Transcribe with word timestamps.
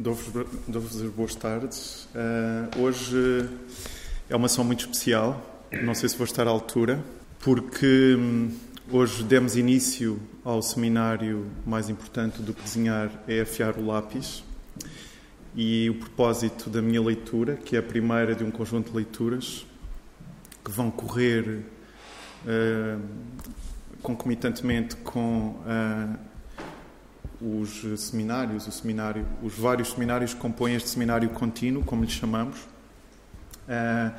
Dou-vos 0.00 0.46
dou-vos 0.68 1.02
as 1.02 1.10
boas 1.10 1.34
tardes. 1.34 2.08
Uh, 2.14 2.82
hoje 2.82 3.50
é 4.30 4.36
uma 4.36 4.46
ação 4.46 4.62
muito 4.62 4.82
especial. 4.82 5.66
Não 5.82 5.92
sei 5.92 6.08
se 6.08 6.16
vou 6.16 6.24
estar 6.24 6.46
à 6.46 6.50
altura, 6.50 7.04
porque 7.40 8.14
hum, 8.16 8.48
hoje 8.92 9.24
demos 9.24 9.56
início 9.56 10.20
ao 10.44 10.62
seminário 10.62 11.50
mais 11.66 11.90
importante 11.90 12.40
do 12.40 12.54
que 12.54 12.62
desenhar 12.62 13.10
é 13.26 13.40
afiar 13.40 13.76
o 13.76 13.84
lápis. 13.84 14.44
E 15.56 15.90
o 15.90 15.94
propósito 15.96 16.70
da 16.70 16.80
minha 16.80 17.02
leitura, 17.02 17.56
que 17.56 17.74
é 17.74 17.80
a 17.80 17.82
primeira 17.82 18.36
de 18.36 18.44
um 18.44 18.52
conjunto 18.52 18.90
de 18.92 18.96
leituras 18.96 19.66
que 20.64 20.70
vão 20.70 20.92
correr 20.92 21.64
uh, 22.44 23.02
concomitantemente 24.00 24.94
com 24.94 25.56
uh, 25.66 26.18
os 27.40 28.00
seminários, 28.00 28.66
o 28.66 28.72
seminário, 28.72 29.26
os 29.42 29.54
vários 29.54 29.92
seminários 29.92 30.34
que 30.34 30.40
compõem 30.40 30.74
este 30.74 30.88
seminário 30.88 31.28
contínuo, 31.30 31.84
como 31.84 32.04
lhe 32.04 32.10
chamamos. 32.10 32.58
Uh, 33.68 34.12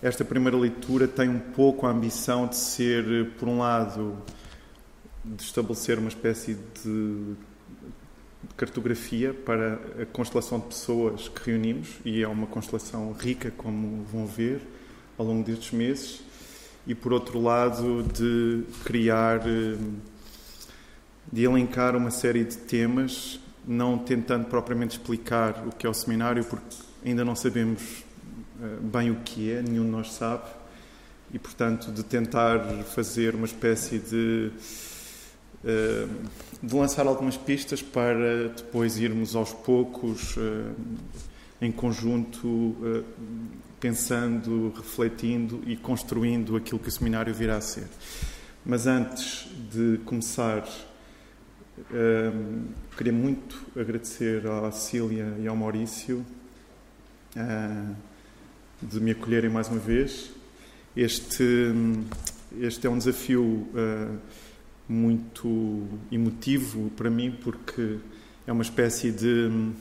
esta 0.00 0.24
primeira 0.24 0.56
leitura 0.56 1.06
tem 1.06 1.28
um 1.28 1.38
pouco 1.38 1.86
a 1.86 1.90
ambição 1.90 2.46
de 2.46 2.56
ser, 2.56 3.30
por 3.38 3.48
um 3.48 3.58
lado, 3.58 4.16
de 5.24 5.42
estabelecer 5.42 5.98
uma 5.98 6.08
espécie 6.08 6.58
de 6.82 7.34
cartografia 8.56 9.32
para 9.32 9.74
a 10.00 10.06
constelação 10.06 10.58
de 10.58 10.66
pessoas 10.66 11.28
que 11.28 11.50
reunimos, 11.50 11.88
e 12.04 12.22
é 12.22 12.26
uma 12.26 12.46
constelação 12.46 13.12
rica, 13.12 13.52
como 13.56 14.02
vão 14.04 14.26
ver, 14.26 14.60
ao 15.16 15.24
longo 15.24 15.44
destes 15.44 15.70
meses, 15.72 16.22
e 16.86 16.94
por 16.94 17.12
outro 17.12 17.40
lado, 17.40 18.02
de 18.02 18.64
criar 18.84 19.40
de 21.30 21.44
elencar 21.44 21.96
uma 21.96 22.10
série 22.10 22.44
de 22.44 22.56
temas, 22.56 23.40
não 23.66 23.98
tentando 23.98 24.46
propriamente 24.46 24.98
explicar 24.98 25.66
o 25.66 25.70
que 25.70 25.86
é 25.86 25.90
o 25.90 25.94
seminário, 25.94 26.44
porque 26.44 26.76
ainda 27.04 27.24
não 27.24 27.34
sabemos 27.34 28.04
eh, 28.60 28.76
bem 28.80 29.10
o 29.10 29.16
que 29.16 29.50
é, 29.50 29.62
nenhum 29.62 29.84
de 29.84 29.90
nós 29.90 30.12
sabe, 30.12 30.44
e 31.32 31.38
portanto 31.38 31.90
de 31.90 32.02
tentar 32.02 32.60
fazer 32.94 33.34
uma 33.34 33.46
espécie 33.46 33.98
de 33.98 34.50
eh, 35.64 36.06
de 36.62 36.74
lançar 36.74 37.06
algumas 37.06 37.36
pistas 37.36 37.82
para 37.82 38.48
depois 38.48 38.98
irmos 38.98 39.34
aos 39.36 39.52
poucos 39.52 40.36
eh, 40.36 40.72
em 41.60 41.70
conjunto 41.70 43.04
pensando, 43.78 44.72
refletindo 44.76 45.62
e 45.66 45.76
construindo 45.76 46.56
aquilo 46.56 46.78
que 46.78 46.88
o 46.88 46.90
seminário 46.92 47.32
virá 47.34 47.56
a 47.56 47.60
ser. 47.60 47.88
Mas 48.64 48.86
antes 48.86 49.48
de 49.72 49.98
começar 50.04 50.64
queria 52.96 53.12
muito 53.12 53.64
agradecer 53.76 54.46
à 54.46 54.70
Cília 54.70 55.34
e 55.40 55.46
ao 55.46 55.56
Maurício 55.56 56.24
uh, 57.36 57.96
de 58.80 59.00
me 59.00 59.12
acolherem 59.12 59.50
mais 59.50 59.68
uma 59.68 59.78
vez. 59.78 60.30
Este, 60.96 61.72
este 62.60 62.86
é 62.86 62.90
um 62.90 62.98
desafio 62.98 63.42
uh, 63.42 64.18
muito 64.88 65.86
emotivo 66.10 66.90
para 66.90 67.08
mim, 67.08 67.36
porque 67.42 67.98
é 68.46 68.52
uma 68.52 68.62
espécie 68.62 69.10
de. 69.10 69.72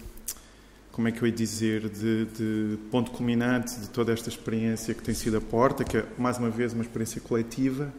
Como 0.91 1.07
é 1.07 1.11
que 1.11 1.21
eu 1.21 1.27
ia 1.27 1.33
dizer? 1.33 1.89
De, 1.89 2.25
de 2.25 2.77
ponto 2.89 3.11
culminante 3.11 3.79
de 3.79 3.89
toda 3.89 4.11
esta 4.11 4.29
experiência 4.29 4.93
que 4.93 5.01
tem 5.01 5.15
sido 5.15 5.37
a 5.37 5.41
Porta, 5.41 5.83
que 5.83 5.97
é, 5.97 6.05
mais 6.17 6.37
uma 6.37 6.49
vez, 6.49 6.73
uma 6.73 6.83
experiência 6.83 7.21
coletiva 7.21 7.91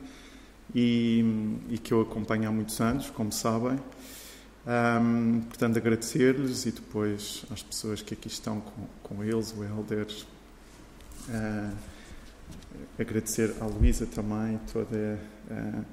e, 0.74 1.24
e 1.70 1.78
que 1.78 1.92
eu 1.92 2.00
acompanho 2.00 2.48
há 2.48 2.52
muitos 2.52 2.80
anos, 2.80 3.10
como 3.10 3.32
sabem. 3.32 3.78
Um, 4.64 5.40
portanto, 5.40 5.76
agradecer-lhes 5.76 6.66
e 6.66 6.70
depois 6.70 7.44
às 7.50 7.62
pessoas 7.62 8.00
que 8.00 8.14
aqui 8.14 8.28
estão 8.28 8.60
com, 8.60 8.86
com 9.02 9.24
eles, 9.24 9.52
o 9.56 9.64
Helder, 9.64 10.06
uh, 11.28 11.76
agradecer 12.98 13.54
à 13.60 13.66
Luísa 13.66 14.06
também 14.06 14.60
toda 14.72 15.18
uh, 15.50 15.84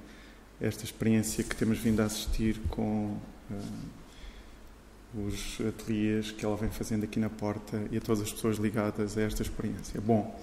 esta 0.61 0.83
experiência 0.83 1.43
que 1.43 1.55
temos 1.55 1.79
vindo 1.79 2.01
a 2.01 2.05
assistir 2.05 2.59
com 2.69 3.17
uh, 3.49 5.25
os 5.27 5.57
ateliês 5.67 6.29
que 6.29 6.45
ela 6.45 6.55
vem 6.55 6.69
fazendo 6.69 7.03
aqui 7.03 7.19
na 7.19 7.29
porta 7.29 7.81
e 7.91 7.97
a 7.97 8.01
todas 8.01 8.21
as 8.21 8.31
pessoas 8.31 8.57
ligadas 8.57 9.17
a 9.17 9.21
esta 9.21 9.41
experiência. 9.41 9.99
Bom, 9.99 10.39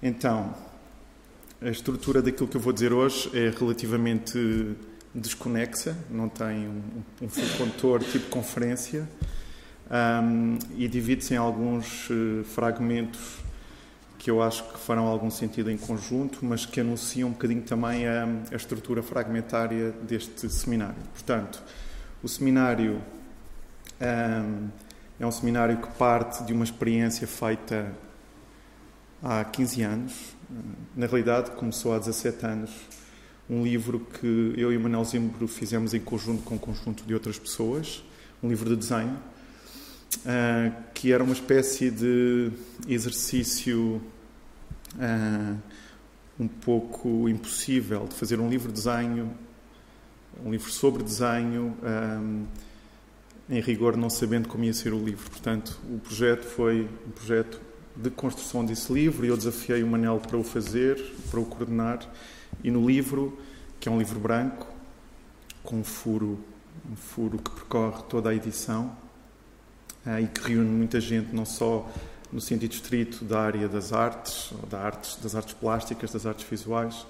então, 0.00 0.54
a 1.60 1.68
estrutura 1.68 2.22
daquilo 2.22 2.48
que 2.48 2.56
eu 2.56 2.60
vou 2.60 2.72
dizer 2.72 2.92
hoje 2.92 3.30
é 3.34 3.50
relativamente 3.50 4.76
desconexa, 5.14 5.96
não 6.08 6.28
tem 6.28 6.68
um, 6.68 6.82
um 7.22 7.28
fio 7.28 7.48
condutor 7.56 8.02
tipo 8.04 8.28
conferência 8.30 9.08
um, 9.90 10.58
e 10.76 10.86
divide-se 10.86 11.34
em 11.34 11.36
alguns 11.36 12.08
uh, 12.10 12.44
fragmentos 12.44 13.38
que 14.18 14.30
eu 14.30 14.42
acho 14.42 14.64
que 14.72 14.78
farão 14.78 15.06
algum 15.06 15.30
sentido 15.30 15.70
em 15.70 15.76
conjunto, 15.76 16.44
mas 16.44 16.66
que 16.66 16.80
anunciam 16.80 17.28
um 17.28 17.32
bocadinho 17.32 17.62
também 17.62 18.06
a, 18.06 18.24
a 18.52 18.56
estrutura 18.56 19.02
fragmentária 19.02 19.92
deste 20.02 20.48
seminário. 20.50 20.96
Portanto, 21.12 21.62
o 22.22 22.28
seminário 22.28 23.00
um, 24.00 24.68
é 25.18 25.26
um 25.26 25.30
seminário 25.30 25.78
que 25.78 25.88
parte 25.96 26.44
de 26.44 26.52
uma 26.52 26.64
experiência 26.64 27.26
feita 27.26 27.92
há 29.22 29.44
15 29.44 29.82
anos, 29.82 30.37
na 30.96 31.06
realidade, 31.06 31.50
começou 31.52 31.94
há 31.94 31.98
17 31.98 32.46
anos 32.46 32.70
um 33.48 33.62
livro 33.62 34.00
que 34.00 34.54
eu 34.56 34.72
e 34.72 34.76
o 34.76 34.80
Manuel 34.80 35.04
Zimbro 35.04 35.48
fizemos 35.48 35.94
em 35.94 36.00
conjunto 36.00 36.42
com 36.42 36.56
um 36.56 36.58
conjunto 36.58 37.04
de 37.04 37.14
outras 37.14 37.38
pessoas, 37.38 38.04
um 38.42 38.48
livro 38.48 38.68
de 38.68 38.76
desenho, 38.76 39.18
uh, 40.18 40.74
que 40.92 41.12
era 41.12 41.24
uma 41.24 41.32
espécie 41.32 41.90
de 41.90 42.50
exercício 42.86 44.02
uh, 44.96 45.58
um 46.38 46.46
pouco 46.46 47.28
impossível 47.28 48.06
de 48.06 48.14
fazer 48.14 48.38
um 48.38 48.50
livro 48.50 48.68
de 48.68 48.74
desenho, 48.74 49.32
um 50.44 50.50
livro 50.50 50.70
sobre 50.70 51.02
desenho, 51.02 51.76
um, 51.82 52.46
ah, 53.50 53.54
em 53.54 53.60
rigor 53.60 53.96
não 53.96 54.08
sabendo 54.08 54.46
como 54.46 54.62
ia 54.62 54.72
ser 54.72 54.92
o 54.92 55.04
livro. 55.04 55.28
Portanto, 55.30 55.80
o 55.90 55.98
projeto 55.98 56.44
foi 56.44 56.88
um 57.06 57.10
projeto 57.10 57.60
de 57.98 58.10
construção 58.10 58.64
desse 58.64 58.92
livro 58.92 59.26
e 59.26 59.28
eu 59.28 59.36
desafiei 59.36 59.82
o 59.82 59.86
Manel 59.86 60.20
para 60.20 60.36
o 60.36 60.44
fazer, 60.44 61.14
para 61.30 61.40
o 61.40 61.44
coordenar. 61.44 61.98
E 62.62 62.70
no 62.70 62.86
livro, 62.86 63.36
que 63.80 63.88
é 63.88 63.92
um 63.92 63.98
livro 63.98 64.20
branco, 64.20 64.66
com 65.64 65.76
um 65.80 65.84
furo, 65.84 66.38
um 66.90 66.94
furo 66.94 67.38
que 67.38 67.50
percorre 67.50 68.02
toda 68.08 68.30
a 68.30 68.34
edição 68.34 68.96
eh, 70.06 70.22
e 70.22 70.26
que 70.28 70.52
reúne 70.52 70.70
muita 70.70 71.00
gente, 71.00 71.34
não 71.34 71.44
só 71.44 71.90
no 72.32 72.40
sentido 72.40 72.72
estrito 72.72 73.24
da 73.24 73.40
área 73.40 73.68
das 73.68 73.92
artes, 73.92 74.52
ou 74.52 74.68
da 74.68 74.78
artes, 74.78 75.16
das 75.16 75.34
artes 75.34 75.54
plásticas, 75.54 76.12
das 76.12 76.24
artes 76.24 76.46
visuais, 76.48 77.04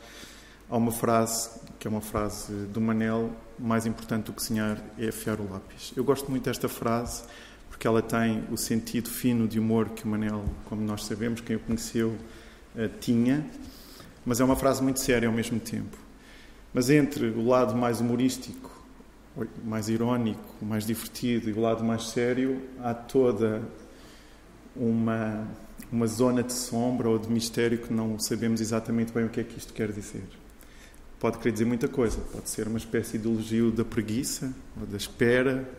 há 0.71 0.77
uma 0.77 0.93
frase, 0.93 1.51
que 1.79 1.87
é 1.87 1.91
uma 1.91 2.01
frase 2.01 2.53
do 2.67 2.81
Manel, 2.81 3.31
mais 3.59 3.85
importante 3.85 4.27
do 4.27 4.33
que 4.33 4.41
desenhar 4.41 4.83
é 4.97 5.09
afiar 5.09 5.39
o 5.39 5.51
lápis. 5.51 5.93
Eu 5.95 6.05
gosto 6.05 6.31
muito 6.31 6.45
desta 6.45 6.69
frase 6.69 7.25
porque 7.79 7.87
ela 7.87 8.03
tem 8.03 8.43
o 8.51 8.57
sentido 8.57 9.09
fino 9.09 9.47
de 9.47 9.57
humor 9.57 9.91
que 9.91 10.03
o 10.03 10.09
Manel, 10.09 10.45
como 10.65 10.83
nós 10.83 11.05
sabemos, 11.05 11.41
quem 11.41 11.55
o 11.55 11.61
conheceu, 11.61 12.09
uh, 12.75 12.89
tinha, 12.99 13.47
mas 14.27 14.41
é 14.41 14.45
uma 14.45 14.57
frase 14.57 14.83
muito 14.83 14.99
séria 14.99 15.29
ao 15.29 15.33
mesmo 15.33 15.61
tempo. 15.61 15.97
Mas 16.75 16.91
entre 16.91 17.27
o 17.29 17.47
lado 17.47 17.77
mais 17.77 18.01
humorístico, 18.01 18.85
mais 19.65 19.89
irónico, 19.89 20.43
mais 20.61 20.85
divertido 20.85 21.49
e 21.49 21.53
o 21.53 21.61
lado 21.61 21.85
mais 21.85 22.09
sério, 22.09 22.61
há 22.81 22.93
toda 22.93 23.63
uma, 24.75 25.47
uma 25.93 26.09
zona 26.09 26.43
de 26.43 26.55
sombra 26.55 27.09
ou 27.09 27.17
de 27.17 27.31
mistério 27.31 27.79
que 27.79 27.93
não 27.93 28.19
sabemos 28.19 28.61
exatamente 28.61 29.13
bem 29.13 29.25
o 29.25 29.29
que 29.29 29.39
é 29.39 29.45
que 29.45 29.57
isto 29.57 29.73
quer 29.73 29.93
dizer. 29.93 30.25
Pode 31.21 31.39
querer 31.39 31.53
dizer 31.53 31.65
muita 31.65 31.87
coisa, 31.87 32.19
pode 32.33 32.51
ser 32.51 32.67
uma 32.67 32.79
espécie 32.79 33.19
de 33.19 33.29
elogio 33.29 33.71
da 33.71 33.85
preguiça, 33.85 34.53
ou 34.81 34.85
da 34.85 34.97
espera, 34.97 35.71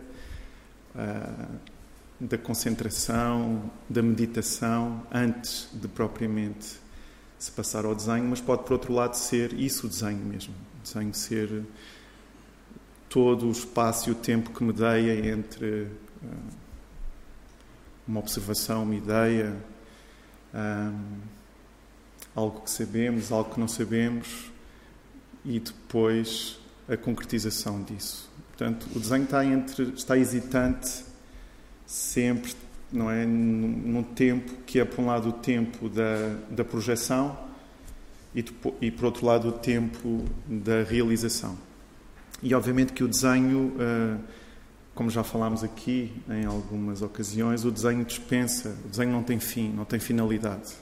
uh, 0.96 1.79
da 2.20 2.38
concentração, 2.38 3.72
da 3.90 4.02
meditação, 4.02 5.04
antes 5.12 5.70
de 5.74 5.88
propriamente 5.88 6.78
se 7.38 7.52
passar 7.52 7.86
ao 7.86 7.96
desenho, 7.96 8.26
mas 8.26 8.42
pode, 8.42 8.64
por 8.64 8.74
outro 8.74 8.94
lado, 8.94 9.16
ser 9.16 9.54
isso 9.54 9.88
o 9.88 9.90
desenho 9.90 10.26
mesmo. 10.26 10.54
O 10.80 10.84
desenho 10.84 11.14
ser 11.14 11.64
todo 13.08 13.48
o 13.48 13.52
espaço 13.52 14.10
e 14.10 14.12
o 14.12 14.16
tempo 14.16 14.52
que 14.52 14.64
medeia 14.64 15.30
entre 15.30 15.84
uh, 15.84 15.90
uma 18.06 18.20
observação, 18.20 18.84
uma 18.84 18.96
ideia, 18.96 19.56
um, 20.54 21.20
algo 22.36 22.62
que 22.62 22.70
sabemos, 22.70 23.32
algo 23.32 23.54
que 23.54 23.60
não 23.60 23.68
sabemos, 23.68 24.52
e 25.46 25.60
depois 25.60 26.60
a 26.90 26.98
concretização 26.98 27.82
disso. 27.82 28.30
Portanto, 28.50 28.88
o 28.94 29.00
desenho 29.00 29.24
está, 29.24 29.46
entre, 29.46 29.84
está 29.96 30.18
hesitante 30.18 31.09
sempre 31.90 32.54
não 32.92 33.10
é 33.10 33.26
num 33.26 34.04
tempo 34.04 34.52
que 34.66 34.80
é 34.80 34.86
por 34.86 35.02
um 35.02 35.08
lado 35.08 35.30
o 35.30 35.34
tempo 35.34 35.90
da, 35.90 36.36
da 36.50 36.64
projeção 36.64 37.38
e, 38.36 38.46
e 38.80 38.92
por 38.92 39.06
outro 39.06 39.26
lado 39.26 39.50
o 39.50 39.52
tempo 39.52 40.24
da 40.48 40.84
realização 40.84 41.58
e 42.44 42.54
obviamente 42.54 42.94
que 42.94 43.04
o 43.04 43.08
desenho 43.08 43.74
uh, 43.76 44.20
como 45.00 45.10
já 45.10 45.24
falámos 45.24 45.64
aqui 45.64 46.12
em 46.30 46.46
algumas 46.46 47.02
ocasiões, 47.02 47.64
o 47.64 47.72
desenho 47.72 48.04
dispensa, 48.04 48.76
o 48.84 48.90
desenho 48.90 49.12
não 49.14 49.24
tem 49.24 49.40
fim, 49.40 49.70
não 49.70 49.86
tem 49.86 49.98
finalidade. 49.98 50.74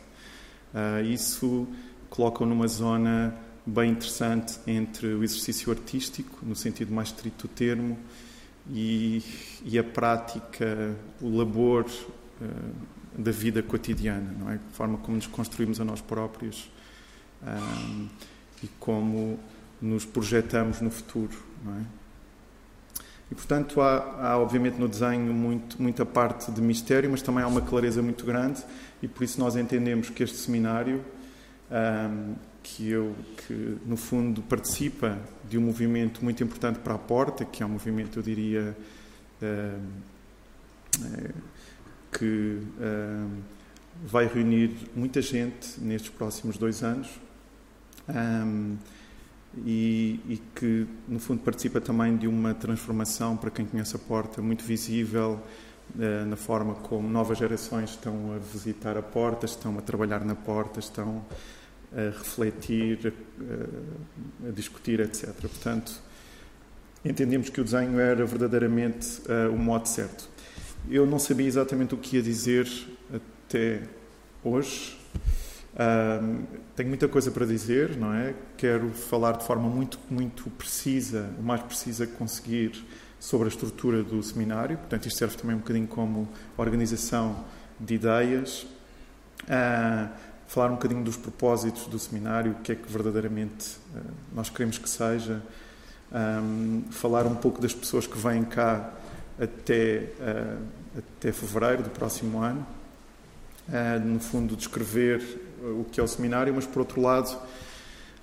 Uh, 0.74 1.06
isso 1.06 1.68
coloca-o 2.10 2.48
numa 2.48 2.68
zona 2.68 3.36
bem 3.64 3.92
interessante 3.92 4.58
entre 4.66 5.14
o 5.14 5.24
exercício 5.24 5.72
artístico, 5.72 6.40
no 6.42 6.56
sentido 6.56 6.92
mais 6.92 7.10
estrito 7.10 7.48
do 7.48 7.54
termo, 7.54 7.96
e, 8.72 9.24
e 9.64 9.78
a 9.78 9.84
prática, 9.84 10.96
o 11.22 11.38
labor 11.38 11.86
uh, 11.86 12.98
da 13.18 13.32
vida 13.32 13.64
cotidiana, 13.64 14.36
não 14.40 14.52
é? 14.52 14.56
A 14.56 14.74
forma 14.74 14.98
como 15.00 15.18
nos 15.18 15.28
construímos 15.28 15.80
a 15.82 15.86
nós 15.86 16.02
próprios 16.02 16.70
um, 17.44 18.08
e 18.64 18.68
como 18.80 19.40
nos 19.82 20.06
projetamos 20.06 20.82
no 20.82 20.92
futuro, 20.92 21.36
não 21.64 21.76
é? 21.76 21.82
E, 23.30 23.36
portanto, 23.36 23.82
há, 23.82 24.30
há, 24.30 24.38
obviamente 24.38 24.78
no 24.78 24.88
desenho 24.88 25.34
muito, 25.34 25.82
muita 25.82 26.06
parte 26.06 26.50
de 26.50 26.62
mistério, 26.62 27.10
mas 27.12 27.22
também 27.22 27.44
há 27.44 27.48
uma 27.48 27.62
clareza 27.62 28.02
muito 28.02 28.26
grande 28.26 28.64
e 29.02 29.08
por 29.08 29.24
isso 29.24 29.40
nós 29.40 29.56
entendemos 29.56 30.10
que 30.10 30.24
este 30.24 30.38
seminário, 30.38 31.04
um, 31.70 32.36
que 32.64 32.90
eu, 32.90 33.14
que 33.46 33.78
no 33.86 33.98
fundo 33.98 34.42
participa 34.42 35.18
de 35.50 35.58
um 35.58 35.62
movimento 35.62 36.24
muito 36.24 36.44
importante 36.44 36.80
para 36.80 36.96
a 36.96 36.98
porta, 36.98 37.46
que 37.46 37.64
é 37.64 37.66
um 37.66 37.70
movimento, 37.70 38.20
eu 38.20 38.24
diria, 38.24 38.78
é, 39.42 39.74
que 42.12 42.60
um, 42.80 43.42
vai 44.06 44.28
reunir 44.28 44.72
muita 44.96 45.22
gente 45.22 45.80
nestes 45.80 46.10
próximos 46.10 46.58
dois 46.58 46.84
anos 46.84 47.08
e, 49.66 50.20
e, 50.28 50.42
que, 50.56 50.88
no 51.08 51.20
fundo, 51.20 51.42
participa 51.42 51.82
também 51.82 52.16
de 52.16 52.28
uma 52.28 52.54
transformação, 52.54 53.36
para 53.36 53.50
quem 53.50 53.66
conhece 53.66 53.96
a 53.96 54.00
porta, 54.00 54.42
muito 54.42 54.64
visível 54.64 55.42
na 56.28 56.36
forma 56.36 56.76
como 56.76 57.08
novas 57.08 57.38
gerações 57.38 57.92
estão 57.92 58.34
a 58.34 58.38
visitar 58.38 58.98
a 58.98 59.02
porta, 59.02 59.46
estão 59.46 59.78
a 59.78 59.82
trabalhar 59.82 60.24
na 60.24 60.36
porta, 60.36 60.80
estão 60.80 61.26
a 61.96 62.18
refletir, 62.18 63.14
a, 64.48 64.52
discutir, 64.52 65.00
etc. 65.00 65.30
Portanto, 65.42 66.02
entendemos 67.04 67.50
que 67.50 67.62
o 67.62 67.64
desenho 67.64 68.00
era 68.00 68.26
verdadeiramente 68.26 69.22
uh, 69.22 69.54
o 69.54 69.58
modo 69.58 69.88
certo. 69.88 70.30
Eu 70.90 71.06
não 71.06 71.20
sabia 71.20 71.48
exatamente 71.48 71.94
o 71.94 71.98
que 71.98 72.18
ia 72.18 72.22
dizer 72.22 72.68
até 73.14 73.82
hoje, 74.44 74.98
tenho 76.76 76.90
muita 76.90 77.08
coisa 77.08 77.30
para 77.30 77.46
dizer, 77.46 77.96
não 77.98 78.14
é? 78.14 78.34
Quero 78.58 78.90
falar 78.90 79.34
de 79.34 79.46
forma 79.46 79.70
muito, 79.70 80.00
muito 80.10 80.50
precisa, 80.52 81.30
o 81.38 81.44
mais 81.44 81.62
precisa 81.62 82.08
que 82.08 82.14
conseguir, 82.14 82.84
sobre 83.20 83.48
a 83.48 83.50
estrutura 83.50 84.04
do 84.04 84.22
seminário. 84.22 84.78
Portanto, 84.78 85.08
isto 85.08 85.18
serve 85.18 85.38
também 85.38 85.56
um 85.56 85.60
bocadinho 85.60 85.88
como 85.88 86.30
organização 86.56 87.46
de 87.80 87.96
ideias. 87.96 88.64
Uh, 89.44 90.10
falar 90.48 90.70
um 90.70 90.76
bocadinho 90.76 91.04
dos 91.04 91.18
propósitos 91.18 91.88
do 91.88 92.00
seminário, 92.00 92.54
o 92.54 92.56
que 92.56 92.72
é 92.72 92.76
que 92.76 92.90
verdadeiramente 92.90 93.78
uh, 93.94 94.00
nós 94.34 94.50
queremos 94.50 94.78
que 94.78 94.90
seja. 94.90 95.44
Um, 96.10 96.84
falar 96.90 97.26
um 97.26 97.36
pouco 97.36 97.62
das 97.62 97.74
pessoas 97.74 98.08
que 98.08 98.18
vêm 98.18 98.46
cá 98.46 98.94
até, 99.38 100.08
uh, 100.20 100.64
até 100.98 101.34
fevereiro 101.34 101.84
do 101.84 101.90
próximo 101.90 102.42
ano. 102.42 102.66
no 104.06 104.20
fundo, 104.22 104.56
descrever 104.56 105.22
o 105.62 105.86
que 105.92 106.00
é 106.00 106.04
o 106.04 106.08
seminário, 106.08 106.54
mas 106.54 106.66
por 106.66 106.80
outro 106.80 107.02
lado 107.02 107.38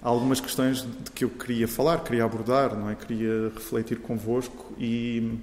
há 0.02 0.08
algumas 0.08 0.40
questões 0.40 0.78
de 0.82 1.10
que 1.10 1.24
eu 1.24 1.28
queria 1.28 1.68
falar, 1.68 2.02
queria 2.02 2.24
abordar, 2.24 2.74
não 2.74 2.88
é? 2.88 2.94
Queria 2.94 3.52
refletir 3.54 3.98
convosco 3.98 4.72
e 4.78 5.38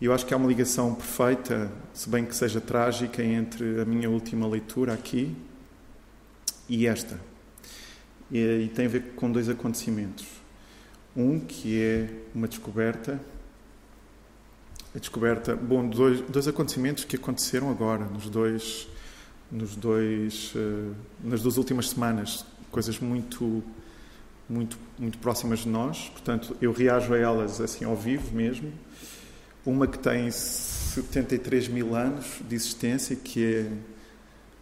eu 0.00 0.14
acho 0.14 0.24
que 0.24 0.32
há 0.32 0.36
uma 0.38 0.48
ligação 0.48 0.94
perfeita, 0.94 1.70
se 1.92 2.08
bem 2.08 2.24
que 2.24 2.34
seja 2.34 2.58
trágica, 2.58 3.22
entre 3.22 3.82
a 3.82 3.84
minha 3.84 4.08
última 4.08 4.48
leitura 4.48 4.94
aqui 4.94 5.36
e 6.68 6.86
esta. 6.86 7.18
E, 8.30 8.38
e 8.38 8.68
tem 8.68 8.86
a 8.86 8.88
ver 8.88 9.14
com 9.16 9.30
dois 9.30 9.48
acontecimentos. 9.48 10.26
Um 11.16 11.40
que 11.40 11.80
é 11.80 12.08
uma 12.34 12.46
descoberta 12.46 13.20
a 14.94 14.98
descoberta, 14.98 15.54
bom, 15.54 15.86
dois, 15.86 16.22
dois 16.22 16.48
acontecimentos 16.48 17.04
que 17.04 17.14
aconteceram 17.14 17.70
agora, 17.70 18.06
nos 18.06 18.28
dois 18.30 18.88
nos 19.50 19.74
dois, 19.74 20.52
uh, 20.54 20.94
nas 21.24 21.42
duas 21.42 21.56
últimas 21.56 21.90
semanas, 21.90 22.44
coisas 22.70 22.98
muito, 22.98 23.62
muito, 24.48 24.78
muito 24.98 25.18
próximas 25.18 25.60
de 25.60 25.68
nós. 25.68 26.08
Portanto, 26.10 26.56
eu 26.60 26.72
reajo 26.72 27.14
a 27.14 27.18
elas 27.18 27.60
assim 27.60 27.84
ao 27.84 27.96
vivo 27.96 28.34
mesmo. 28.34 28.72
Uma 29.64 29.86
que 29.86 29.98
tem 29.98 30.30
73 30.30 31.68
mil 31.68 31.94
anos 31.94 32.40
de 32.46 32.54
existência, 32.54 33.16
que 33.16 33.44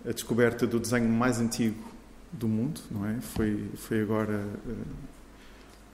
é 0.04 0.10
a 0.10 0.12
descoberta 0.12 0.66
do 0.66 0.78
desenho 0.78 1.08
mais 1.08 1.40
antigo 1.40 1.95
do 2.32 2.48
mundo, 2.48 2.80
não 2.90 3.06
é? 3.06 3.20
Foi, 3.20 3.70
foi 3.76 4.02
agora 4.02 4.46
uh, 4.66 5.16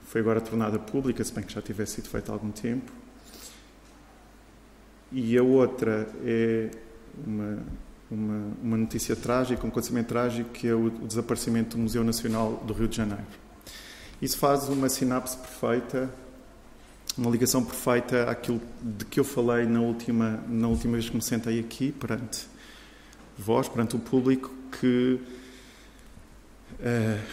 foi 0.05 0.21
agora 0.21 0.41
tornada 0.41 0.77
pública, 0.77 1.23
se 1.23 1.33
bem 1.33 1.43
que 1.43 1.53
já 1.53 1.61
tivesse 1.61 1.95
sido 1.95 2.09
feita 2.09 2.31
há 2.31 2.35
algum 2.35 2.51
tempo. 2.51 2.91
E 5.11 5.37
a 5.37 5.43
outra 5.43 6.07
é 6.23 6.69
uma 7.25 7.59
uma, 8.13 8.53
uma 8.61 8.77
notícia 8.77 9.15
trágica, 9.15 9.65
um 9.65 9.69
acontecimento 9.69 10.07
trágico, 10.07 10.49
que 10.51 10.67
é 10.67 10.73
o, 10.73 10.85
o 10.85 11.07
desaparecimento 11.07 11.75
do 11.75 11.81
Museu 11.81 12.03
Nacional 12.03 12.63
do 12.65 12.73
Rio 12.73 12.87
de 12.87 12.95
Janeiro. 12.95 13.25
Isso 14.21 14.37
faz 14.37 14.69
uma 14.69 14.87
sinapse 14.87 15.35
perfeita, 15.37 16.09
uma 17.17 17.29
ligação 17.29 17.63
perfeita 17.63 18.29
àquilo 18.29 18.61
de 18.81 19.05
que 19.05 19.19
eu 19.19 19.23
falei 19.23 19.65
na 19.65 19.81
última, 19.81 20.39
na 20.47 20.67
última 20.67 20.93
vez 20.93 21.09
que 21.09 21.15
me 21.15 21.21
sentei 21.21 21.59
aqui, 21.59 21.91
perante 21.91 22.47
vós, 23.37 23.67
perante 23.67 23.95
o 23.95 23.99
público, 23.99 24.51
que 24.79 25.19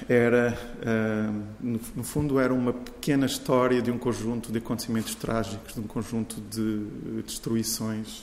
era, 0.08 0.56
uh, 0.80 1.42
no, 1.60 2.04
fundo, 2.04 2.38
era 2.38 2.54
uma 2.54 2.72
pequena 2.72 3.26
história 3.26 3.82
de 3.82 3.90
um 3.90 3.98
conjunto 3.98 4.52
de 4.52 4.58
acontecimentos 4.58 5.14
trágicos, 5.16 5.74
de 5.74 5.80
um 5.80 5.86
conjunto 5.86 6.40
de 6.40 7.22
destruições. 7.22 8.20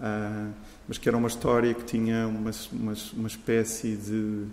Uh, 0.00 0.52
mas 0.88 0.98
que 0.98 1.08
era 1.08 1.16
uma 1.16 1.28
história 1.28 1.72
que 1.72 1.84
tinha 1.84 2.26
uma, 2.26 2.50
uma, 2.72 2.94
uma 3.14 3.28
espécie 3.28 3.96
de 3.96 4.46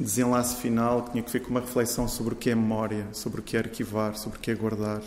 desenlace 0.00 0.56
final 0.56 1.02
que 1.02 1.10
tinha 1.12 1.22
que 1.22 1.30
ver 1.30 1.40
com 1.40 1.50
uma 1.50 1.60
reflexão 1.60 2.08
sobre 2.08 2.34
o 2.34 2.36
que 2.36 2.50
é 2.50 2.54
memória, 2.54 3.06
sobre 3.12 3.40
o 3.40 3.42
que 3.42 3.56
é 3.56 3.60
arquivar, 3.60 4.16
sobre 4.16 4.38
o 4.38 4.40
que 4.40 4.50
é 4.50 4.54
guardar 4.54 5.02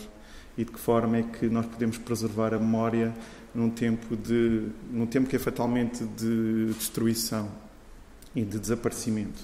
e 0.57 0.63
de 0.63 0.71
que 0.71 0.79
forma 0.79 1.17
é 1.17 1.23
que 1.23 1.47
nós 1.47 1.65
podemos 1.65 1.97
preservar 1.97 2.53
a 2.53 2.59
memória 2.59 3.13
num 3.53 3.69
tempo 3.69 4.15
de 4.15 4.67
num 4.91 5.07
tempo 5.07 5.27
que 5.27 5.35
é 5.35 5.39
fatalmente 5.39 6.03
de 6.03 6.73
destruição 6.73 7.49
e 8.35 8.43
de 8.43 8.59
desaparecimento. 8.59 9.41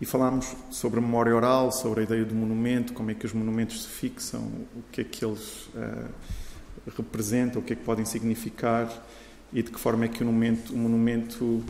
E 0.00 0.04
falámos 0.04 0.54
sobre 0.70 0.98
a 0.98 1.02
memória 1.02 1.34
oral, 1.34 1.72
sobre 1.72 2.00
a 2.00 2.02
ideia 2.04 2.24
do 2.24 2.34
monumento, 2.34 2.92
como 2.92 3.10
é 3.10 3.14
que 3.14 3.24
os 3.24 3.32
monumentos 3.32 3.84
se 3.84 3.88
fixam, 3.88 4.40
o 4.74 4.82
que 4.92 5.00
é 5.00 5.04
que 5.04 5.24
eles 5.24 5.68
uh, 5.68 6.10
representam, 6.96 7.62
o 7.62 7.64
que 7.64 7.72
é 7.72 7.76
que 7.76 7.82
podem 7.82 8.04
significar 8.04 8.90
e 9.52 9.62
de 9.62 9.70
que 9.70 9.80
forma 9.80 10.04
é 10.04 10.08
que 10.08 10.22
o 10.22 10.26
monumento, 10.26 10.74
o 10.74 10.76
monumento 10.76 11.64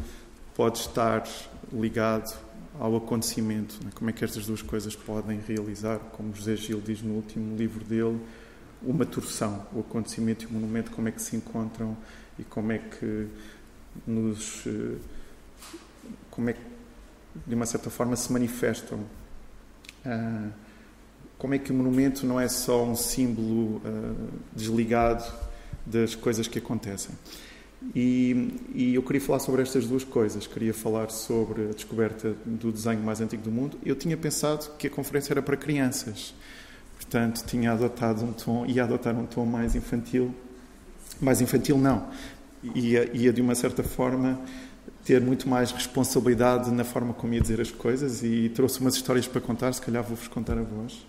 pode 0.56 0.78
estar 0.78 1.24
ligado 1.72 2.36
ao 2.78 2.96
acontecimento. 2.96 3.78
É? 3.86 3.90
Como 3.94 4.10
é 4.10 4.12
que 4.12 4.24
estas 4.24 4.46
duas 4.46 4.62
coisas 4.62 4.96
podem 4.96 5.40
realizar, 5.46 5.98
como 5.98 6.34
José 6.34 6.56
Gil 6.56 6.80
diz 6.80 7.02
no 7.02 7.14
último 7.14 7.56
livro 7.56 7.84
dele, 7.84 8.20
uma 8.82 9.06
torção, 9.06 9.66
o 9.72 9.80
acontecimento 9.80 10.44
e 10.44 10.46
o 10.46 10.52
monumento, 10.52 10.90
como 10.90 11.08
é 11.08 11.12
que 11.12 11.20
se 11.20 11.36
encontram 11.36 11.96
e 12.38 12.44
como 12.44 12.72
é 12.72 12.78
que 12.78 13.28
nos. 14.06 14.66
Eh, 14.66 14.96
como 16.36 16.50
é 16.50 16.52
que, 16.52 16.60
de 17.46 17.54
uma 17.54 17.64
certa 17.64 17.88
forma, 17.88 18.14
se 18.14 18.30
manifestam. 18.30 19.00
Ah, 20.04 20.50
como 21.38 21.54
é 21.54 21.58
que 21.58 21.72
o 21.72 21.74
monumento 21.74 22.24
não 22.24 22.38
é 22.38 22.48
só 22.48 22.84
um 22.84 22.94
símbolo 22.94 23.76
uh, 23.76 24.28
desligado 24.54 25.24
das 25.84 26.14
coisas 26.14 26.48
que 26.48 26.58
acontecem. 26.58 27.14
E, 27.94 28.58
e, 28.74 28.94
eu 28.94 29.02
queria 29.02 29.20
falar 29.20 29.38
sobre 29.38 29.60
estas 29.62 29.86
duas 29.86 30.02
coisas. 30.02 30.46
Queria 30.46 30.72
falar 30.72 31.10
sobre 31.10 31.64
a 31.64 31.72
descoberta 31.72 32.34
do 32.44 32.72
desenho 32.72 33.00
mais 33.00 33.20
antigo 33.20 33.42
do 33.42 33.50
mundo. 33.50 33.78
Eu 33.84 33.94
tinha 33.94 34.16
pensado 34.16 34.70
que 34.78 34.86
a 34.86 34.90
conferência 34.90 35.34
era 35.34 35.42
para 35.42 35.56
crianças, 35.56 36.34
portanto 36.94 37.44
tinha 37.46 37.72
adotado 37.72 38.24
um 38.24 38.32
tom, 38.32 38.64
ia 38.66 38.84
adotar 38.84 39.14
um 39.14 39.26
tom 39.26 39.44
mais 39.44 39.74
infantil. 39.74 40.34
Mais 41.20 41.40
infantil 41.40 41.76
não, 41.78 42.08
ia, 42.74 43.10
ia 43.14 43.32
de 43.32 43.42
uma 43.42 43.54
certa 43.54 43.82
forma 43.82 44.40
ter 45.06 45.20
muito 45.20 45.48
mais 45.48 45.70
responsabilidade 45.70 46.68
na 46.72 46.82
forma 46.82 47.14
como 47.14 47.32
ia 47.32 47.40
dizer 47.40 47.60
as 47.60 47.70
coisas 47.70 48.24
e 48.24 48.48
trouxe 48.48 48.80
umas 48.80 48.96
histórias 48.96 49.28
para 49.28 49.40
contar. 49.40 49.72
Se 49.72 49.80
calhar 49.80 50.02
vou-vos 50.02 50.26
contar 50.26 50.58
a 50.58 50.62
vós. 50.62 51.06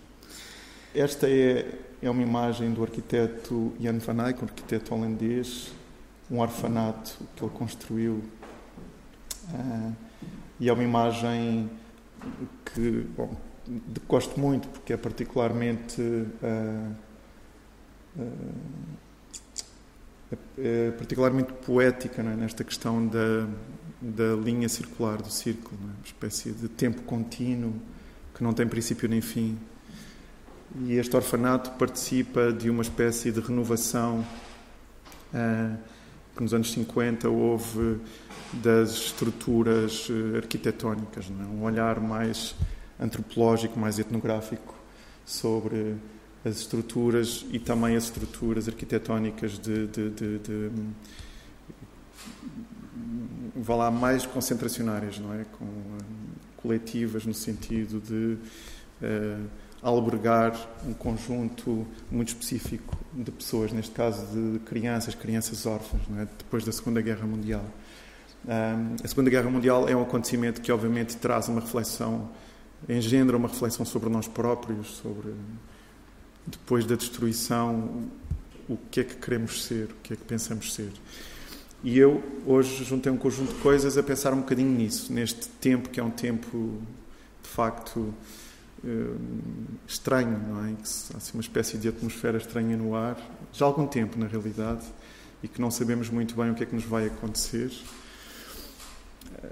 Esta 0.93 1.27
é, 1.27 1.65
é 2.01 2.09
uma 2.09 2.21
imagem 2.21 2.71
do 2.71 2.83
arquiteto 2.83 3.73
Jan 3.79 3.97
van 3.97 4.27
Eyck, 4.27 4.43
um 4.43 4.45
arquiteto 4.45 4.93
holandês, 4.93 5.71
um 6.29 6.39
orfanato 6.39 7.17
que 7.35 7.43
ele 7.43 7.51
construiu. 7.55 8.23
Uh, 9.51 9.95
e 10.59 10.69
é 10.69 10.73
uma 10.73 10.83
imagem 10.83 11.67
que 12.73 13.07
bom, 13.17 13.35
gosto 14.07 14.39
muito, 14.39 14.67
porque 14.67 14.93
é 14.93 14.97
particularmente 14.97 16.01
uh, 16.01 16.95
é 20.57 20.91
particularmente 20.91 21.53
poética 21.53 22.21
é? 22.21 22.35
nesta 22.35 22.63
questão 22.63 23.07
da, 23.07 23.47
da 24.01 24.35
linha 24.35 24.69
circular 24.69 25.21
do 25.21 25.29
círculo, 25.29 25.77
é? 25.81 25.85
uma 25.85 26.05
espécie 26.05 26.51
de 26.51 26.67
tempo 26.67 27.01
contínuo 27.03 27.73
que 28.33 28.43
não 28.43 28.53
tem 28.53 28.67
princípio 28.67 29.09
nem 29.09 29.21
fim. 29.21 29.57
E 30.83 30.93
este 30.93 31.15
orfanato 31.15 31.71
participa 31.71 32.51
de 32.51 32.69
uma 32.69 32.83
espécie 32.83 33.31
de 33.31 33.39
renovação 33.39 34.25
uh, 35.33 35.77
que 36.35 36.43
nos 36.43 36.53
anos 36.53 36.71
50 36.71 37.27
houve 37.29 37.99
das 38.53 38.91
estruturas 38.91 40.07
eh, 40.09 40.37
arquitetónicas, 40.37 41.25
é? 41.29 41.43
um 41.45 41.63
olhar 41.63 41.99
mais 41.99 42.55
antropológico, 42.99 43.77
mais 43.79 43.99
etnográfico 43.99 44.75
sobre 45.25 45.95
as 46.45 46.57
estruturas 46.59 47.45
e 47.51 47.59
também 47.59 47.95
as 47.95 48.05
estruturas 48.05 48.67
arquitetónicas 48.67 49.59
de, 49.59 49.87
de, 49.87 50.09
de, 50.11 50.39
de 50.39 50.71
vá 53.61 53.75
lá 53.75 53.91
mais 53.91 54.25
concentracionárias, 54.25 55.19
não 55.19 55.33
é, 55.33 55.45
com 55.57 55.65
coletivas 56.57 57.25
no 57.25 57.33
sentido 57.33 58.01
de 58.01 58.37
uh, 59.05 59.47
albergar 59.81 60.53
um 60.85 60.93
conjunto 60.93 61.85
muito 62.11 62.29
específico 62.29 62.97
de 63.13 63.31
pessoas, 63.31 63.71
neste 63.71 63.91
caso 63.91 64.25
de 64.27 64.59
crianças, 64.59 65.15
crianças 65.15 65.65
órfãs, 65.65 66.01
é? 66.17 66.27
depois 66.37 66.63
da 66.63 66.71
Segunda 66.71 67.01
Guerra 67.01 67.25
Mundial. 67.25 67.63
A 69.03 69.07
Segunda 69.07 69.29
Guerra 69.29 69.49
Mundial 69.49 69.89
é 69.89 69.95
um 69.95 70.01
acontecimento 70.01 70.61
que, 70.61 70.71
obviamente, 70.71 71.17
traz 71.17 71.49
uma 71.49 71.59
reflexão, 71.59 72.29
engendra 72.87 73.35
uma 73.35 73.49
reflexão 73.49 73.85
sobre 73.85 74.09
nós 74.09 74.27
próprios, 74.27 74.87
sobre 74.97 75.33
depois 76.45 76.85
da 76.85 76.95
destruição, 76.95 78.05
o 78.69 78.77
que 78.89 79.01
é 79.01 79.03
que 79.03 79.15
queremos 79.15 79.65
ser, 79.65 79.85
o 79.85 79.95
que 80.01 80.13
é 80.13 80.15
que 80.15 80.23
pensamos 80.23 80.73
ser. 80.73 80.91
E 81.83 81.97
eu 81.97 82.23
hoje 82.45 82.83
juntei 82.83 83.11
um 83.11 83.17
conjunto 83.17 83.53
de 83.53 83.59
coisas 83.61 83.97
a 83.97 84.03
pensar 84.03 84.33
um 84.33 84.39
bocadinho 84.39 84.71
nisso, 84.71 85.13
neste 85.13 85.47
tempo 85.47 85.89
que 85.89 85.99
é 85.99 86.03
um 86.03 86.09
tempo 86.09 86.81
de 87.43 87.49
facto 87.49 88.13
eh, 88.83 89.15
estranho, 89.87 90.39
não 90.47 90.65
é? 90.65 90.71
Há 90.71 91.17
assim, 91.17 91.33
uma 91.33 91.41
espécie 91.41 91.77
de 91.77 91.87
atmosfera 91.87 92.37
estranha 92.37 92.77
no 92.77 92.95
ar, 92.95 93.17
já 93.53 93.65
há 93.65 93.67
algum 93.67 93.87
tempo 93.87 94.17
na 94.19 94.27
realidade, 94.27 94.85
e 95.41 95.47
que 95.47 95.61
não 95.61 95.71
sabemos 95.71 96.09
muito 96.09 96.35
bem 96.35 96.51
o 96.51 96.55
que 96.55 96.63
é 96.63 96.65
que 96.65 96.75
nos 96.75 96.85
vai 96.85 97.07
acontecer. 97.07 97.71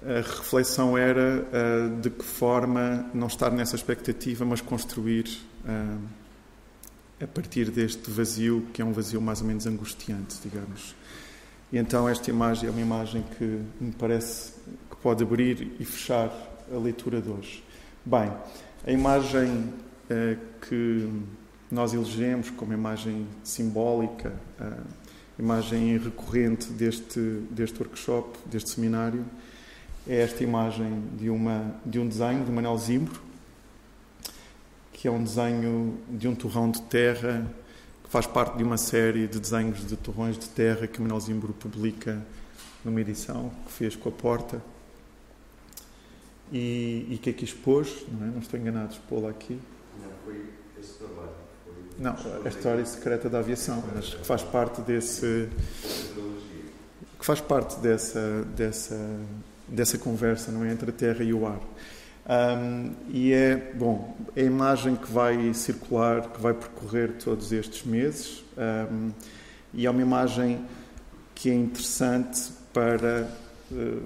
A 0.03 0.22
reflexão 0.22 0.98
era 0.98 1.46
uh, 1.46 2.01
de 2.01 2.10
que 2.10 2.24
forma 2.24 3.10
não 3.13 3.27
estar 3.27 3.51
nessa 3.51 3.75
expectativa, 3.75 4.46
mas 4.46 4.62
construir 4.62 5.25
uh, 5.63 6.00
a 7.22 7.27
partir 7.27 7.70
deste 7.70 8.10
vazio, 8.10 8.67
que 8.74 8.82
é 8.82 8.86
um 8.86 8.91
vazio 8.91 9.22
mais 9.22 9.41
ou 9.41 9.48
menos 9.48 9.67
angustiante, 9.67 10.38
digamos. 10.44 10.96
E 11.75 11.77
então 11.77 12.08
esta 12.08 12.29
imagem 12.29 12.70
é 12.70 12.72
uma 12.72 12.79
imagem 12.79 13.22
que 13.38 13.44
me 13.82 13.91
parece 14.00 14.53
que 14.89 14.96
pode 15.03 15.22
abrir 15.22 15.74
e 15.77 15.84
fechar 15.84 16.32
a 16.74 16.77
leitura 16.77 17.20
de 17.20 17.29
hoje. 17.29 17.62
Bem, 18.05 18.32
a 18.88 18.91
imagem 18.94 19.74
eh, 20.10 20.38
que 20.62 21.12
nós 21.70 21.94
elegemos 21.94 22.50
como 22.51 22.72
imagem 22.72 23.27
simbólica, 23.44 24.32
a 24.58 24.77
imagem 25.38 25.98
recorrente 25.98 26.72
deste, 26.72 27.20
deste 27.51 27.77
workshop, 27.84 28.39
deste 28.46 28.70
seminário, 28.70 29.25
é 30.08 30.22
esta 30.22 30.46
imagem 30.46 31.03
de, 31.17 31.29
uma, 31.29 31.75
de 31.86 32.00
um 32.00 32.08
desenho 32.08 32.46
de 32.46 32.51
Manuel 32.53 32.77
Zimbro, 32.77 33.22
que 34.94 35.10
é 35.10 35.12
um 35.12 35.22
desenho 35.22 35.98
de 36.10 36.25
um 36.25 36.36
torrão 36.36 36.72
de 36.72 36.82
terra 36.84 37.46
que 38.06 38.12
faz 38.12 38.28
parte 38.28 38.56
de 38.56 38.64
uma 38.64 38.78
série 38.78 39.28
de 39.28 39.40
desenhos 39.40 39.86
de 39.86 39.98
torrões 39.98 40.38
de 40.38 40.48
terra 40.48 40.86
que 40.86 41.02
Manuel 41.02 41.20
Zimbro 41.20 41.54
publica 41.54 42.22
numa 42.84 43.02
edição 43.02 43.52
que 43.66 43.72
fez 43.72 43.96
com 43.96 44.10
a 44.10 44.12
porta 44.12 44.62
e, 46.52 47.08
e 47.10 47.20
que 47.20 47.32
aqui 47.32 47.44
expôs, 47.44 48.06
não, 48.12 48.28
é? 48.28 48.30
não 48.30 48.40
estou 48.40 48.60
enganado, 48.60 48.94
expô-la 48.94 49.32
aqui. 49.32 49.60
Não, 50.00 50.12
foi 50.24 50.46
esse 50.80 50.94
trabalho. 50.94 51.32
Foi 51.64 51.74
não, 51.98 52.16
a 52.46 52.48
história 52.48 52.86
secreta 52.86 53.28
da 53.28 53.40
aviação, 53.40 53.84
mas 53.96 54.14
que 54.14 54.24
faz 54.24 54.44
parte 54.44 54.82
desse. 54.82 55.50
que 57.18 57.26
faz 57.26 57.42
parte 57.42 57.80
dessa, 57.80 58.44
dessa, 58.56 59.20
dessa 59.68 59.98
conversa 59.98 60.52
não 60.52 60.64
é? 60.64 60.72
entre 60.72 60.92
a 60.92 60.94
terra 60.94 61.24
e 61.24 61.34
o 61.34 61.48
ar. 61.48 61.60
Um, 62.27 62.91
e 63.10 63.34
é, 63.34 63.55
bom, 63.55 64.15
é 64.36 64.41
a 64.41 64.46
imagem 64.46 64.96
que 64.96 65.12
vai 65.12 65.53
circular, 65.53 66.22
que 66.29 66.41
vai 66.41 66.55
percorrer 66.55 67.13
todos 67.13 67.51
estes 67.51 67.84
meses, 67.84 68.44
um, 68.58 69.12
e 69.74 69.86
é 69.86 69.89
uma 69.89 70.01
imagem 70.01 70.65
que 71.36 71.51
é 71.51 71.53
interessante 71.53 72.51
para 72.74 73.29
uh, 73.72 74.01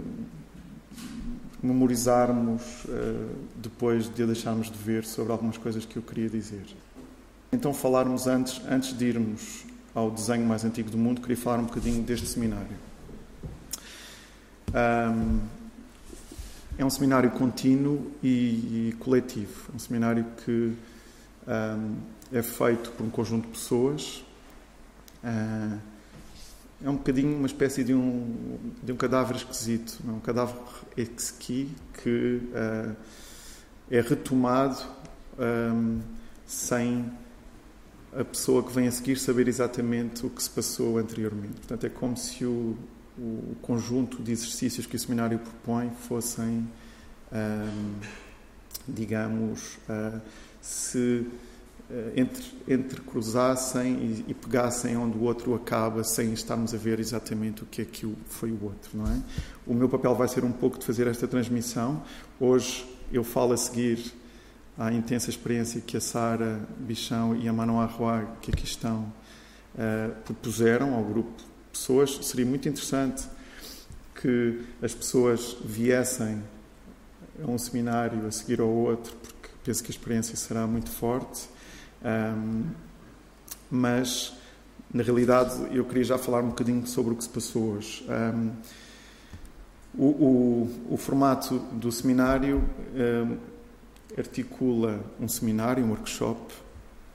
memorizarmos 1.63 2.83
uh, 2.85 3.29
depois 3.55 4.13
de 4.13 4.23
a 4.23 4.25
deixarmos 4.25 4.69
de 4.69 4.77
ver 4.77 5.05
sobre 5.05 5.31
algumas 5.31 5.57
coisas 5.57 5.85
que 5.85 5.95
eu 5.95 6.03
queria 6.03 6.29
dizer. 6.29 6.65
Então, 7.53 7.73
falarmos 7.73 8.27
antes, 8.27 8.61
antes 8.69 8.97
de 8.97 9.05
irmos 9.05 9.65
ao 9.95 10.11
desenho 10.11 10.45
mais 10.45 10.65
antigo 10.65 10.89
do 10.89 10.97
mundo, 10.97 11.21
queria 11.21 11.38
falar 11.38 11.59
um 11.59 11.65
bocadinho 11.65 12.03
deste 12.03 12.27
seminário. 12.27 12.77
Um, 14.73 15.39
é 16.79 16.86
um 16.86 16.89
seminário 16.89 17.29
contínuo 17.31 18.09
e, 18.24 18.88
e 18.89 18.95
coletivo. 19.00 19.69
É 19.74 19.75
um 19.75 19.79
seminário 19.79 20.25
que 20.45 20.74
um, 21.45 21.98
é 22.31 22.41
feito 22.41 22.91
por 22.91 23.05
um 23.05 23.09
conjunto 23.09 23.48
de 23.48 23.51
pessoas. 23.51 24.24
Uh, 25.21 25.77
é 26.81 26.89
um 26.89 26.95
bocadinho 26.95 27.36
uma 27.36 27.48
espécie 27.48 27.83
de 27.83 27.93
um, 27.93 28.57
de 28.81 28.93
um 28.93 28.95
cadáver 28.95 29.36
esquisito, 29.36 30.00
é 30.07 30.09
um 30.09 30.21
cadáver 30.21 30.55
exqui 30.95 31.69
que 32.01 32.41
uh, 32.53 32.95
é 33.91 34.00
retomado 34.00 34.81
um, 35.38 36.00
sem 36.48 37.12
a 38.17 38.24
pessoa 38.24 38.63
que 38.63 38.71
vem 38.71 38.88
a 38.88 38.91
seguir 38.91 39.17
saber 39.17 39.50
exatamente 39.50 40.25
o 40.25 40.29
que 40.29 40.41
se 40.41 40.50
passou 40.50 40.98
anteriormente. 40.98 41.55
Portanto, 41.55 41.83
é 41.86 41.89
como 41.89 42.15
se 42.15 42.45
o, 42.45 42.77
o 43.19 43.55
conjunto 43.61 44.23
de 44.23 44.31
exercícios 44.31 44.85
que 44.85 44.95
o 44.95 44.99
seminário 44.99 45.38
propõe 45.39 45.89
fossem, 46.07 46.67
um, 47.31 47.95
digamos, 48.88 49.77
uh, 49.89 50.21
se 50.61 51.27
uh, 51.89 52.11
entre, 52.15 52.43
entrecruzassem 52.67 53.93
e, 53.93 54.25
e, 54.29 54.33
pegassem 54.33 54.95
onde 54.95 55.17
o 55.17 55.23
outro 55.23 55.53
acaba 55.53 56.03
sem 56.03 56.31
estarmos 56.31 56.73
a 56.73 56.77
ver 56.77 56.99
exatamente 56.99 57.63
o 57.63 57.65
que 57.65 57.81
é 57.81 57.85
que 57.85 58.11
foi 58.27 58.51
o 58.51 58.63
outro, 58.63 58.97
não 58.97 59.05
é? 59.05 59.21
O 59.67 59.73
meu 59.73 59.89
papel 59.89 60.15
vai 60.15 60.27
ser 60.29 60.45
um 60.45 60.51
pouco 60.51 60.79
de 60.79 60.85
fazer 60.85 61.05
esta 61.05 61.27
transmissão. 61.27 62.01
Hoje 62.39 62.88
eu 63.11 63.23
falo 63.23 63.51
a 63.51 63.57
seguir 63.57 64.13
à 64.77 64.93
intensa 64.93 65.29
experiência 65.29 65.81
que 65.81 65.97
a 65.97 66.01
Sara 66.01 66.61
Bichão 66.77 67.35
e 67.35 67.49
a 67.49 67.53
Manon 67.53 67.81
Arroy, 67.81 68.25
que 68.41 68.49
aqui 68.49 68.63
estão, 68.63 69.11
uh, 69.75 70.15
propuseram 70.23 70.93
ao 70.95 71.03
grupo 71.03 71.49
pessoas, 71.79 72.19
seria 72.24 72.45
muito 72.45 72.67
interessante 72.67 73.24
que 74.21 74.59
as 74.81 74.93
pessoas 74.93 75.55
viessem 75.63 76.43
a 77.41 77.50
um 77.50 77.57
seminário 77.57 78.27
a 78.27 78.31
seguir 78.31 78.59
ao 78.59 78.67
outro, 78.67 79.15
porque 79.15 79.50
penso 79.63 79.81
que 79.81 79.89
a 79.89 79.91
experiência 79.91 80.36
será 80.36 80.67
muito 80.67 80.89
forte. 80.89 81.48
Um, 82.03 82.65
mas, 83.71 84.33
na 84.93 85.03
realidade, 85.03 85.55
eu 85.71 85.86
queria 85.86 86.03
já 86.03 86.17
falar 86.17 86.41
um 86.41 86.50
bocadinho 86.50 86.86
sobre 86.86 87.13
o 87.13 87.15
que 87.15 87.24
se 87.24 87.29
passou 87.29 87.75
hoje. 87.75 88.05
Um, 88.09 88.51
o, 89.98 90.05
o, 90.05 90.93
o, 90.93 90.98
formato 90.98 91.59
do 91.71 91.91
seminário 91.91 92.63
um, 92.93 93.38
articula 94.17 95.03
um 95.19 95.27
seminário, 95.27 95.83
um 95.83 95.89
workshop, 95.89 96.53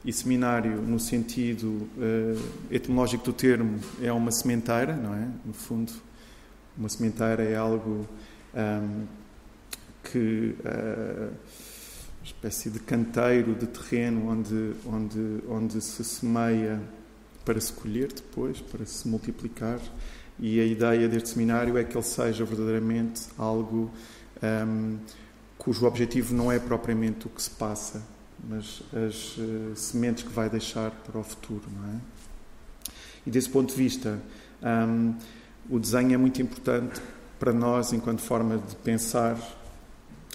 e 0.05 0.13
seminário, 0.13 0.83
no 0.83 1.01
sentido 1.01 1.89
uh, 1.97 2.43
etimológico 2.71 3.25
do 3.25 3.33
termo, 3.33 3.81
é 4.03 4.13
uma 4.13 4.31
sementeira, 4.31 4.95
não 4.95 5.15
é? 5.15 5.29
No 5.45 5.55
fundo, 5.55 5.93
uma 6.77 6.89
sementeira 6.89 7.43
é 7.43 7.57
algo 7.57 8.07
um, 8.55 8.59
ehm, 8.59 9.07
que. 10.03 10.57
Uh, 10.61 11.33
uma 12.25 12.29
espécie 12.29 12.71
de 12.71 12.79
canteiro, 12.79 13.55
de 13.55 13.67
terreno 13.67 14.31
onde, 14.31 14.73
onde, 14.87 15.45
onde 15.47 15.81
se 15.83 16.03
semeia 16.03 16.81
para 17.45 17.61
se 17.61 17.71
colher 17.71 18.11
depois, 18.11 18.63
para 18.63 18.87
se 18.87 19.07
multiplicar. 19.07 19.79
E 20.39 20.59
a 20.59 20.65
ideia 20.65 21.07
deste 21.07 21.29
seminário 21.29 21.77
é 21.77 21.85
que 21.85 21.95
ele 21.95 22.03
seja 22.03 22.45
verdadeiramente 22.47 23.25
algo 23.37 23.91
um, 24.43 24.47
ehm, 24.47 24.97
cujo 25.59 25.87
objetivo 25.87 26.35
não 26.35 26.51
é 26.51 26.59
propriamente 26.59 27.27
o 27.27 27.31
que 27.31 27.43
se 27.43 27.51
passa 27.51 28.03
mas 28.49 28.83
as 28.93 29.37
uh, 29.37 29.77
sementes 29.77 30.25
que 30.25 30.33
vai 30.33 30.49
deixar 30.49 30.91
para 30.91 31.19
o 31.19 31.25
futuro, 31.25 31.65
não 31.75 31.95
é? 31.95 32.01
E 33.27 33.31
desse 33.31 33.49
ponto 33.49 33.71
de 33.71 33.77
vista, 33.77 34.19
um, 34.63 35.15
o 35.71 35.79
desenho 35.79 36.15
é 36.15 36.17
muito 36.17 36.41
importante 36.43 37.01
para 37.39 37.53
nós 37.53 37.93
enquanto 37.93 38.21
forma 38.21 38.59
de 38.59 38.77
pensar 38.77 39.39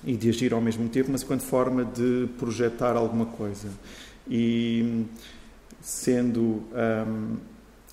e 0.04 0.16
de 0.16 0.30
agir 0.30 0.54
ao 0.54 0.62
mesmo 0.62 0.90
tempo, 0.90 1.12
mas 1.12 1.24
enquanto 1.24 1.42
forma 1.42 1.86
de 1.86 2.28
projetar 2.38 2.96
alguma 2.96 3.26
coisa. 3.26 3.70
E 4.28 5.06
sendo 5.82 6.64
um, 6.74 7.38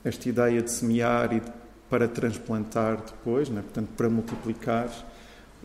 esta 0.04 0.28
ideia 0.28 0.62
de 0.62 0.70
semear 0.70 1.32
e 1.34 1.42
para 1.90 2.08
transplantar 2.08 2.96
depois, 2.96 3.48
né? 3.48 3.62
portanto, 3.62 3.88
para 3.96 4.08
multiplicar, 4.08 4.88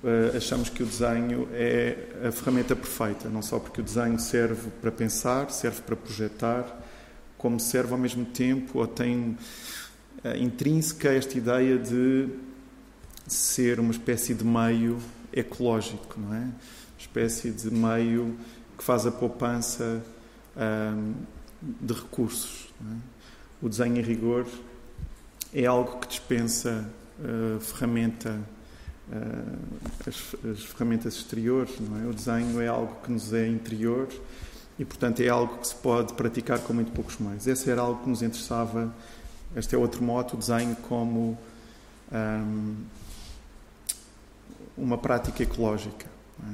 uh, 0.04 0.36
achamos 0.36 0.70
que 0.70 0.84
o 0.84 0.86
desenho 0.86 1.48
é 1.54 2.28
a 2.28 2.32
ferramenta 2.32 2.76
perfeita, 2.76 3.30
não 3.30 3.42
só 3.42 3.60
porque 3.60 3.82
o 3.82 3.84
desenho 3.84 4.20
serve 4.20 4.70
para 4.82 4.92
pensar, 4.92 5.50
serve 5.52 5.82
para 5.82 5.96
projetar, 5.96 6.66
como 7.38 7.60
serve 7.60 7.94
ao 7.94 7.98
mesmo 7.98 8.26
tempo, 8.26 8.80
ou 8.80 8.88
tem 8.88 9.38
uh, 10.24 10.38
intrínseca 10.38 11.10
esta 11.10 11.38
ideia 11.38 11.78
de 11.78 12.30
ser 13.28 13.80
uma 13.80 13.92
espécie 13.92 14.34
de 14.34 14.44
meio 14.44 14.98
ecológico, 15.34 16.20
não 16.20 16.34
é? 16.34 16.40
Uma 16.40 16.56
espécie 17.00 17.52
de 17.52 17.72
meio 17.72 18.36
que 18.78 18.84
faz 18.84 19.06
a 19.06 19.12
poupança 19.12 20.04
um, 20.58 21.14
de 21.62 21.94
recursos. 21.94 22.74
É? 22.82 22.96
O 23.62 23.70
desenho 23.70 23.98
em 23.98 24.02
rigor 24.02 24.46
é 25.54 25.66
algo 25.66 26.00
que 26.00 26.08
dispensa 26.08 26.90
uh, 27.20 27.60
ferramenta, 27.60 28.40
as, 30.08 30.36
as, 30.50 30.64
ferramentas 30.64 31.16
exteriores. 31.16 31.74
Não 31.80 32.02
é? 32.02 32.06
O 32.08 32.14
desenho 32.14 32.62
é 32.62 32.68
algo 32.68 32.96
que 33.04 33.12
nos 33.12 33.34
é 33.34 33.48
interior 33.48 34.08
e, 34.78 34.86
portanto, 34.86 35.22
é 35.22 35.30
algo 35.30 35.58
que 35.58 35.68
se 35.68 35.76
pode 35.76 36.14
praticar 36.14 36.60
com 36.60 36.74
muito 36.74 36.92
poucos 36.92 37.18
meios. 37.20 37.48
Esse 37.48 37.70
era 37.70 37.82
algo 37.82 38.04
que 38.04 38.10
nos 38.10 38.22
interessava. 38.22 38.94
Este 39.56 39.76
é 39.76 39.78
outro 39.78 40.04
moto, 40.04 40.34
o 40.34 40.38
desenho 40.38 40.76
como 40.88 41.38
um, 42.12 42.76
uma 44.78 44.98
prática 44.98 45.44
ecológica. 45.44 46.08
É? 46.44 46.54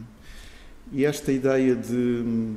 E 0.91 1.05
esta 1.05 1.31
ideia 1.31 1.75
de 1.75 2.55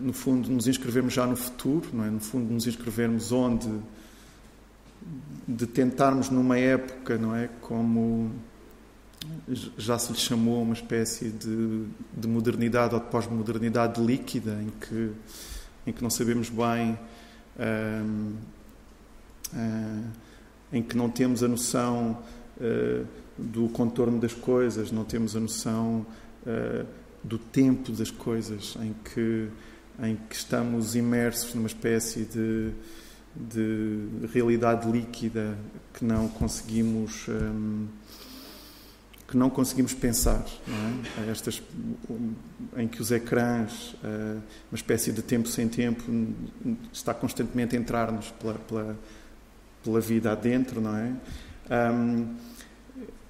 no 0.00 0.12
fundo, 0.12 0.50
nos 0.50 0.66
inscrevermos 0.66 1.12
já 1.12 1.26
no 1.26 1.36
futuro, 1.36 1.88
não 1.92 2.04
é? 2.04 2.10
no 2.10 2.20
fundo, 2.20 2.52
nos 2.52 2.66
inscrevermos 2.66 3.32
onde, 3.32 3.68
de 5.46 5.66
tentarmos 5.66 6.30
numa 6.30 6.58
época, 6.58 7.16
não 7.16 7.34
é? 7.34 7.48
Como 7.60 8.30
já 9.76 9.98
se 9.98 10.12
lhe 10.12 10.18
chamou 10.18 10.62
uma 10.62 10.74
espécie 10.74 11.30
de, 11.30 11.84
de 12.12 12.28
modernidade 12.28 12.94
ou 12.94 13.00
de 13.00 13.06
pós-modernidade 13.06 14.00
líquida, 14.00 14.58
em 14.62 14.70
que, 14.80 15.10
em 15.86 15.92
que 15.92 16.02
não 16.02 16.10
sabemos 16.10 16.48
bem, 16.50 16.98
hum, 17.58 18.32
hum, 19.54 20.04
em 20.72 20.82
que 20.82 20.96
não 20.96 21.10
temos 21.10 21.42
a 21.42 21.48
noção 21.48 22.18
uh, 22.58 23.06
do 23.36 23.68
contorno 23.70 24.20
das 24.20 24.34
coisas, 24.34 24.92
não 24.92 25.04
temos 25.04 25.34
a 25.34 25.40
noção 25.40 26.06
uh, 26.46 26.86
do 27.24 27.38
tempo 27.38 27.90
das 27.92 28.10
coisas, 28.10 28.76
em 28.80 28.94
que 29.04 29.48
em 30.00 30.16
que 30.28 30.36
estamos 30.36 30.94
imersos 30.94 31.54
numa 31.54 31.66
espécie 31.66 32.24
de, 32.24 32.70
de 33.34 34.26
realidade 34.32 34.90
líquida 34.90 35.58
que 35.92 36.04
não 36.04 36.28
conseguimos 36.28 37.26
hum, 37.28 37.86
que 39.28 39.36
não 39.36 39.50
conseguimos 39.50 39.92
pensar, 39.92 40.42
não 40.66 41.26
é? 41.26 41.30
Estas 41.30 41.62
em 42.78 42.88
que 42.88 43.02
os 43.02 43.12
ecrãs, 43.12 43.92
uh, 44.02 44.42
uma 44.70 44.74
espécie 44.74 45.12
de 45.12 45.20
tempo 45.20 45.46
sem 45.46 45.68
tempo, 45.68 46.02
está 46.90 47.12
constantemente 47.12 47.76
a 47.76 47.78
entrar-nos 47.78 48.30
pela, 48.30 48.54
pela, 48.54 48.98
pela, 49.84 50.00
vida 50.00 50.32
adentro, 50.32 50.80
não 50.80 50.96
é? 50.96 51.12
Um, 51.92 52.34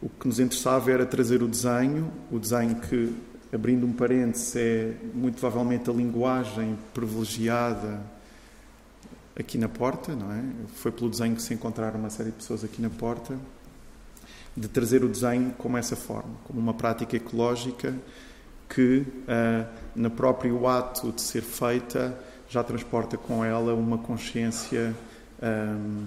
o 0.00 0.08
que 0.08 0.28
nos 0.28 0.38
interessava 0.38 0.92
era 0.92 1.04
trazer 1.04 1.42
o 1.42 1.48
desenho, 1.48 2.12
o 2.30 2.38
desenho 2.38 2.76
que 2.76 3.12
abrindo 3.52 3.84
um 3.84 3.92
parênteses, 3.92 4.54
é 4.54 4.94
muito 5.12 5.40
provavelmente 5.40 5.90
a 5.90 5.92
linguagem 5.92 6.78
privilegiada 6.94 8.00
aqui 9.36 9.56
na 9.58 9.68
porta, 9.68 10.14
não 10.14 10.32
é? 10.32 10.44
Foi 10.74 10.92
pelo 10.92 11.08
desenho 11.10 11.34
que 11.34 11.42
se 11.42 11.54
encontraram 11.54 11.98
uma 11.98 12.10
série 12.10 12.30
de 12.30 12.36
pessoas 12.36 12.62
aqui 12.62 12.82
na 12.82 12.90
porta, 12.90 13.36
de 14.58 14.68
trazer 14.68 15.04
o 15.04 15.08
desenho 15.08 15.52
como 15.56 15.76
essa 15.76 15.94
forma, 15.94 16.34
como 16.44 16.58
uma 16.58 16.74
prática 16.74 17.16
ecológica 17.16 17.94
que, 18.68 18.98
uh, 18.98 19.66
no 19.94 20.10
próprio 20.10 20.66
ato 20.66 21.12
de 21.12 21.22
ser 21.22 21.42
feita, 21.42 22.18
já 22.48 22.62
transporta 22.64 23.16
com 23.16 23.44
ela 23.44 23.74
uma 23.74 23.98
consciência 23.98 24.94
um, 25.40 26.06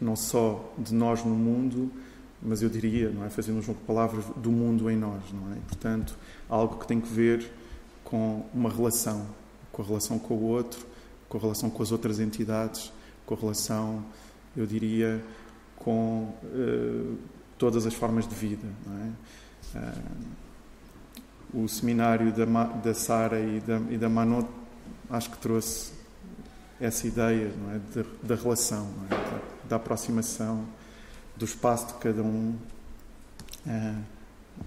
não 0.00 0.16
só 0.16 0.72
de 0.78 0.94
nós 0.94 1.24
no 1.24 1.34
mundo, 1.34 1.90
mas 2.42 2.62
eu 2.62 2.68
diria, 2.68 3.10
não 3.10 3.24
é, 3.24 3.30
fazendo 3.30 3.58
um 3.58 3.62
jogo 3.62 3.78
de 3.78 3.86
palavras, 3.86 4.24
do 4.36 4.50
mundo 4.50 4.90
em 4.90 4.96
nós, 4.96 5.22
não 5.32 5.52
é? 5.52 5.56
Portanto, 5.66 6.16
algo 6.48 6.78
que 6.78 6.86
tem 6.86 7.00
que 7.00 7.08
ver 7.08 7.50
com 8.02 8.44
uma 8.52 8.70
relação, 8.70 9.26
com 9.70 9.82
a 9.82 9.84
relação 9.84 10.18
com 10.18 10.34
o 10.34 10.42
outro, 10.42 10.84
com 11.28 11.38
a 11.38 11.40
relação 11.40 11.70
com 11.70 11.82
as 11.82 11.92
outras 11.92 12.18
entidades, 12.18 12.92
com 13.24 13.34
a 13.34 13.38
relação, 13.38 14.04
eu 14.56 14.66
diria, 14.66 15.22
com 15.76 16.34
uh, 16.42 17.18
todas 17.58 17.86
as 17.86 17.94
formas 17.94 18.26
de 18.26 18.34
vida, 18.34 18.66
é? 19.74 19.78
Uh, 19.78 20.44
o 21.62 21.68
seminário 21.68 22.32
da, 22.32 22.44
da 22.44 22.94
Sara 22.94 23.38
e 23.38 23.60
da, 23.60 23.78
e 23.90 23.96
da 23.96 24.08
Manot 24.08 24.48
acho 25.08 25.30
que 25.30 25.38
trouxe 25.38 25.92
essa 26.80 27.06
ideia 27.06 27.52
é? 27.72 28.02
da, 28.26 28.34
relação, 28.34 28.90
é? 29.06 29.14
da, 29.14 29.40
da 29.68 29.76
aproximação 29.76 30.66
do 31.36 31.44
espaço 31.44 31.88
de 31.88 31.94
cada 31.94 32.22
um 32.22 32.56
uh, 33.66 34.02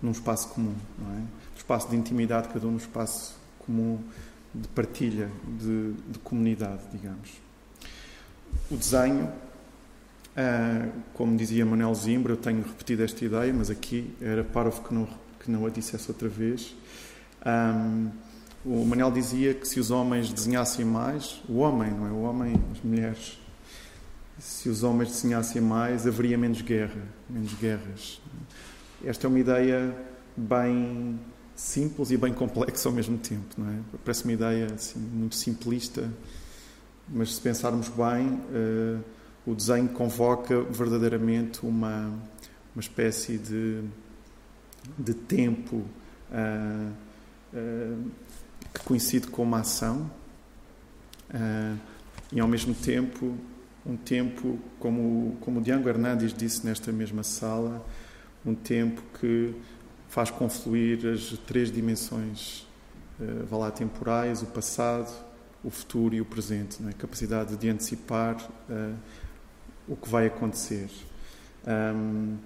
num 0.02 0.12
espaço 0.12 0.50
comum, 0.50 0.76
é? 1.02 1.20
Do 1.54 1.58
espaço 1.58 1.90
de 1.90 1.96
intimidade, 1.96 2.50
cada 2.50 2.68
um 2.68 2.72
num 2.72 2.78
espaço 2.78 3.38
comum 3.60 4.00
de 4.54 4.68
partilha, 4.70 5.30
de, 5.60 5.94
de 5.94 6.20
comunidade, 6.20 6.82
digamos. 6.92 7.30
O 8.72 8.76
desenho, 8.76 9.32
como 11.14 11.36
dizia 11.36 11.66
Manuel 11.66 11.94
Zimbra, 11.96 12.34
eu 12.34 12.38
tenho 12.38 12.62
repetido 12.62 13.04
esta 13.04 13.26
ideia, 13.26 13.52
mas 13.54 13.70
aqui 13.70 14.14
era 14.22 14.44
para 14.44 14.70
que 14.70 14.94
não, 14.94 15.08
que 15.40 15.50
não 15.50 15.66
a 15.66 15.70
dissesse 15.70 16.10
outra 16.10 16.30
vez. 16.30 16.76
Um, 17.46 18.10
o 18.66 18.86
Manuel 18.86 19.12
dizia 19.12 19.54
que 19.54 19.68
se 19.68 19.80
os 19.80 19.92
homens 19.92 20.32
desenhassem 20.32 20.86
mais, 20.86 21.42
o 21.48 21.58
homem, 21.58 21.92
não 21.92 22.08
é? 22.08 22.12
O 22.12 22.22
homem, 22.22 22.56
as 22.72 22.82
mulheres, 22.84 23.40
se 24.38 24.70
os 24.70 24.84
homens 24.84 25.10
desenhassem 25.10 25.62
mais, 25.62 26.06
haveria 26.06 26.38
menos 26.38 26.62
guerra, 26.62 27.02
menos 27.30 27.54
guerras. 27.54 28.22
Esta 29.04 29.26
é 29.26 29.30
uma 29.30 29.40
ideia 29.40 29.96
bem 30.36 31.20
simples 31.56 32.12
e 32.12 32.18
bem 32.18 32.34
complexa 32.34 32.90
ao 32.90 32.94
mesmo 32.94 33.18
tempo, 33.18 33.56
não 33.58 33.70
é? 33.72 33.80
Parece 34.04 34.24
uma 34.24 34.34
ideia 34.34 34.68
assim, 34.74 35.00
muito 35.00 35.36
simplista, 35.36 36.12
mas 37.10 37.36
se 37.36 37.42
pensarmos 37.42 37.90
bem, 37.90 38.28
uh, 38.28 39.00
o 39.48 39.56
desenho 39.56 39.88
convoca 39.90 40.62
verdadeiramente 40.64 41.66
uma, 41.66 42.14
uma 42.76 42.82
espécie 42.82 43.38
de, 43.38 43.82
de 45.00 45.14
tempo 45.14 45.78
uh, 45.78 46.94
uh, 47.54 48.12
que 48.74 48.84
coincide 48.84 49.28
com 49.28 49.44
uma 49.44 49.62
ação 49.62 50.12
e 52.32 52.40
ao 52.40 52.48
mesmo 52.48 52.74
tempo 52.74 53.36
um 53.86 53.96
tempo, 53.96 54.60
como, 54.80 55.38
como 55.40 55.60
o 55.60 55.64
Django 55.64 55.88
Hernandes 55.88 56.34
disse 56.34 56.66
nesta 56.66 56.92
mesma 56.92 57.24
sala, 57.24 57.86
um 58.46 58.54
tempo 58.54 59.02
que 59.20 59.56
faz 60.10 60.30
confluir 60.30 61.08
as 61.08 61.38
três 61.46 61.72
dimensões 61.72 62.68
uh, 63.20 63.46
vá 63.46 63.58
lá, 63.58 63.72
temporais, 63.72 64.42
o 64.42 64.48
passado, 64.48 65.10
o 65.64 65.70
futuro 65.70 66.14
e 66.16 66.22
o 66.22 66.26
presente, 66.26 66.84
é? 66.86 66.90
a 66.90 66.94
capacidade 66.94 67.56
de 67.56 67.70
antecipar 67.70 68.36
uh, 68.70 68.96
o 69.88 69.96
que 69.96 70.10
vai 70.10 70.28
acontecer. 70.28 70.90
Um, 71.68 72.38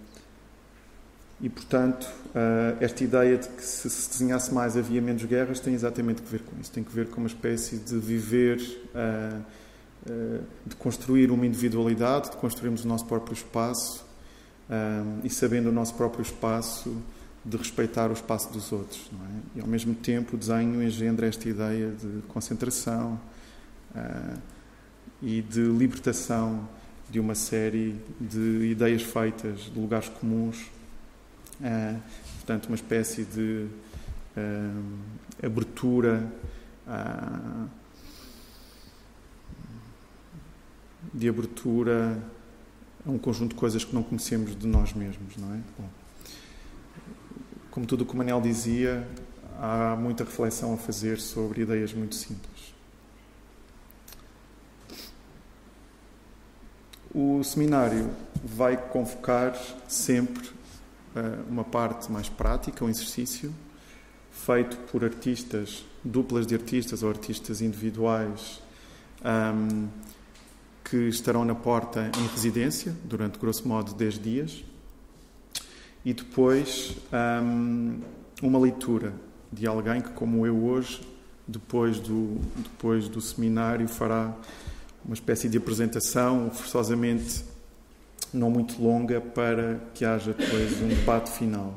e, 1.42 1.50
portanto, 1.50 2.08
uh, 2.28 2.78
esta 2.80 3.04
ideia 3.04 3.38
de 3.38 3.48
que 3.48 3.64
se, 3.64 3.90
se 3.90 4.10
desenhasse 4.10 4.54
mais 4.54 4.78
havia 4.78 5.02
menos 5.02 5.24
guerras 5.26 5.60
tem 5.60 5.74
exatamente 5.74 6.22
a 6.22 6.30
ver 6.30 6.42
com 6.42 6.60
isso. 6.62 6.72
Tem 6.72 6.84
que 6.84 6.92
ver 6.94 7.08
com 7.08 7.18
uma 7.18 7.28
espécie 7.28 7.78
de 7.78 7.98
viver 7.98 8.60
uh, 8.94 9.42
eh, 10.04 10.40
de 10.66 10.76
construir 10.78 11.30
uma 11.30 11.46
individualidade, 11.46 12.32
de 12.32 12.38
construirmos 12.38 12.84
o 12.84 12.88
nosso 12.88 13.06
próprio 13.06 13.34
espaço 13.34 14.10
e 15.22 15.30
sabendo 15.30 15.68
o 15.68 15.72
nosso 15.72 15.94
próprio 15.96 16.22
espaço, 16.22 16.96
de 17.44 17.58
respeitar 17.58 18.10
o 18.10 18.14
espaço 18.14 18.52
dos 18.52 18.72
outros. 18.72 19.12
É? 19.12 19.60
E 19.60 19.62
ao 19.62 19.68
mesmo 19.68 19.94
tempo 19.94 20.36
o 20.36 20.40
desenho 20.40 20.82
engendra 20.82 21.28
esta 21.28 21.48
ideia 21.50 21.92
de 21.92 22.22
concentração 22.28 23.20
uh, 23.96 24.40
e 25.22 25.42
de 25.42 25.62
libertação 25.62 26.68
de 27.12 27.20
uma 27.20 27.36
série 27.36 27.96
de 28.20 28.72
ideias 28.72 29.04
feitas, 29.04 29.62
de 29.62 29.80
lugares 29.80 30.10
comuns. 30.10 30.58
Uh, 31.60 32.00
portanto, 32.38 32.68
uma 32.68 32.76
espécie 32.76 33.24
de 33.24 33.68
uh, 34.38 35.46
abertura 35.46 36.32
de 41.14 41.28
abertura 41.28 42.18
a 43.06 43.12
um 43.12 43.18
conjunto 43.18 43.52
de 43.52 43.56
coisas 43.56 43.84
que 43.84 43.94
não 43.94 44.04
conhecemos 44.04 44.58
de 44.58 44.68
nós 44.68 44.94
mesmos, 44.94 45.36
não 45.38 45.54
é? 45.54 45.60
Bom, 45.78 45.90
como 47.70 47.86
tudo 47.86 48.04
o 48.04 48.06
que 48.06 48.14
o 48.14 48.18
Manel 48.18 48.42
dizia, 48.42 49.08
há 49.60 49.96
muita 49.96 50.24
reflexão 50.24 50.74
a 50.74 50.78
fazer 50.78 51.20
sobre 51.20 51.62
ideias 51.62 51.94
muito 51.94 52.16
simples. 52.16 52.51
O 57.14 57.44
seminário 57.44 58.10
vai 58.42 58.78
convocar 58.78 59.54
sempre 59.86 60.48
uh, 60.48 61.50
uma 61.50 61.64
parte 61.64 62.10
mais 62.10 62.30
prática, 62.30 62.86
um 62.86 62.90
exercício, 62.90 63.54
feito 64.32 64.78
por 64.90 65.04
artistas, 65.04 65.86
duplas 66.04 66.48
de 66.48 66.56
artistas 66.56 67.04
ou 67.04 67.10
artistas 67.10 67.62
individuais, 67.62 68.62
um, 69.24 69.90
que 70.86 71.10
estarão 71.10 71.44
na 71.44 71.54
porta 71.54 72.10
em 72.18 72.28
residência 72.28 72.96
durante, 73.04 73.38
grosso 73.38 73.68
modo, 73.68 73.94
10 73.94 74.20
dias. 74.20 74.64
E 76.06 76.14
depois 76.14 76.96
um, 77.44 78.00
uma 78.42 78.58
leitura 78.58 79.14
de 79.52 79.68
alguém 79.68 80.00
que, 80.00 80.12
como 80.12 80.48
eu 80.48 80.64
hoje, 80.64 81.06
depois 81.46 82.00
do, 82.00 82.40
depois 82.56 83.10
do 83.10 83.20
seminário, 83.20 83.88
fará 83.88 84.34
uma 85.04 85.14
espécie 85.14 85.50
de 85.50 85.58
apresentação, 85.58 86.50
forçosamente 86.52 87.44
não 88.34 88.50
muito 88.50 88.82
longa, 88.82 89.20
para 89.20 89.80
que 89.94 90.06
haja 90.06 90.34
depois 90.34 90.82
um 90.82 90.88
debate 90.88 91.32
final. 91.32 91.74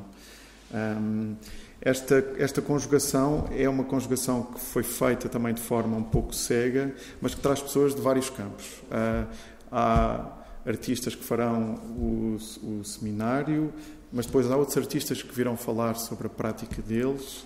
Um, 0.73 1.35
esta, 1.81 2.23
esta 2.37 2.61
conjugação 2.61 3.47
é 3.51 3.67
uma 3.67 3.83
conjugação 3.83 4.43
que 4.43 4.59
foi 4.59 4.83
feita 4.83 5.29
também 5.29 5.53
de 5.53 5.61
forma 5.61 5.97
um 5.97 6.03
pouco 6.03 6.33
cega, 6.33 6.95
mas 7.21 7.35
que 7.35 7.41
traz 7.41 7.61
pessoas 7.61 7.93
de 7.93 8.01
vários 8.01 8.29
campos. 8.29 8.65
Uh, 8.85 9.27
há 9.71 10.31
artistas 10.65 11.13
que 11.13 11.23
farão 11.23 11.75
o, 11.97 12.37
o 12.63 12.83
seminário, 12.83 13.71
mas 14.11 14.25
depois 14.25 14.49
há 14.49 14.55
outros 14.55 14.77
artistas 14.77 15.21
que 15.21 15.33
virão 15.35 15.55
falar 15.55 15.95
sobre 15.95 16.27
a 16.27 16.29
prática 16.29 16.81
deles. 16.81 17.45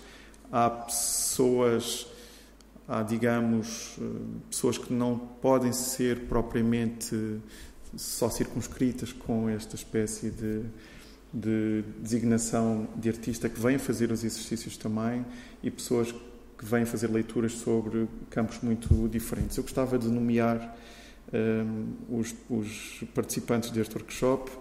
Há 0.51 0.69
pessoas 0.69 2.07
há, 2.89 3.03
digamos, 3.03 3.95
eh, 4.01 4.03
pessoas 4.49 4.77
que 4.79 4.91
não 4.91 5.15
podem 5.17 5.71
ser 5.71 6.21
propriamente 6.21 7.39
só 7.95 8.29
circunscritas 8.29 9.13
com 9.13 9.47
esta 9.47 9.75
espécie 9.75 10.31
de, 10.31 10.63
de 11.31 11.83
designação 11.99 12.87
de 12.95 13.09
artista 13.09 13.47
que 13.47 13.59
vêm 13.59 13.77
fazer 13.77 14.11
os 14.11 14.23
exercícios 14.23 14.75
também 14.75 15.23
e 15.61 15.69
pessoas 15.69 16.11
que 16.11 16.65
vêm 16.65 16.83
fazer 16.83 17.09
leituras 17.09 17.53
sobre 17.53 18.07
campos 18.29 18.59
muito 18.61 19.07
diferentes. 19.07 19.55
Eu 19.55 19.63
gostava 19.63 19.97
de 19.97 20.07
nomear 20.07 20.75
um, 21.31 21.93
eh, 22.11 22.19
os, 22.19 22.35
os, 22.49 23.03
participantes 23.13 23.69
deste 23.69 23.95
workshop. 23.95 24.51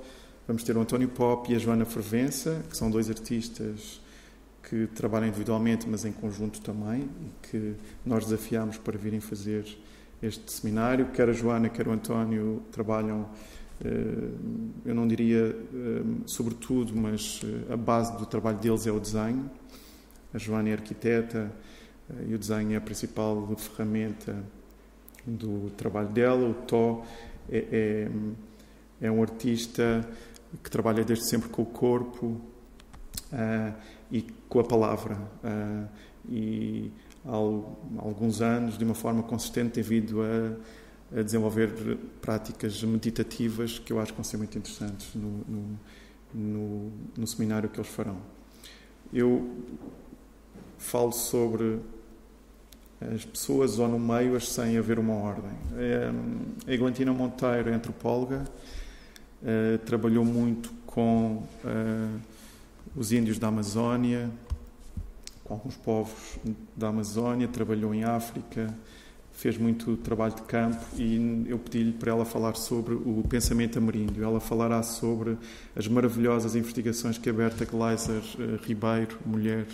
Vamos 0.47 0.62
ter 0.62 0.77
o 0.77 0.81
António 0.81 1.09
Pop 1.09 1.51
e 1.51 1.57
a 1.57 1.59
Joana 1.59 1.87
Fervença, 1.87 2.62
que 2.69 2.77
são 2.77 2.91
dois 2.91 3.09
artistas 3.09 4.01
que 4.68 4.87
trabalham 4.88 5.28
individualmente, 5.28 5.88
mas 5.88 6.04
em 6.04 6.12
conjunto 6.12 6.61
também, 6.61 7.02
e 7.02 7.48
que 7.48 7.74
nós 8.04 8.24
desafiamos 8.24 8.76
para 8.76 8.98
virem 8.98 9.18
fazer 9.20 9.64
este 10.22 10.52
seminário. 10.52 11.07
Quer 11.07 11.31
a 11.31 11.33
Joana, 11.33 11.68
quer 11.68 11.88
o 11.88 11.92
António 11.92 12.62
trabalham, 12.70 13.26
eh, 13.83 14.28
eu 14.85 14.94
não 14.94 15.09
diria 15.09 15.57
eh, 15.57 16.02
sobretudo, 16.26 16.94
mas 16.94 17.40
eh, 17.44 17.72
a 17.72 17.76
base 17.76 18.16
do 18.18 18.26
trabalho 18.26 18.59
deles 18.59 18.87
é 18.87 18.92
o 18.92 19.00
desenho. 19.00 19.50
A 20.35 20.38
Joana 20.38 20.68
é 20.68 20.72
arquiteta 20.72 21.50
e 22.26 22.35
o 22.35 22.38
desenho 22.38 22.72
é 22.72 22.76
a 22.76 22.81
principal 22.81 23.48
ferramenta 23.57 24.37
do 25.26 25.70
trabalho 25.76 26.09
dela. 26.09 26.46
O 26.46 26.54
Tó 26.54 27.07
é, 27.50 28.09
é, 29.00 29.07
é 29.07 29.11
um 29.11 29.22
artista 29.22 30.07
que 30.62 30.70
trabalha 30.70 31.04
desde 31.04 31.26
sempre 31.26 31.48
com 31.48 31.62
o 31.62 31.66
corpo 31.66 32.38
e 34.11 34.23
com 34.49 34.61
a 34.61 34.64
palavra. 34.64 35.16
Uh, 35.44 35.88
e 36.31 36.92
há 37.25 37.35
alguns 37.35 38.40
anos, 38.40 38.79
de 38.79 38.85
uma 38.85 38.94
forma 38.94 39.23
consistente, 39.23 39.73
tem 39.73 39.83
vindo 39.83 40.21
a, 40.23 41.18
a, 41.18 41.23
desenvolver 41.23 41.97
práticas 42.21 42.83
meditativas 42.83 43.79
que 43.79 43.92
eu 43.92 44.01
acho 44.01 44.12
que 44.12 44.16
vão 44.16 44.25
ser 44.25 44.37
muito 44.37 44.57
interessantes 44.57 45.14
no, 45.14 45.44
no, 45.49 45.81
no, 46.35 46.92
no 47.16 47.27
seminário 47.27 47.68
que 47.68 47.79
eles 47.79 47.90
farão. 47.90 48.18
Eu 49.12 49.57
falo 50.77 51.12
sobre 51.12 51.81
as 53.01 53.25
pessoas 53.25 53.79
ou 53.79 53.88
no 53.88 53.99
meio 53.99 54.37
as 54.37 54.49
sem 54.49 54.77
haver 54.77 54.99
uma 54.99 55.14
ordem. 55.14 55.53
É, 55.77 56.11
a 56.66 56.73
Eglantina 56.73 57.12
Monteiro 57.12 57.71
é 57.71 57.75
antropóloga, 57.75 58.44
uh, 59.42 59.79
trabalhou 59.79 60.25
muito 60.25 60.71
com 60.85 61.42
uh, 61.64 62.21
os 62.98 63.12
índios 63.12 63.38
da 63.38 63.46
Amazónia, 63.46 64.28
com 65.44 65.54
alguns 65.54 65.76
povos 65.76 66.37
da 66.76 66.88
Amazónia, 66.88 67.46
trabalhou 67.46 67.94
em 67.94 68.02
África, 68.02 68.74
fez 69.32 69.56
muito 69.56 69.96
trabalho 69.98 70.34
de 70.34 70.42
campo 70.42 70.84
e 70.96 71.46
eu 71.46 71.61
pedi-lhe 71.61 71.92
para 71.92 72.11
ela 72.11 72.24
falar 72.24 72.56
sobre 72.56 72.94
o 72.94 73.24
pensamento 73.28 73.78
ameríndio. 73.78 74.24
Ela 74.24 74.40
falará 74.40 74.82
sobre 74.82 75.38
as 75.76 75.87
maravilhosas 75.87 76.56
investigações 76.56 77.16
que 77.16 77.30
a 77.30 77.32
Berta 77.32 77.64
Gleiser 77.64 78.20
uh, 78.20 78.56
Ribeiro, 78.66 79.16
mulher 79.24 79.64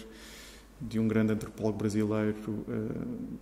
de 0.78 0.98
um 0.98 1.08
grande 1.08 1.32
antropólogo 1.32 1.78
brasileiro, 1.78 2.37
uh, 2.46 3.38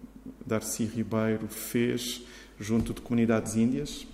Darcy 0.47 0.85
Ribeiro, 0.85 1.49
fez 1.49 2.23
junto 2.61 2.95
de 2.95 3.01
comunidades 3.01 3.57
índias. 3.57 4.07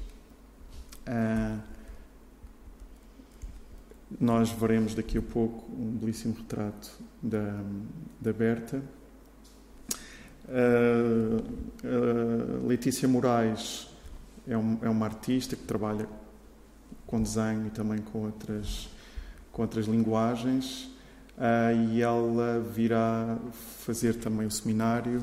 Nós 4.21 4.51
veremos 4.51 4.95
daqui 4.95 5.19
a 5.19 5.23
pouco 5.23 5.71
um 5.71 5.91
belíssimo 5.91 6.35
retrato 6.35 6.91
da, 7.23 7.61
da 8.21 8.33
Berta. 8.33 8.83
Uh, 10.49 11.45
uh, 11.85 12.67
Letícia 12.67 13.07
Moraes 13.07 13.91
é, 14.47 14.57
um, 14.57 14.79
é, 14.81 14.89
uma 14.89 15.05
artista 15.05 15.55
que 15.55 15.65
trabalha 15.65 16.09
com 17.07 17.23
desenho 17.23 17.67
e 17.67 17.71
também 17.71 17.99
com 17.99 18.25
outras, 18.25 18.89
com 19.53 19.61
outras 19.61 19.85
linguagens 19.85 20.85
uh, 21.37 21.91
e 21.91 22.01
ela 22.01 22.61
virá 22.61 23.37
fazer 23.85 24.15
também 24.15 24.47
o 24.47 24.51
seminário 24.51 25.23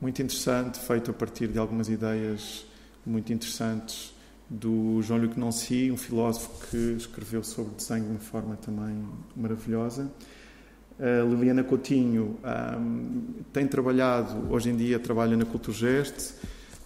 muito 0.00 0.22
interessante, 0.22 0.78
feito 0.78 1.10
a 1.10 1.14
partir 1.14 1.48
de 1.48 1.58
algumas 1.58 1.88
ideias 1.88 2.64
muito 3.04 3.32
interessantes 3.32 4.13
do 4.48 5.00
Jean-Luc 5.02 5.38
Nancy, 5.38 5.90
um 5.90 5.96
filósofo 5.96 6.50
que 6.68 6.76
escreveu 6.96 7.42
sobre 7.42 7.74
desenho 7.74 8.04
de 8.04 8.10
uma 8.10 8.20
forma 8.20 8.56
também 8.56 9.04
maravilhosa. 9.34 10.10
A 10.98 11.24
Liliana 11.24 11.64
Coutinho 11.64 12.38
um, 12.78 13.42
tem 13.52 13.66
trabalhado, 13.66 14.52
hoje 14.52 14.70
em 14.70 14.76
dia 14.76 14.98
trabalha 14.98 15.36
na 15.36 15.44
Culturgest, 15.44 16.34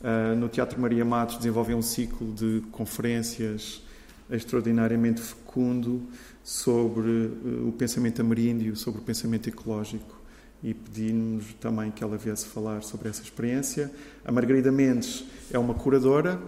uh, 0.01 0.35
no 0.35 0.49
Teatro 0.49 0.81
Maria 0.81 1.05
Matos 1.05 1.37
desenvolveu 1.37 1.77
um 1.77 1.83
ciclo 1.83 2.33
de 2.33 2.63
conferências 2.73 3.83
extraordinariamente 4.31 5.21
fecundo 5.21 6.03
sobre 6.43 7.11
uh, 7.11 7.69
o 7.69 7.73
pensamento 7.73 8.23
ameríndio, 8.23 8.75
sobre 8.77 9.01
o 9.01 9.05
pensamento 9.05 9.49
ecológico 9.51 10.19
e 10.63 10.73
pedimos 10.73 11.53
também 11.61 11.91
que 11.91 12.03
ela 12.03 12.17
viesse 12.17 12.47
falar 12.47 12.83
sobre 12.83 13.11
essa 13.11 13.23
experiência. 13.23 13.91
A 14.25 14.33
Margarida 14.33 14.73
Mendes 14.73 15.25
é 15.53 15.59
uma 15.59 15.75
curadora 15.75 16.41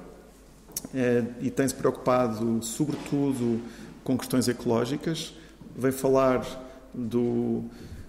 e 1.40 1.50
tem-se 1.50 1.74
preocupado, 1.74 2.62
sobretudo, 2.62 3.60
com 4.04 4.16
questões 4.16 4.48
ecológicas. 4.48 5.34
Vem 5.76 5.92
falar 5.92 6.44
do, 6.92 7.64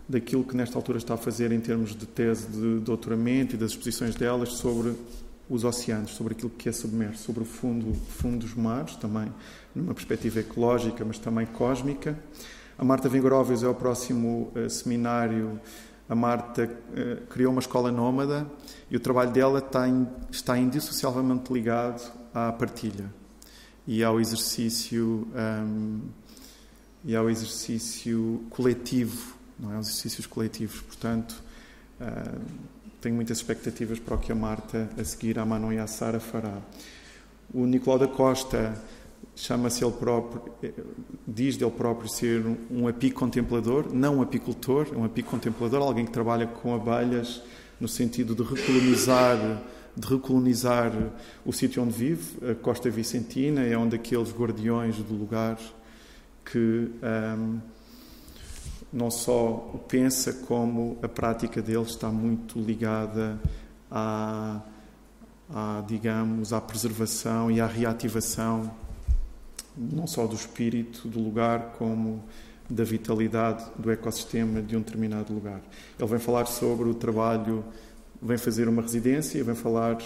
daquilo 0.08 0.44
que 0.44 0.56
nesta 0.56 0.78
altura 0.78 0.98
está 0.98 1.14
a 1.14 1.18
fazer 1.18 1.52
em 1.52 1.60
termos 1.60 1.96
de 1.96 2.06
tese 2.06 2.48
de 2.48 2.80
doutoramento 2.80 3.56
e 3.56 3.58
das 3.58 3.72
exposições 3.72 4.16
delas 4.16 4.54
sobre 4.54 4.96
os 5.50 5.64
oceanos, 5.64 6.12
sobre 6.12 6.34
aquilo 6.34 6.50
que 6.50 6.70
é 6.70 6.72
submerso, 6.72 7.24
sobre 7.24 7.44
o 7.44 7.46
fundo, 7.46 7.94
fundo 7.94 8.40
dos 8.40 8.56
mares, 8.56 8.96
também 8.96 9.32
numa 9.76 9.94
perspectiva 9.94 10.40
ecológica, 10.40 11.04
mas 11.04 11.20
também 11.20 11.46
cósmica. 11.46 12.18
A 12.78 12.86
Marta 12.86 13.10
Vingoróvios 13.10 13.62
é 13.62 13.68
o 13.68 13.76
próximo 13.76 14.52
uh, 14.56 14.70
seminário. 14.70 15.60
A 16.08 16.16
Marta 16.16 16.64
uh, 16.64 17.28
criou 17.28 17.52
uma 17.52 17.60
escola 17.60 17.92
nómada 17.92 18.48
e 18.90 18.96
o 18.96 19.00
trabalho 19.00 19.32
dela 19.32 19.60
está, 19.60 19.88
in, 19.88 20.08
está 20.32 20.58
indissociavelmente 20.58 21.52
ligado 21.52 22.21
à 22.34 22.52
partilha 22.52 23.12
e 23.88 24.04
ao 24.04 24.20
exercício 24.20 25.28
um, 25.36 26.02
e 27.04 27.16
ao 27.16 27.30
exercício 27.30 28.44
coletivo, 28.50 29.36
não 29.60 29.74
é? 29.74 29.76
Aos 29.76 29.88
exercícios 29.88 30.28
coletivos. 30.28 30.82
Portanto, 30.82 31.44
uh, 32.00 32.42
tenho 33.02 33.16
muitas 33.16 33.38
expectativas 33.38 34.00
para 34.00 34.16
o 34.16 34.18
que 34.20 34.32
a 34.32 34.36
Marta, 34.36 34.90
a 34.98 35.04
seguir, 35.04 35.40
a 35.40 35.46
Manon 35.46 35.74
e 35.74 35.80
a 35.80 35.88
Sara 35.88 36.20
fará. 36.20 36.62
O 37.52 37.66
Nicolau 37.66 37.98
da 37.98 38.08
Costa 38.08 38.80
chama-se 39.36 39.84
ele 39.84 39.94
próprio, 39.94 40.54
diz 41.28 41.58
dele 41.58 41.72
próprio 41.72 42.08
ser 42.10 42.46
um 42.70 42.88
apicontemplador, 42.88 43.92
não 43.92 44.18
um 44.18 44.22
apicultor, 44.22 44.88
um 44.96 45.04
apicontemplador, 45.04 45.82
alguém 45.82 46.06
que 46.06 46.12
trabalha 46.12 46.46
com 46.46 46.76
abelhas 46.76 47.42
no 47.80 47.88
sentido 47.88 48.36
de 48.36 48.44
recolonizar 48.44 49.62
de 49.96 50.08
recolonizar 50.08 50.92
o 51.46 51.52
sítio 51.52 51.84
onde 51.84 51.94
vive, 51.94 52.52
a 52.52 52.56
Costa 52.56 52.90
Vicentina, 52.90 53.62
é 53.64 53.78
um 53.78 53.88
daqueles 53.88 54.32
guardiões 54.32 54.98
do 54.98 55.14
lugar 55.14 55.58
que 56.46 56.92
um, 57.38 57.60
não 58.92 59.10
só 59.10 59.72
o 59.74 59.80
pensa, 59.88 60.34
como 60.34 60.98
a 61.02 61.08
prática 61.08 61.62
dele 61.62 61.84
está 61.84 62.10
muito 62.10 62.60
ligada 62.60 63.40
à, 63.90 64.62
à, 65.54 65.84
digamos, 65.88 66.52
à 66.52 66.60
preservação 66.60 67.50
e 67.50 67.62
à 67.62 67.68
reativação 67.68 68.72
não 69.78 70.06
só 70.06 70.28
do 70.28 70.36
espírito 70.36 71.08
do 71.08 71.20
lugar, 71.20 71.74
como 71.78 72.24
da 72.70 72.84
vitalidade 72.84 73.66
do 73.78 73.92
ecossistema 73.92 74.62
de 74.62 74.76
um 74.78 74.82
determinado 74.82 75.34
lugar. 75.34 75.62
Ele 76.00 76.08
vem 76.08 76.20
falar 76.20 76.46
sobre 76.46 76.88
o 76.88 76.94
trabalho, 76.94 77.66
vem 78.22 78.38
fazer 78.38 78.68
uma 78.68 78.82
residência, 78.82 79.44
vem 79.44 79.56
falar 79.56 79.98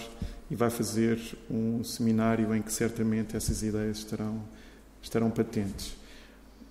e 0.50 0.54
vai 0.54 0.70
fazer 0.70 1.18
um 1.50 1.84
seminário 1.84 2.54
em 2.54 2.62
que 2.62 2.72
certamente 2.72 3.36
essas 3.36 3.62
ideias 3.62 3.98
estarão, 3.98 4.42
estarão 5.02 5.30
patentes. 5.30 5.96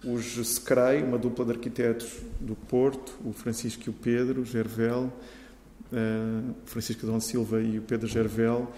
Os 0.03 0.36
Secrei, 0.47 1.03
uma 1.03 1.17
dupla 1.17 1.45
de 1.45 1.51
arquitetos 1.51 2.19
do 2.39 2.55
Porto, 2.55 3.13
o 3.23 3.34
Francisco 3.34 3.84
e 3.88 3.89
o 3.89 3.93
Pedro 3.93 4.45
Gervel, 4.45 5.12
uh, 5.91 6.55
Francisco 6.65 7.05
Dom 7.05 7.19
Silva 7.19 7.62
e 7.62 7.79
o 7.79 7.81
Pedro 7.81 8.08
Gervel, 8.08 8.71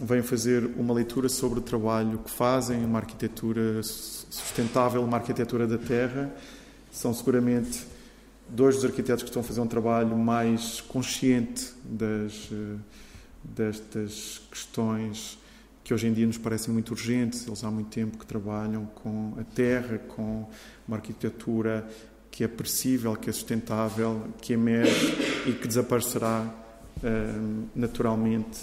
vêm 0.00 0.22
fazer 0.22 0.64
uma 0.76 0.94
leitura 0.94 1.28
sobre 1.28 1.58
o 1.58 1.62
trabalho 1.62 2.18
que 2.18 2.30
fazem, 2.30 2.84
uma 2.84 2.98
arquitetura 2.98 3.82
sustentável, 3.82 5.02
uma 5.02 5.18
arquitetura 5.18 5.66
da 5.66 5.76
terra. 5.76 6.32
São 6.90 7.12
seguramente 7.12 7.86
dois 8.50 8.76
dos 8.76 8.84
arquitetos 8.84 9.22
que 9.22 9.28
estão 9.28 9.40
a 9.40 9.44
fazer 9.44 9.60
um 9.60 9.66
trabalho 9.66 10.16
mais 10.16 10.80
consciente 10.80 11.72
das, 11.84 12.48
eh, 12.52 12.76
destas 13.42 14.42
questões 14.50 15.38
que 15.82 15.94
hoje 15.94 16.06
em 16.06 16.12
dia 16.12 16.26
nos 16.26 16.38
parecem 16.38 16.72
muito 16.72 16.90
urgentes. 16.90 17.46
Eles 17.46 17.64
há 17.64 17.70
muito 17.70 17.90
tempo 17.90 18.18
que 18.18 18.26
trabalham 18.26 18.86
com 18.86 19.34
a 19.38 19.44
terra, 19.44 19.98
com 19.98 20.48
uma 20.86 20.96
arquitetura 20.96 21.88
que 22.30 22.44
é 22.44 22.48
percível, 22.48 23.16
que 23.16 23.28
é 23.28 23.32
sustentável, 23.32 24.28
que 24.40 24.52
emerge 24.52 25.16
e 25.46 25.52
que 25.52 25.66
desaparecerá 25.66 26.46
uh, 26.98 27.68
naturalmente 27.74 28.60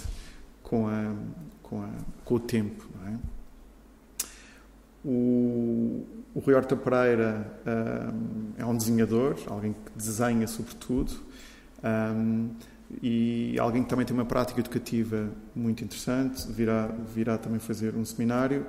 com, 0.62 0.88
a, 0.88 1.14
com, 1.62 1.82
a, 1.82 1.90
com 2.24 2.34
o 2.34 2.40
tempo. 2.40 2.88
É? 3.06 3.14
O, 5.04 6.06
o 6.38 6.40
Rui 6.40 6.54
Horta 6.54 6.76
Pereira 6.76 7.44
um, 7.66 8.52
é 8.56 8.64
um 8.64 8.76
desenhador, 8.76 9.34
alguém 9.48 9.72
que 9.72 9.90
desenha 9.96 10.46
sobretudo, 10.46 11.10
um, 11.82 12.50
e 13.02 13.58
alguém 13.58 13.82
que 13.82 13.88
também 13.88 14.06
tem 14.06 14.14
uma 14.14 14.24
prática 14.24 14.60
educativa 14.60 15.30
muito 15.52 15.82
interessante, 15.82 16.46
virá, 16.52 16.94
virá 17.12 17.38
também 17.38 17.58
fazer 17.58 17.96
um 17.96 18.04
seminário, 18.04 18.64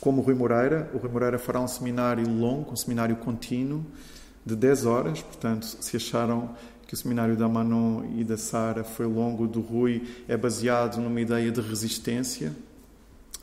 como 0.00 0.20
o 0.20 0.24
Rui 0.24 0.34
Moreira. 0.34 0.90
O 0.92 0.98
Rui 0.98 1.08
Moreira 1.08 1.38
fará 1.38 1.60
um 1.60 1.68
seminário 1.68 2.28
longo, 2.28 2.72
um 2.72 2.76
seminário 2.76 3.14
contínuo, 3.14 3.86
de 4.44 4.56
10 4.56 4.84
horas, 4.86 5.22
portanto, 5.22 5.64
se 5.64 5.96
acharam 5.96 6.56
que 6.88 6.94
o 6.94 6.96
seminário 6.96 7.36
da 7.36 7.48
Manon 7.48 8.02
e 8.16 8.24
da 8.24 8.36
Sara 8.36 8.82
foi 8.82 9.06
longo, 9.06 9.46
do 9.46 9.60
Rui 9.60 10.02
é 10.26 10.36
baseado 10.36 10.96
numa 11.00 11.20
ideia 11.20 11.52
de 11.52 11.60
resistência 11.60 12.52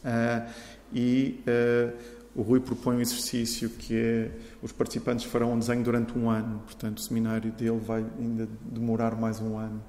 uh, 0.04 0.52
e 0.94 1.42
uh, 1.48 2.13
o 2.36 2.42
Rui 2.42 2.60
propõe 2.60 2.98
um 2.98 3.02
exercício 3.02 3.70
que 3.70 3.96
é 3.96 4.32
os 4.62 4.72
participantes 4.72 5.26
farão 5.26 5.54
um 5.54 5.60
desenho 5.60 5.84
durante 5.84 6.18
um 6.18 6.30
ano, 6.30 6.60
portanto 6.66 6.98
o 6.98 7.02
seminário 7.02 7.52
dele 7.52 7.80
vai 7.80 8.04
ainda 8.18 8.48
demorar 8.62 9.16
mais 9.16 9.40
um 9.40 9.58
ano, 9.58 9.84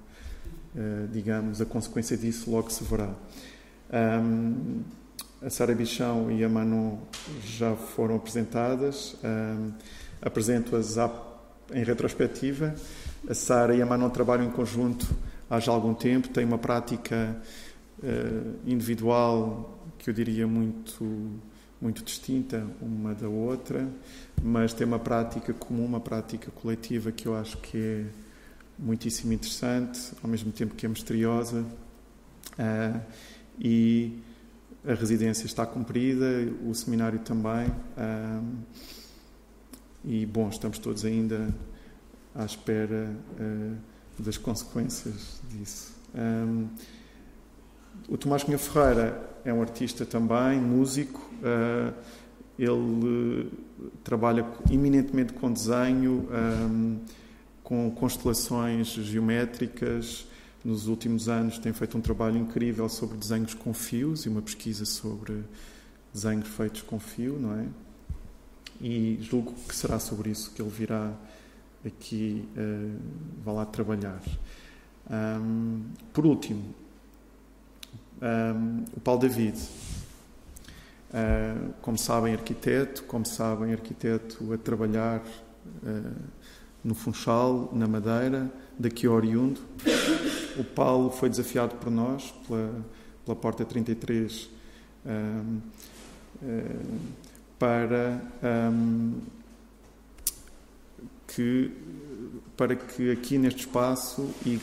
uh, 0.74 1.08
digamos, 1.08 1.60
a 1.60 1.64
consequência 1.64 2.16
disso 2.16 2.50
logo 2.50 2.70
se 2.70 2.84
verá. 2.84 3.14
Um, 3.92 4.82
a 5.40 5.50
Sara 5.50 5.74
Bichão 5.74 6.30
e 6.30 6.42
a 6.42 6.48
Manon 6.48 6.98
já 7.44 7.74
foram 7.76 8.16
apresentadas, 8.16 9.16
um, 9.22 9.72
apresento-as 10.20 10.96
em 11.72 11.84
retrospectiva. 11.84 12.74
A 13.28 13.34
Sara 13.34 13.74
e 13.74 13.82
a 13.82 13.86
Manon 13.86 14.10
trabalham 14.10 14.46
em 14.46 14.50
conjunto 14.50 15.06
há 15.48 15.60
já 15.60 15.72
algum 15.72 15.94
tempo, 15.94 16.28
têm 16.28 16.44
uma 16.44 16.58
prática 16.58 17.36
uh, 18.02 18.54
individual 18.66 19.78
que 19.98 20.10
eu 20.10 20.14
diria 20.14 20.46
muito 20.46 21.04
muito 21.84 22.02
distinta 22.02 22.66
uma 22.80 23.14
da 23.14 23.28
outra, 23.28 23.86
mas 24.42 24.72
tem 24.72 24.86
uma 24.86 24.98
prática 24.98 25.52
comum, 25.52 25.84
uma 25.84 26.00
prática 26.00 26.50
coletiva 26.50 27.12
que 27.12 27.28
eu 27.28 27.36
acho 27.36 27.58
que 27.58 27.76
é 27.76 28.04
muitíssimo 28.78 29.34
interessante, 29.34 30.00
ao 30.22 30.30
mesmo 30.30 30.50
tempo 30.50 30.74
que 30.74 30.86
é 30.86 30.88
misteriosa. 30.88 31.60
Uh, 32.58 33.00
e 33.58 34.18
a 34.86 34.94
residência 34.94 35.44
está 35.44 35.66
cumprida, 35.66 36.24
o 36.66 36.74
seminário 36.74 37.18
também. 37.18 37.68
Uh, 37.68 38.56
e, 40.06 40.24
bom, 40.24 40.48
estamos 40.48 40.78
todos 40.78 41.04
ainda 41.04 41.54
à 42.34 42.46
espera 42.46 43.14
uh, 43.38 43.76
das 44.18 44.38
consequências 44.38 45.38
disso. 45.50 45.92
O 48.08 48.16
Tomás 48.16 48.42
Cunha 48.42 48.58
Ferreira 48.58 49.34
é 49.44 49.52
um 49.52 49.60
artista 49.60 50.04
também, 50.04 50.60
músico. 50.60 51.20
Uh, 51.42 51.92
ele 52.58 53.50
trabalha 54.02 54.46
eminentemente 54.70 55.32
com 55.32 55.52
desenho, 55.52 56.28
um, 56.30 57.00
com 57.62 57.90
constelações 57.90 58.88
geométricas. 58.88 60.26
Nos 60.64 60.86
últimos 60.86 61.28
anos 61.28 61.58
tem 61.58 61.72
feito 61.72 61.98
um 61.98 62.00
trabalho 62.00 62.38
incrível 62.38 62.88
sobre 62.88 63.18
desenhos 63.18 63.54
com 63.54 63.74
fios 63.74 64.24
e 64.24 64.28
uma 64.28 64.40
pesquisa 64.40 64.84
sobre 64.84 65.44
desenhos 66.12 66.48
feitos 66.48 66.82
com 66.82 66.98
fio, 66.98 67.38
não 67.38 67.58
é? 67.58 67.66
E 68.80 69.18
julgo 69.20 69.52
que 69.68 69.74
será 69.74 69.98
sobre 69.98 70.30
isso 70.30 70.52
que 70.52 70.62
ele 70.62 70.70
virá 70.70 71.12
aqui 71.84 72.48
uh, 72.56 73.52
lá 73.52 73.66
trabalhar. 73.66 74.22
Um, 75.10 75.82
por 76.12 76.24
último, 76.24 76.74
um, 78.24 78.84
o 78.96 79.00
Paulo 79.00 79.20
David. 79.20 79.58
Uh, 81.10 81.72
como 81.80 81.96
sabem, 81.96 82.34
arquiteto, 82.34 83.04
como 83.04 83.24
sabem, 83.24 83.72
arquiteto 83.72 84.52
a 84.52 84.58
trabalhar 84.58 85.20
uh, 85.20 86.12
no 86.82 86.94
Funchal, 86.94 87.70
na 87.72 87.86
Madeira, 87.86 88.50
daqui 88.78 89.06
oriundo. 89.06 89.60
O 90.58 90.64
Paulo 90.64 91.10
foi 91.10 91.28
desafiado 91.28 91.76
por 91.76 91.90
nós, 91.90 92.34
pela, 92.48 92.70
pela 93.24 93.36
Porta 93.36 93.64
33, 93.64 94.50
um, 95.06 95.60
uh, 96.42 97.00
para 97.58 98.20
um, 98.72 99.20
que, 101.28 101.70
para 102.56 102.74
que 102.74 103.12
aqui 103.12 103.38
neste 103.38 103.60
espaço 103.60 104.28
e 104.44 104.60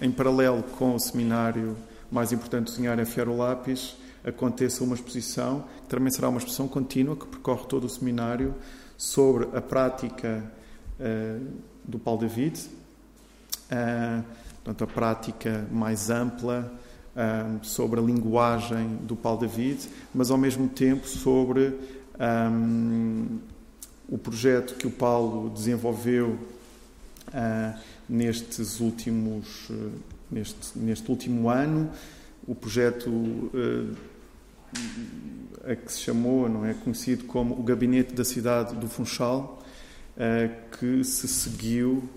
em 0.00 0.10
paralelo 0.12 0.62
com 0.62 0.94
o 0.94 1.00
seminário 1.00 1.76
mais 2.12 2.32
importante 2.32 2.70
desenhar 2.70 2.98
é 2.98 3.04
Fiar 3.04 3.28
o 3.28 3.36
Lápis, 3.36 3.96
aconteça 4.24 4.84
uma 4.84 4.94
exposição, 4.94 5.64
que 5.82 5.88
também 5.88 6.12
será 6.12 6.28
uma 6.28 6.38
exposição 6.38 6.68
contínua, 6.68 7.16
que 7.16 7.26
percorre 7.26 7.64
todo 7.66 7.84
o 7.84 7.88
seminário, 7.88 8.54
sobre 8.96 9.48
a 9.56 9.60
prática 9.60 10.44
uh, 11.00 11.46
do 11.84 11.98
Paulo 11.98 12.20
David, 12.20 12.60
uh, 13.70 14.22
portanto, 14.62 14.84
a 14.84 14.86
prática 14.86 15.66
mais 15.72 16.10
ampla 16.10 16.72
uh, 17.16 17.64
sobre 17.64 17.98
a 17.98 18.02
linguagem 18.02 18.96
do 19.02 19.16
Paulo 19.16 19.40
David, 19.40 19.88
mas 20.14 20.30
ao 20.30 20.38
mesmo 20.38 20.68
tempo 20.68 21.08
sobre 21.08 21.78
um, 22.20 23.38
o 24.08 24.18
projeto 24.18 24.74
que 24.74 24.86
o 24.86 24.90
Paulo 24.90 25.50
desenvolveu 25.50 26.38
uh, 27.28 27.78
nestes 28.08 28.80
últimos, 28.80 29.70
neste, 30.32 30.78
neste 30.78 31.10
último 31.10 31.48
ano, 31.48 31.90
o 32.46 32.54
projeto 32.54 33.08
uh, 33.08 33.96
a 35.64 35.76
que 35.76 35.92
se 35.92 36.00
chamou, 36.00 36.48
não 36.48 36.64
é, 36.64 36.74
conhecido 36.74 37.24
como 37.24 37.54
o 37.54 37.62
Gabinete 37.62 38.14
da 38.14 38.24
Cidade 38.24 38.74
do 38.74 38.88
Funchal, 38.88 39.62
que 40.78 41.04
se 41.04 41.28
seguiu, 41.28 42.08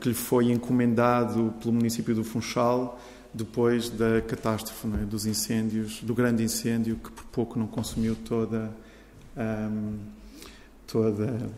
que 0.00 0.08
lhe 0.08 0.14
foi 0.14 0.50
encomendado 0.52 1.54
pelo 1.60 1.72
município 1.72 2.14
do 2.14 2.22
Funchal 2.22 3.00
depois 3.34 3.90
da 3.90 4.20
catástrofe, 4.20 4.86
é, 4.86 5.04
dos 5.04 5.26
incêndios, 5.26 6.00
do 6.02 6.14
grande 6.14 6.44
incêndio 6.44 6.96
que 6.96 7.10
por 7.10 7.24
pouco 7.24 7.58
não 7.58 7.66
consumiu 7.66 8.14
toda 8.14 8.70
um, 9.36 9.98
toda 10.86 11.50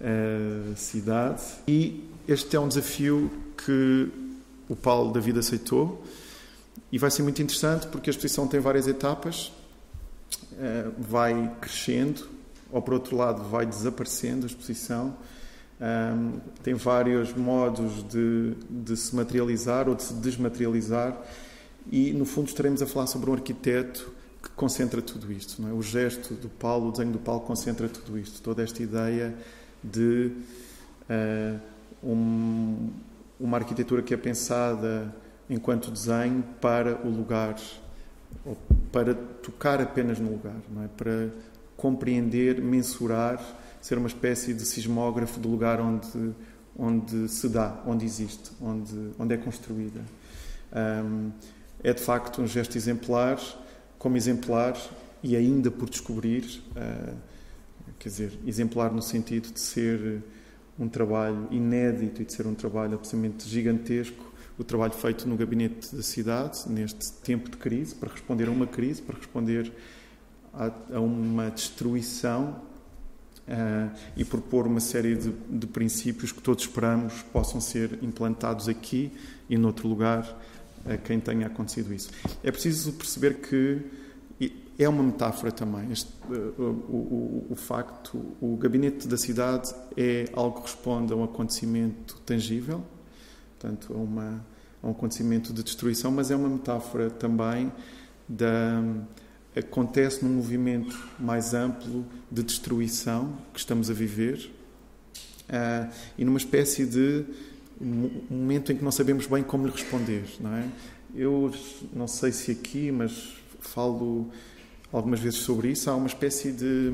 a 0.00 0.76
cidade. 0.76 1.42
E 1.66 2.04
este 2.28 2.54
é 2.54 2.60
um 2.60 2.68
desafio 2.68 3.30
que 3.56 4.08
o 4.68 4.76
Paulo 4.76 5.12
da 5.12 5.20
Vida 5.20 5.40
aceitou 5.40 6.04
e 6.92 6.98
vai 6.98 7.10
ser 7.10 7.22
muito 7.22 7.40
interessante 7.42 7.86
porque 7.86 8.10
a 8.10 8.12
exposição 8.12 8.46
tem 8.46 8.60
várias 8.60 8.86
etapas, 8.86 9.52
eh, 10.58 10.90
vai 10.98 11.54
crescendo, 11.60 12.28
ou 12.70 12.82
por 12.82 12.94
outro 12.94 13.16
lado 13.16 13.42
vai 13.44 13.66
desaparecendo 13.66 14.44
a 14.44 14.46
exposição. 14.46 15.16
Um, 15.80 16.40
tem 16.60 16.74
vários 16.74 17.32
modos 17.34 18.02
de, 18.08 18.54
de, 18.68 18.96
se 18.96 19.14
materializar 19.14 19.88
ou 19.88 19.94
de 19.94 20.02
se 20.02 20.12
desmaterializar 20.14 21.16
e 21.88 22.12
no 22.12 22.24
fundo 22.24 22.48
estaremos 22.48 22.82
a 22.82 22.86
falar 22.86 23.06
sobre 23.06 23.30
um 23.30 23.34
arquiteto 23.34 24.12
que 24.42 24.50
concentra 24.50 25.00
tudo 25.00 25.30
isto. 25.30 25.64
É? 25.68 25.72
O 25.72 25.80
gesto 25.80 26.34
do 26.34 26.48
Paulo, 26.48 26.88
o 26.88 26.90
desenho 26.90 27.12
do 27.12 27.20
Paulo 27.20 27.42
concentra 27.42 27.88
tudo 27.88 28.18
isto, 28.18 28.42
toda 28.42 28.60
esta 28.62 28.82
ideia 28.82 29.32
de 29.82 30.32
uh, 31.08 31.60
um, 32.02 32.90
uma 33.38 33.56
arquitetura 33.56 34.02
que 34.02 34.12
é 34.12 34.16
pensada 34.16 35.14
enquanto 35.48 35.90
desenho 35.90 36.42
para 36.60 36.96
o 37.06 37.10
lugar, 37.10 37.56
ou 38.44 38.56
para 38.92 39.14
tocar 39.14 39.80
apenas 39.80 40.18
no 40.18 40.30
lugar, 40.30 40.56
não 40.70 40.84
é? 40.84 40.88
para 40.88 41.30
compreender, 41.76 42.60
mensurar, 42.60 43.40
ser 43.80 43.96
uma 43.96 44.08
espécie 44.08 44.52
de 44.52 44.64
sismógrafo 44.64 45.38
do 45.38 45.48
lugar 45.48 45.80
onde, 45.80 46.34
onde 46.76 47.28
se 47.28 47.48
dá, 47.48 47.80
onde 47.86 48.04
existe, 48.04 48.50
onde, 48.60 49.12
onde 49.18 49.34
é 49.34 49.36
construída. 49.36 50.00
Um, 50.72 51.30
é 51.82 51.92
de 51.92 52.02
facto 52.02 52.42
um 52.42 52.46
gesto 52.46 52.76
exemplar, 52.76 53.38
como 53.98 54.16
exemplar 54.16 54.76
e 55.22 55.36
ainda 55.36 55.70
por 55.70 55.88
descobrir, 55.88 56.62
uh, 56.70 57.14
quer 57.98 58.08
dizer, 58.08 58.38
exemplar 58.46 58.92
no 58.92 59.00
sentido 59.00 59.52
de 59.52 59.60
ser 59.60 60.22
um 60.78 60.88
trabalho 60.88 61.48
inédito 61.50 62.22
e 62.22 62.24
de 62.24 62.32
ser 62.32 62.46
um 62.46 62.54
trabalho 62.54 62.94
absolutamente 62.94 63.48
gigantesco, 63.48 64.32
o 64.58 64.64
trabalho 64.64 64.92
feito 64.92 65.28
no 65.28 65.36
gabinete 65.36 65.94
da 65.94 66.02
cidade, 66.02 66.68
neste 66.68 67.12
tempo 67.12 67.50
de 67.50 67.56
crise, 67.56 67.94
para 67.94 68.10
responder 68.10 68.48
a 68.48 68.50
uma 68.50 68.66
crise, 68.66 69.00
para 69.02 69.16
responder 69.16 69.72
a, 70.52 70.70
a 70.94 71.00
uma 71.00 71.50
destruição 71.50 72.60
uh, 73.46 73.96
e 74.16 74.24
propor 74.24 74.66
uma 74.66 74.80
série 74.80 75.14
de, 75.14 75.30
de, 75.30 75.66
princípios 75.66 76.32
que 76.32 76.40
todos 76.40 76.64
esperamos 76.64 77.22
possam 77.32 77.60
ser 77.60 77.98
implantados 78.02 78.68
aqui 78.68 79.12
e 79.48 79.56
noutro 79.56 79.88
lugar 79.88 80.40
a 80.86 80.96
quem 80.96 81.20
tenha 81.20 81.46
acontecido 81.46 81.94
isso. 81.94 82.10
É 82.42 82.50
preciso 82.50 82.92
perceber 82.92 83.34
que 83.34 83.80
é 84.78 84.88
uma 84.88 85.02
metáfora 85.02 85.50
também. 85.50 85.90
Este, 85.90 86.10
uh, 86.30 86.62
o, 86.62 87.46
o, 87.46 87.46
o, 87.50 87.56
facto, 87.56 88.16
o 88.40 88.56
gabinete 88.56 89.08
da 89.08 89.16
cidade 89.16 89.74
é 89.96 90.26
algo 90.32 90.60
que 90.60 90.62
responde 90.62 91.12
a 91.12 91.16
um 91.16 91.24
acontecimento 91.24 92.20
tangível, 92.24 92.82
portanto, 93.58 93.92
a, 93.92 93.96
uma, 93.96 94.46
a 94.82 94.86
um 94.86 94.90
acontecimento 94.92 95.52
de 95.52 95.62
destruição, 95.64 96.12
mas 96.12 96.30
é 96.30 96.36
uma 96.36 96.48
metáfora 96.48 97.10
também 97.10 97.72
da 98.28 98.82
acontece 99.56 100.24
num 100.24 100.34
movimento 100.34 100.96
mais 101.18 101.52
amplo 101.52 102.06
de 102.30 102.42
destruição 102.42 103.36
que 103.52 103.58
estamos 103.58 103.90
a 103.90 103.94
viver 103.94 104.50
uh, 105.48 105.92
e 106.16 106.24
numa 106.24 106.38
espécie 106.38 106.86
de 106.86 107.24
momento 108.30 108.72
em 108.72 108.76
que 108.76 108.84
não 108.84 108.90
sabemos 108.90 109.26
bem 109.26 109.42
como 109.42 109.66
lhe 109.66 109.72
responder, 109.72 110.24
não 110.40 110.54
é? 110.54 110.68
Eu 111.14 111.52
não 111.92 112.06
sei 112.06 112.32
se 112.32 112.50
aqui, 112.50 112.90
mas 112.90 113.36
falo 113.60 114.30
algumas 114.92 115.20
vezes 115.20 115.40
sobre 115.40 115.70
isso. 115.70 115.90
Há 115.90 115.96
uma 115.96 116.06
espécie 116.06 116.52
de 116.52 116.92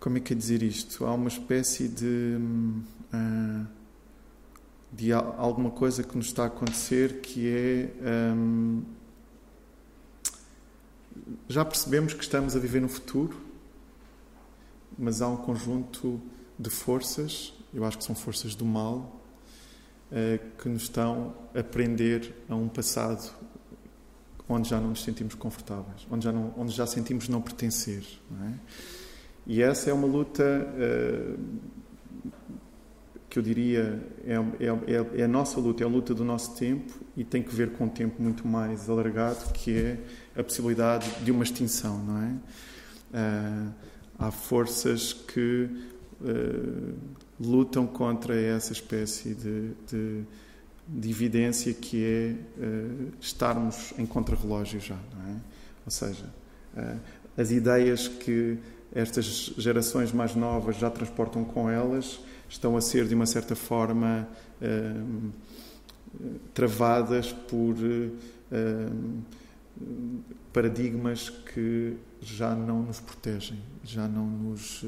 como 0.00 0.18
é 0.18 0.20
que 0.20 0.32
é 0.32 0.36
dizer 0.36 0.62
isto? 0.62 1.04
Há 1.04 1.12
uma 1.14 1.28
espécie 1.28 1.88
de 1.88 2.38
uh, 3.12 3.66
de 4.92 5.12
alguma 5.12 5.70
coisa 5.70 6.02
que 6.02 6.16
nos 6.16 6.26
está 6.26 6.44
a 6.44 6.46
acontecer 6.46 7.20
que 7.20 7.48
é 7.48 7.90
um, 8.34 8.82
já 11.48 11.64
percebemos 11.64 12.14
que 12.14 12.22
estamos 12.22 12.56
a 12.56 12.58
viver 12.58 12.80
no 12.80 12.88
futuro, 12.88 13.36
mas 14.98 15.20
há 15.20 15.28
um 15.28 15.36
conjunto 15.36 16.20
de 16.58 16.70
forças, 16.70 17.52
eu 17.74 17.84
acho 17.84 17.98
que 17.98 18.04
são 18.04 18.14
forças 18.14 18.54
do 18.54 18.64
mal, 18.64 19.20
eh, 20.10 20.40
que 20.58 20.68
nos 20.68 20.82
estão 20.82 21.34
a 21.54 21.62
prender 21.62 22.32
a 22.48 22.54
um 22.54 22.68
passado 22.68 23.32
onde 24.48 24.68
já 24.68 24.80
não 24.80 24.90
nos 24.90 25.02
sentimos 25.02 25.34
confortáveis, 25.34 26.06
onde 26.10 26.24
já, 26.24 26.32
não, 26.32 26.54
onde 26.56 26.72
já 26.72 26.86
sentimos 26.86 27.28
não 27.28 27.40
pertencer. 27.40 28.04
Não 28.30 28.46
é? 28.48 28.54
E 29.46 29.62
essa 29.62 29.90
é 29.90 29.92
uma 29.92 30.06
luta 30.06 30.42
uh, 30.42 31.38
que 33.28 33.38
eu 33.38 33.42
diria 33.42 34.02
é, 34.24 34.34
é, 34.34 35.20
é, 35.20 35.24
a 35.24 35.28
nossa 35.28 35.60
luta, 35.60 35.82
é 35.82 35.86
a 35.86 35.88
luta 35.88 36.14
do 36.14 36.24
nosso 36.24 36.56
tempo 36.56 36.92
e 37.16 37.22
tem 37.22 37.42
que 37.42 37.54
ver 37.54 37.72
com 37.72 37.84
um 37.84 37.88
tempo 37.88 38.22
muito 38.22 38.48
mais 38.48 38.88
alargado, 38.88 39.52
que 39.52 39.76
é 39.76 39.98
a 40.34 40.42
possibilidade 40.42 41.10
de 41.22 41.30
uma 41.30 41.44
extinção, 41.44 42.02
não 42.02 42.22
é? 42.22 42.30
Uh, 43.12 43.74
há 44.18 44.30
forças 44.30 45.12
que 45.12 45.68
uh, 46.20 46.94
lutam 47.38 47.86
contra 47.86 48.34
essa 48.34 48.72
espécie 48.72 49.34
de, 49.34 49.70
de, 49.86 50.24
de 50.88 51.10
evidência 51.10 51.74
que 51.74 52.04
é 52.04 52.62
uh, 52.62 53.12
estarmos 53.20 53.92
em 53.98 54.06
contrarrelógio 54.06 54.80
já, 54.80 54.98
não 55.14 55.32
é? 55.32 55.36
Ou 55.84 55.90
seja, 55.90 56.24
as 57.36 57.52
ideias 57.52 58.08
que 58.08 58.58
estas 58.92 59.52
gerações 59.56 60.12
mais 60.12 60.34
novas 60.34 60.76
já 60.76 60.90
transportam 60.90 61.44
com 61.44 61.70
elas 61.70 62.18
estão 62.48 62.76
a 62.76 62.80
ser, 62.80 63.06
de 63.06 63.14
uma 63.14 63.24
certa 63.24 63.54
forma, 63.54 64.28
travadas 66.52 67.32
por 67.32 67.76
paradigmas 70.52 71.30
que 71.30 71.96
já 72.20 72.52
não 72.52 72.82
nos 72.82 72.98
protegem, 72.98 73.60
já 73.84 74.08
não 74.08 74.26
nos 74.26 74.84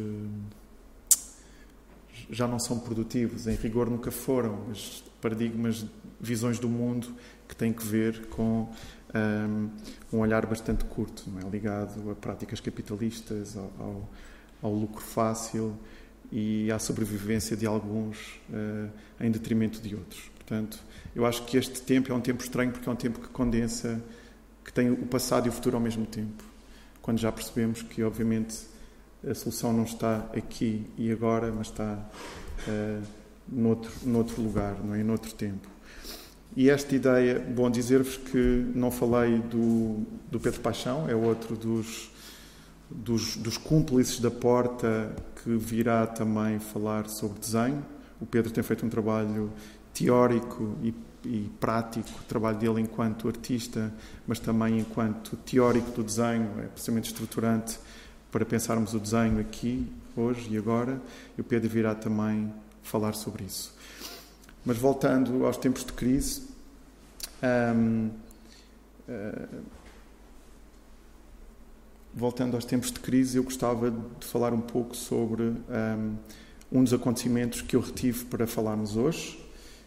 já 2.31 2.47
não 2.47 2.59
são 2.59 2.79
produtivos, 2.79 3.47
em 3.47 3.55
rigor 3.55 3.89
nunca 3.89 4.11
foram, 4.11 4.65
mas 4.69 5.05
paradigmas, 5.21 5.85
visões 6.21 6.59
do 6.59 6.69
mundo 6.69 7.09
que 7.49 7.57
têm 7.57 7.73
que 7.73 7.85
ver 7.85 8.27
com 8.27 8.69
um, 9.15 9.71
um 10.13 10.21
olhar 10.21 10.45
bastante 10.47 10.85
curto, 10.85 11.25
não 11.29 11.41
é 11.41 11.51
ligado 11.51 12.11
a 12.11 12.15
práticas 12.15 12.61
capitalistas, 12.61 13.57
ao, 13.57 13.73
ao, 13.79 14.11
ao 14.63 14.75
lucro 14.75 15.03
fácil 15.03 15.75
e 16.31 16.71
à 16.71 16.79
sobrevivência 16.79 17.57
de 17.57 17.67
alguns 17.67 18.19
uh, 18.51 18.91
em 19.21 19.31
detrimento 19.31 19.81
de 19.81 19.95
outros. 19.95 20.31
Portanto, 20.37 20.79
eu 21.15 21.27
acho 21.27 21.45
que 21.45 21.57
este 21.57 21.81
tempo 21.83 22.13
é 22.13 22.15
um 22.15 22.21
tempo 22.21 22.43
estranho 22.43 22.71
porque 22.71 22.89
é 22.89 22.93
um 22.93 22.97
tempo 22.97 23.21
que 23.21 23.29
condensa 23.29 24.03
que 24.65 24.73
tem 24.73 24.91
o 24.91 25.07
passado 25.07 25.47
e 25.47 25.49
o 25.49 25.53
futuro 25.53 25.77
ao 25.77 25.83
mesmo 25.83 26.05
tempo. 26.05 26.45
Quando 27.01 27.19
já 27.19 27.33
percebemos 27.33 27.81
que, 27.83 28.03
obviamente, 28.03 28.59
a 29.27 29.35
solução 29.35 29.73
não 29.73 29.85
está 29.85 30.27
aqui 30.37 30.87
e 30.97 31.11
agora, 31.11 31.51
mas 31.51 31.69
está 31.69 31.99
uh, 32.69 33.03
noutro, 33.51 33.91
noutro 34.05 34.43
lugar, 34.43 34.77
não 34.83 34.95
é? 34.95 35.03
noutro 35.03 35.33
tempo. 35.35 35.69
E 36.57 36.71
esta 36.71 36.95
ideia, 36.95 37.39
bom 37.39 37.71
dizer-vos 37.71 38.17
que 38.17 38.67
não 38.75 38.91
falei 38.91 39.39
do, 39.39 40.05
do 40.31 40.41
Pedro 40.41 40.61
Paixão, 40.61 41.09
é 41.09 41.15
outro 41.15 41.57
dos, 41.57 42.11
dos, 42.91 43.37
dos 43.37 43.57
cúmplices 43.57 44.19
da 44.19 44.31
porta 44.31 45.15
que 45.43 45.57
virá 45.57 46.07
também 46.07 46.59
falar 46.59 47.09
sobre 47.09 47.39
desenho. 47.39 47.85
O 48.21 48.27
Pedro 48.27 48.51
tem 48.51 48.65
feito 48.65 48.85
um 48.85 48.89
trabalho 48.89 49.53
teórico 49.93 50.77
e 50.83 50.93
e 51.25 51.51
prático 51.61 52.09
o 52.21 52.25
trabalho 52.25 52.59
dele 52.59 52.81
enquanto 52.81 53.29
artista, 53.29 53.93
mas 54.27 54.39
também 54.39 54.79
enquanto 54.79 55.37
teórico 55.37 55.91
do 55.91 56.03
desenho, 56.03 56.49
é 56.61 56.67
precisamente 56.67 57.07
estruturante 57.07 57.79
para 58.31 58.45
pensarmos 58.45 58.95
o 58.95 59.01
desenho 59.01 59.41
aqui, 59.41 59.91
hoje 60.17 60.49
e 60.51 60.59
agora. 60.59 61.01
E 61.37 61.41
o 61.41 61.45
Pedro 61.45 61.69
virá 61.69 61.95
também 61.95 62.53
falar 62.89 63.15
sobre 63.15 63.45
isso. 63.45 63.75
Mas 64.65 64.77
voltando 64.77 65.47
aos 65.47 65.57
tempos 65.57 65.85
de 65.85 65.93
crise, 65.93 66.43
hum, 67.43 68.11
hum, 69.09 69.63
voltando 72.15 72.55
aos 72.55 72.65
tempos 72.65 72.91
de 72.91 73.01
crise, 73.01 73.37
eu 73.37 73.45
gostava 73.45 73.91
de 73.91 74.27
falar 74.27 74.53
um 74.53 74.61
pouco 74.61 74.97
sobre 74.97 75.43
um, 75.45 76.17
um 76.73 76.85
dos 76.85 76.93
acontecimentos 76.93 77.63
que 77.63 77.77
eu 77.77 77.81
retive 77.81 78.25
para 78.25 78.47
falarmos 78.47 78.97
hoje 78.97 79.39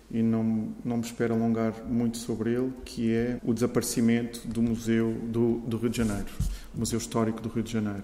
e 0.10 0.22
não, 0.22 0.74
não 0.84 0.98
me 0.98 1.04
espero 1.04 1.34
alongar 1.34 1.86
muito 1.86 2.18
sobre 2.18 2.54
ele, 2.54 2.74
que 2.84 3.14
é 3.14 3.40
o 3.44 3.54
desaparecimento 3.54 4.46
do 4.48 4.62
Museu 4.62 5.14
do, 5.24 5.60
do 5.60 5.78
Rio 5.78 5.90
de 5.90 5.98
Janeiro, 5.98 6.28
Museu 6.76 6.98
Histórico 6.98 7.42
do 7.42 7.50
Rio 7.50 7.64
de 7.64 7.72
Janeiro. 7.72 8.04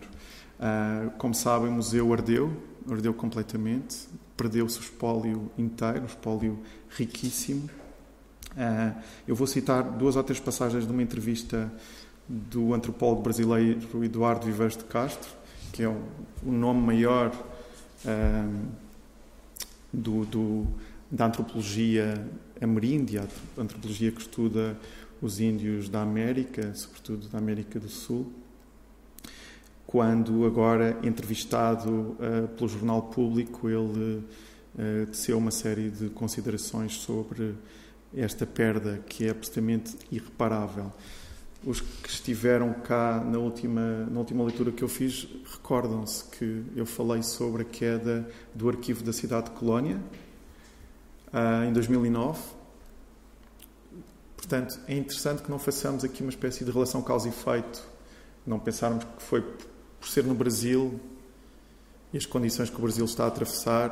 Uh, 0.58 1.12
como 1.18 1.36
sabem, 1.36 1.70
o 1.70 1.74
museu 1.74 2.12
ardeu, 2.12 2.52
ardeu 2.90 3.14
completamente, 3.14 4.08
perdeu-se 4.38 4.78
o 4.78 4.82
espólio 4.82 5.52
inteiro, 5.58 6.04
o 6.04 6.06
espólio 6.06 6.60
riquíssimo. 6.90 7.68
Uh, 8.54 8.96
eu 9.28 9.36
vou 9.36 9.48
citar 9.48 9.84
duas 9.84 10.16
ou 10.16 10.24
três 10.24 10.40
passagens 10.40 10.86
de 10.86 10.92
uma 10.92 11.02
entrevista 11.02 11.72
do 12.30 12.74
antropólogo 12.74 13.22
brasileiro 13.22 14.04
Eduardo 14.04 14.46
Viveiros 14.46 14.78
de 14.78 14.84
Castro, 14.86 15.30
que 15.74 15.84
é 15.84 15.90
o, 15.90 16.02
nome 16.44 16.82
maior 16.82 17.32
uh, 18.06 18.68
do, 19.92 20.26
do 20.26 20.68
da 21.10 21.26
antropologia 21.26 22.28
ameríndia, 22.62 23.28
a 23.58 23.62
antropologia 23.62 24.12
que 24.12 24.22
estuda 24.22 24.78
os 25.22 25.40
índios 25.40 25.90
da 25.90 26.02
América, 26.02 26.74
sobretudo 26.76 27.28
da 27.30 27.38
América 27.38 27.80
do 27.80 27.90
Sul, 27.90 28.32
quando 29.88 30.46
agora 30.46 31.00
entrevistado 31.02 31.90
uh, 31.90 32.48
pelo 32.58 32.68
Jornal 32.68 33.04
Público, 33.04 33.70
ele 33.70 34.18
uh, 34.18 35.06
teceu 35.08 35.38
uma 35.38 35.50
série 35.50 35.90
de 35.90 36.10
considerações 36.10 36.98
sobre 36.98 37.56
esta 38.14 38.46
perda 38.46 39.00
que 39.08 39.26
é 39.26 39.30
absolutamente 39.30 39.96
irreparável. 40.12 40.92
Os 41.66 41.80
que 41.80 42.10
estiveram 42.10 42.74
cá 42.74 43.24
na 43.26 43.40
última, 43.40 44.06
na 44.12 44.20
última 44.20 44.44
leitura 44.44 44.74
que 44.74 44.84
eu 44.84 44.90
fiz 44.90 45.26
recordam-se 45.54 46.26
que 46.26 46.64
eu 46.76 46.86
falei 46.86 47.24
sobre 47.24 47.62
a 47.62 47.66
queda 47.66 48.30
do 48.54 48.68
arquivo 48.68 49.04
da 49.04 49.14
cidade 49.14 49.46
de 49.46 49.52
Colónia, 49.52 50.02
uh, 51.34 51.64
em 51.64 51.72
2009, 51.72 52.42
portanto, 54.36 54.82
é 54.86 54.98
interessante 54.98 55.42
que 55.42 55.50
não 55.50 55.58
façamos 55.58 56.04
aqui 56.04 56.24
uma 56.24 56.30
espécie 56.30 56.66
de 56.66 56.72
relação 56.72 57.02
causa 57.02 57.28
e 57.28 57.32
efeito, 57.32 57.88
não 58.46 58.60
pensarmos 58.60 59.06
que 59.06 59.24
foi 59.24 59.42
por 60.00 60.08
ser 60.08 60.24
no 60.24 60.36
Brasil 60.36 61.00
e 62.14 62.18
as 62.18 62.26
condições 62.26 62.70
que 62.70 62.78
o 62.78 62.82
Brasil 62.82 63.06
está 63.06 63.26
a 63.26 63.28
atravessar 63.28 63.92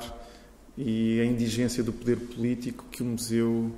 e 0.78 1.20
a 1.20 1.26
indigência 1.26 1.84
do 1.84 1.94
poder 1.94 2.18
político 2.18 2.86
que 2.92 3.02
o 3.02 3.06
museu 3.06 3.72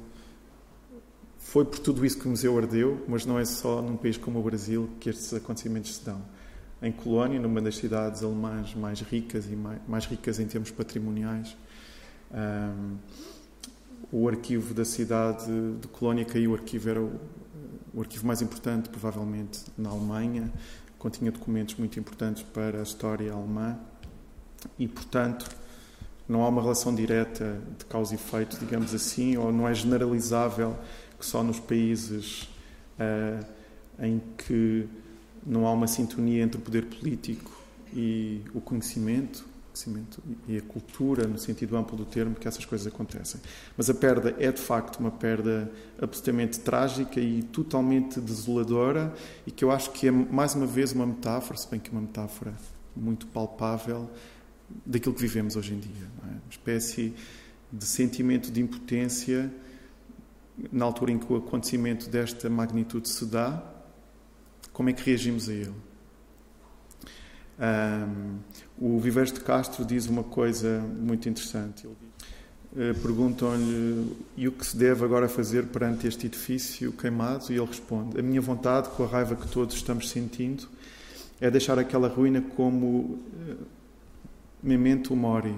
foi 1.37 1.63
por 1.63 1.79
tudo 1.79 2.05
isso 2.05 2.19
que 2.19 2.27
o 2.27 2.29
museu 2.29 2.57
ardeu, 2.57 3.05
mas 3.07 3.25
não 3.25 3.39
é 3.39 3.45
só 3.45 3.81
num 3.81 3.95
país 3.95 4.17
como 4.17 4.39
o 4.39 4.43
Brasil 4.43 4.89
que 4.99 5.09
estes 5.09 5.33
acontecimentos 5.33 5.95
se 5.95 6.03
dão. 6.03 6.21
Em 6.81 6.91
Colónia, 6.91 7.39
numa 7.39 7.61
das 7.61 7.77
cidades 7.77 8.21
alemãs 8.21 8.75
mais 8.75 8.99
ricas 8.99 9.45
e 9.45 9.55
mais, 9.55 9.79
mais 9.87 10.05
ricas 10.05 10.39
em 10.39 10.45
termos 10.45 10.71
patrimoniais, 10.71 11.55
um, 12.31 12.97
o 14.11 14.27
arquivo 14.27 14.73
da 14.73 14.85
cidade 14.85 15.45
de 15.81 15.87
Colónia 15.87 16.25
caiu. 16.25 16.51
O 16.51 16.55
arquivo 16.55 16.89
era 16.89 17.01
o, 17.01 17.19
o 17.93 18.01
arquivo 18.01 18.27
mais 18.27 18.41
importante, 18.41 18.89
provavelmente, 18.89 19.61
na 19.77 19.89
Alemanha. 19.89 20.51
Continha 21.07 21.31
documentos 21.31 21.75
muito 21.75 21.97
importantes 21.97 22.43
para 22.43 22.81
a 22.81 22.83
história 22.83 23.31
alemã 23.31 23.79
e, 24.77 24.89
portanto, 24.89 25.49
não 26.27 26.43
há 26.43 26.49
uma 26.49 26.61
relação 26.61 26.93
direta 26.93 27.61
de 27.79 27.85
causa 27.85 28.13
e 28.13 28.15
efeito, 28.15 28.57
digamos 28.59 28.93
assim, 28.93 29.37
ou 29.37 29.49
não 29.49 29.65
é 29.65 29.73
generalizável 29.73 30.77
que 31.17 31.25
só 31.25 31.41
nos 31.41 31.61
países 31.61 32.49
uh, 32.99 33.45
em 34.03 34.21
que 34.37 34.85
não 35.45 35.65
há 35.65 35.71
uma 35.71 35.87
sintonia 35.87 36.43
entre 36.43 36.59
o 36.59 36.61
poder 36.61 36.87
político 36.87 37.57
e 37.93 38.41
o 38.53 38.59
conhecimento, 38.59 39.46
e 40.47 40.57
a 40.57 40.61
cultura, 40.61 41.27
no 41.27 41.37
sentido 41.37 41.77
amplo 41.77 41.97
do 41.97 42.05
termo, 42.05 42.35
que 42.35 42.47
essas 42.47 42.65
coisas 42.65 42.87
acontecem. 42.87 43.39
Mas 43.75 43.89
a 43.89 43.93
perda 43.93 44.35
é 44.39 44.51
de 44.51 44.61
facto 44.61 44.97
uma 44.99 45.11
perda 45.11 45.71
absolutamente 46.01 46.59
trágica 46.59 47.19
e 47.19 47.43
totalmente 47.43 48.19
desoladora 48.19 49.13
e 49.45 49.51
que 49.51 49.63
eu 49.63 49.71
acho 49.71 49.91
que 49.91 50.07
é 50.07 50.11
mais 50.11 50.55
uma 50.55 50.65
vez 50.65 50.91
uma 50.93 51.05
metáfora, 51.05 51.57
se 51.57 51.69
bem 51.69 51.79
que 51.79 51.91
uma 51.91 52.01
metáfora 52.01 52.53
muito 52.95 53.27
palpável 53.27 54.09
daquilo 54.85 55.13
que 55.13 55.21
vivemos 55.21 55.55
hoje 55.55 55.73
em 55.73 55.79
dia. 55.79 56.07
É? 56.23 56.31
Uma 56.31 56.41
espécie 56.49 57.13
de 57.71 57.85
sentimento 57.85 58.51
de 58.51 58.61
impotência 58.61 59.51
na 60.71 60.85
altura 60.85 61.11
em 61.11 61.19
que 61.19 61.31
o 61.31 61.35
acontecimento 61.35 62.09
desta 62.09 62.49
magnitude 62.49 63.07
se 63.07 63.25
dá, 63.25 63.63
como 64.73 64.89
é 64.89 64.93
que 64.93 65.03
reagimos 65.03 65.49
a 65.49 65.53
ele? 65.53 65.86
Um, 67.59 68.37
o 68.79 68.99
Viveres 68.99 69.31
de 69.31 69.39
Castro 69.39 69.83
diz 69.83 70.07
uma 70.07 70.23
coisa 70.23 70.79
muito 70.79 71.27
interessante. 71.27 71.87
Uh, 71.87 71.95
Perguntam-lhe 73.01 74.15
e 74.35 74.47
o 74.47 74.51
que 74.51 74.65
se 74.65 74.77
deve 74.77 75.03
agora 75.03 75.27
fazer 75.27 75.65
perante 75.65 76.07
este 76.07 76.27
edifício 76.27 76.91
queimado? 76.91 77.45
E 77.49 77.55
ele 77.55 77.65
responde: 77.65 78.19
A 78.19 78.23
minha 78.23 78.41
vontade, 78.41 78.89
com 78.89 79.03
a 79.03 79.07
raiva 79.07 79.35
que 79.35 79.47
todos 79.47 79.75
estamos 79.75 80.09
sentindo, 80.09 80.67
é 81.41 81.49
deixar 81.49 81.79
aquela 81.79 82.07
ruína 82.07 82.41
como 82.41 82.87
uh, 82.87 83.57
memento 84.61 85.15
mori, 85.15 85.55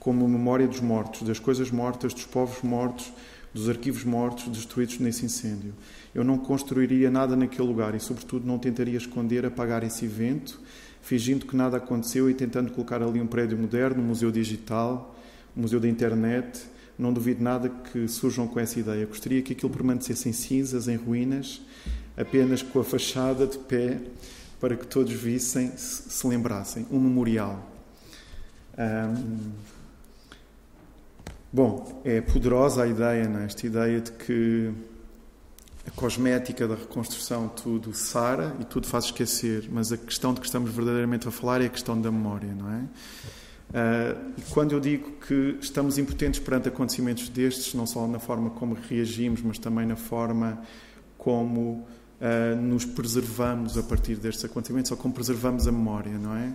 como 0.00 0.28
memória 0.28 0.66
dos 0.66 0.80
mortos, 0.80 1.22
das 1.22 1.38
coisas 1.38 1.70
mortas, 1.70 2.12
dos 2.12 2.24
povos 2.24 2.62
mortos, 2.62 3.12
dos 3.54 3.68
arquivos 3.68 4.04
mortos 4.04 4.48
destruídos 4.48 4.98
nesse 4.98 5.24
incêndio. 5.24 5.74
Eu 6.14 6.24
não 6.24 6.38
construiria 6.38 7.10
nada 7.10 7.36
naquele 7.36 7.66
lugar 7.68 7.94
e, 7.94 8.00
sobretudo, 8.00 8.46
não 8.46 8.58
tentaria 8.58 8.96
esconder, 8.96 9.46
apagar 9.46 9.84
esse 9.84 10.04
evento, 10.04 10.60
fingindo 11.08 11.46
que 11.46 11.56
nada 11.56 11.78
aconteceu 11.78 12.28
e 12.28 12.34
tentando 12.34 12.70
colocar 12.70 13.02
ali 13.02 13.18
um 13.18 13.26
prédio 13.26 13.56
moderno, 13.56 14.02
um 14.02 14.06
museu 14.08 14.30
digital, 14.30 15.18
um 15.56 15.62
museu 15.62 15.80
da 15.80 15.88
internet. 15.88 16.60
Não 16.98 17.14
duvido 17.14 17.42
nada 17.42 17.70
que 17.70 18.06
surjam 18.06 18.46
com 18.46 18.60
essa 18.60 18.78
ideia. 18.78 19.06
Gostaria 19.06 19.40
que 19.40 19.54
aquilo 19.54 19.72
permanecesse 19.72 20.28
em 20.28 20.34
cinzas, 20.34 20.86
em 20.86 20.96
ruínas, 20.96 21.62
apenas 22.14 22.62
com 22.62 22.80
a 22.80 22.84
fachada 22.84 23.46
de 23.46 23.56
pé, 23.56 23.98
para 24.60 24.76
que 24.76 24.86
todos 24.86 25.10
vissem, 25.14 25.72
se 25.78 26.26
lembrassem. 26.26 26.86
Um 26.90 27.00
memorial. 27.00 27.66
Um, 28.76 29.52
Bom, 31.50 32.02
é 32.04 32.20
poderosa 32.20 32.82
a 32.82 32.86
ideia, 32.86 33.26
não 33.26 33.40
é? 33.40 33.46
esta 33.46 33.66
ideia 33.66 34.02
de 34.02 34.12
que 34.12 34.70
a 35.88 35.90
cosmética 35.90 36.68
da 36.68 36.74
reconstrução 36.74 37.48
tudo 37.48 37.94
sara 37.94 38.54
e 38.60 38.64
tudo 38.64 38.86
faz 38.86 39.06
esquecer, 39.06 39.68
mas 39.72 39.90
a 39.90 39.96
questão 39.96 40.34
de 40.34 40.40
que 40.40 40.46
estamos 40.46 40.70
verdadeiramente 40.70 41.26
a 41.26 41.30
falar 41.30 41.62
é 41.62 41.66
a 41.66 41.68
questão 41.70 41.98
da 41.98 42.12
memória, 42.12 42.54
não 42.54 42.70
é? 42.70 42.80
Uh, 43.70 44.32
e 44.36 44.42
quando 44.50 44.72
eu 44.72 44.80
digo 44.80 45.12
que 45.12 45.56
estamos 45.60 45.96
impotentes 45.96 46.40
perante 46.40 46.68
acontecimentos 46.68 47.28
destes, 47.30 47.72
não 47.72 47.86
só 47.86 48.06
na 48.06 48.18
forma 48.18 48.50
como 48.50 48.76
reagimos, 48.88 49.40
mas 49.40 49.58
também 49.58 49.86
na 49.86 49.96
forma 49.96 50.60
como 51.16 51.86
uh, 52.20 52.56
nos 52.60 52.84
preservamos 52.84 53.78
a 53.78 53.82
partir 53.82 54.16
destes 54.16 54.44
acontecimentos, 54.44 54.90
ou 54.90 54.96
como 54.96 55.14
preservamos 55.14 55.66
a 55.66 55.72
memória, 55.72 56.18
não 56.18 56.36
é? 56.36 56.52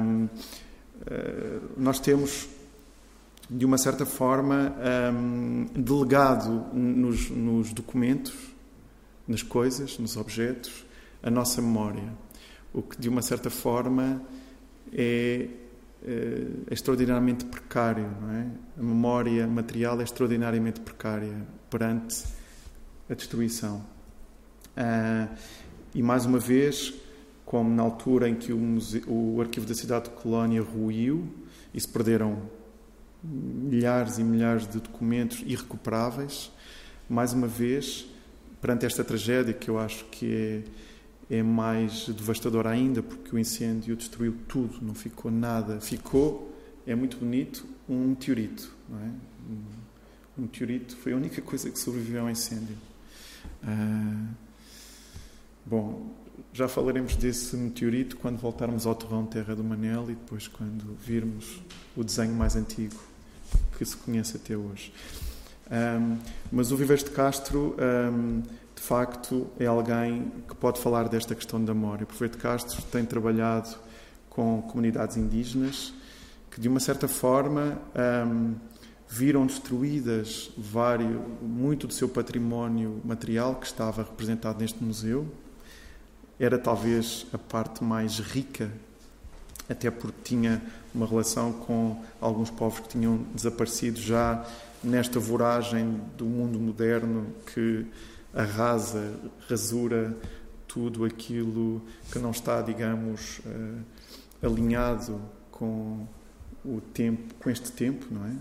Um, 0.00 0.24
uh, 0.24 0.30
ah, 1.08 1.60
nós 1.76 2.00
temos 2.00 2.48
de 3.48 3.64
uma 3.64 3.78
certa 3.78 4.04
forma, 4.04 4.74
um, 5.14 5.66
delegado 5.74 6.66
nos, 6.72 7.30
nos, 7.30 7.72
documentos, 7.72 8.34
nas 9.26 9.42
coisas, 9.42 9.98
nos 9.98 10.16
objetos, 10.16 10.84
a 11.22 11.30
nossa 11.30 11.62
memória. 11.62 12.12
O 12.72 12.82
que, 12.82 13.00
de 13.00 13.08
uma 13.08 13.22
certa 13.22 13.48
forma, 13.48 14.20
é, 14.92 15.48
é 16.04 16.46
extraordinariamente 16.70 17.44
precário. 17.44 18.10
Não 18.20 18.30
é? 18.32 18.46
A 18.78 18.82
memória 18.82 19.46
material 19.46 20.00
é 20.00 20.04
extraordinariamente 20.04 20.80
precária 20.80 21.46
perante 21.70 22.24
a 23.08 23.14
destruição. 23.14 23.84
Uh, 24.76 25.34
e, 25.94 26.02
mais 26.02 26.26
uma 26.26 26.38
vez, 26.38 26.92
como 27.44 27.70
na 27.70 27.82
altura 27.82 28.28
em 28.28 28.34
que 28.34 28.52
o, 28.52 28.58
museu, 28.58 29.02
o 29.06 29.40
arquivo 29.40 29.66
da 29.66 29.74
cidade 29.74 30.10
de 30.10 30.16
Colónia 30.16 30.60
ruiu 30.60 31.32
e 31.72 31.80
se 31.80 31.88
perderam 31.88 32.42
milhares 33.26 34.18
e 34.18 34.24
milhares 34.24 34.66
de 34.68 34.78
documentos 34.78 35.42
irrecuperáveis, 35.44 36.50
mais 37.08 37.32
uma 37.32 37.46
vez, 37.46 38.06
perante 38.60 38.86
esta 38.86 39.04
tragédia 39.04 39.52
que 39.52 39.68
eu 39.68 39.78
acho 39.78 40.04
que 40.06 40.64
é, 41.30 41.38
é 41.38 41.42
mais 41.42 42.08
devastadora 42.08 42.70
ainda, 42.70 43.02
porque 43.02 43.34
o 43.34 43.38
incêndio 43.38 43.96
destruiu 43.96 44.36
tudo, 44.46 44.78
não 44.80 44.94
ficou 44.94 45.30
nada. 45.30 45.80
Ficou, 45.80 46.54
é 46.86 46.94
muito 46.94 47.16
bonito, 47.16 47.66
um 47.88 48.08
meteorito. 48.08 48.72
Não 48.88 48.98
é? 48.98 49.10
Um 50.38 50.42
meteorito 50.42 50.96
foi 50.96 51.12
a 51.12 51.16
única 51.16 51.40
coisa 51.42 51.70
que 51.70 51.78
sobreviveu 51.78 52.22
ao 52.22 52.30
incêndio. 52.30 52.76
Ah, 53.62 54.26
bom, 55.64 56.14
já 56.52 56.68
falaremos 56.68 57.16
desse 57.16 57.56
meteorito 57.56 58.16
quando 58.16 58.38
voltarmos 58.38 58.86
ao 58.86 58.94
terrão 58.94 59.26
Terra 59.26 59.54
do 59.54 59.64
Manel 59.64 60.10
e 60.10 60.14
depois 60.14 60.48
quando 60.48 60.96
virmos 60.96 61.60
o 61.96 62.04
desenho 62.04 62.34
mais 62.34 62.56
antigo 62.56 63.15
que 63.76 63.84
se 63.84 63.96
conhece 63.96 64.36
até 64.36 64.56
hoje. 64.56 64.92
Um, 65.70 66.18
mas 66.50 66.70
o 66.70 66.76
Viveres 66.76 67.02
de 67.02 67.10
Castro, 67.10 67.76
um, 67.78 68.40
de 68.40 68.82
facto, 68.82 69.48
é 69.58 69.66
alguém 69.66 70.30
que 70.48 70.54
pode 70.54 70.80
falar 70.80 71.08
desta 71.08 71.34
questão 71.34 71.62
da 71.64 71.74
memória. 71.74 72.06
O 72.08 72.12
Viveres 72.12 72.36
de 72.36 72.42
Castro 72.42 72.82
tem 72.90 73.04
trabalhado 73.04 73.76
com 74.30 74.62
comunidades 74.62 75.16
indígenas 75.16 75.92
que, 76.50 76.60
de 76.60 76.68
uma 76.68 76.80
certa 76.80 77.08
forma, 77.08 77.78
um, 78.26 78.54
viram 79.08 79.46
destruídas 79.46 80.50
vários, 80.56 81.20
muito 81.42 81.86
do 81.86 81.92
seu 81.92 82.08
património 82.08 83.00
material 83.04 83.56
que 83.56 83.66
estava 83.66 84.02
representado 84.02 84.60
neste 84.60 84.82
museu. 84.82 85.26
Era 86.38 86.58
talvez 86.58 87.26
a 87.32 87.38
parte 87.38 87.82
mais 87.82 88.18
rica 88.18 88.70
até 89.68 89.90
porque 89.90 90.16
tinha 90.22 90.62
uma 90.96 91.06
relação 91.06 91.52
com 91.52 92.02
alguns 92.18 92.50
povos 92.50 92.80
que 92.80 92.88
tinham 92.88 93.18
desaparecido 93.34 94.00
já 94.00 94.44
nesta 94.82 95.20
voragem 95.20 96.00
do 96.16 96.24
mundo 96.24 96.58
moderno 96.58 97.26
que 97.52 97.86
arrasa, 98.34 99.14
rasura 99.48 100.16
tudo 100.66 101.04
aquilo 101.04 101.82
que 102.10 102.18
não 102.18 102.30
está, 102.30 102.62
digamos, 102.62 103.40
uh, 103.40 104.46
alinhado 104.46 105.20
com 105.50 106.06
o 106.64 106.80
tempo, 106.80 107.34
com 107.34 107.50
este 107.50 107.72
tempo, 107.72 108.06
não 108.10 108.26
é? 108.26 108.34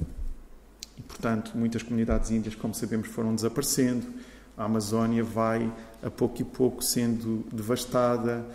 E 0.98 1.02
portanto, 1.02 1.52
muitas 1.56 1.84
comunidades 1.84 2.32
índias, 2.32 2.56
como 2.56 2.74
sabemos, 2.74 3.08
foram 3.10 3.36
desaparecendo. 3.36 4.08
A 4.58 4.64
Amazónia 4.64 5.24
vai 5.24 5.72
a 6.02 6.10
pouco 6.10 6.42
e 6.42 6.46
pouco 6.46 6.82
sendo 6.82 7.46
devastada 7.52 8.46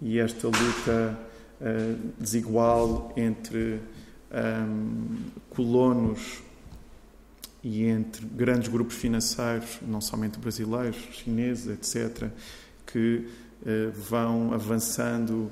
e 0.00 0.18
esta 0.18 0.46
luta 0.46 1.29
uh, 1.60 2.12
desigual 2.18 3.12
entre 3.16 3.80
um, 4.32 5.16
colonos 5.50 6.42
e 7.62 7.84
entre 7.84 8.24
grandes 8.26 8.68
grupos 8.68 8.96
financeiros, 8.96 9.78
não 9.82 10.00
somente 10.00 10.38
brasileiros, 10.38 10.96
chineses, 11.12 11.66
etc., 11.66 12.30
que 12.86 13.26
uh, 13.62 13.92
vão 13.92 14.52
avançando 14.52 15.50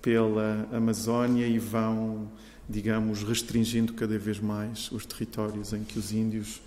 pela 0.00 0.68
Amazónia 0.72 1.46
e 1.46 1.58
vão, 1.58 2.28
digamos, 2.68 3.22
restringindo 3.22 3.94
cada 3.94 4.18
vez 4.18 4.38
mais 4.38 4.92
os 4.92 5.04
territórios 5.06 5.72
em 5.72 5.82
que 5.82 5.98
os 5.98 6.12
índios 6.12 6.60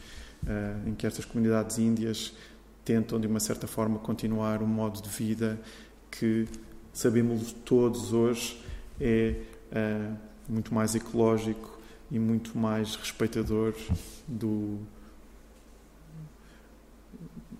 em 0.86 0.94
que 0.94 1.06
estas 1.06 1.26
comunidades 1.26 1.78
índias 1.78 2.32
tentam, 2.88 3.20
de 3.20 3.28
uma 3.28 3.40
certa 3.40 3.68
forma, 3.68 4.00
continuar 4.00 4.62
um 4.64 4.68
modo 4.68 5.02
de 5.02 5.10
vida 5.10 5.60
que, 6.10 6.48
sabemos 6.98 7.54
todos 7.64 8.12
hoje, 8.12 8.60
é 9.00 9.36
muito 10.50 10.74
mais 10.74 10.96
ecológico 10.96 11.80
e 12.10 12.18
muito 12.18 12.58
mais 12.58 12.96
respeitador 12.96 13.76
do, 14.28 14.80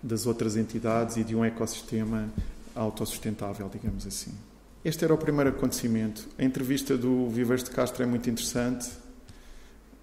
das 0.02 0.26
outras 0.26 0.58
entidades 0.58 1.18
e 1.18 1.24
de 1.24 1.36
um 1.36 1.46
ecossistema 1.46 2.28
autossustentável, 2.74 3.70
digamos 3.72 4.08
assim. 4.08 4.34
Este 4.84 5.04
era 5.04 5.14
o 5.14 5.18
primeiro 5.18 5.52
acontecimento. 5.52 6.28
A 6.36 6.44
entrevista 6.44 6.98
do 6.98 7.30
Viveiros 7.30 7.64
de 7.64 7.70
Castro 7.70 8.02
é 8.02 8.06
muito 8.08 8.28
interessante. 8.30 8.90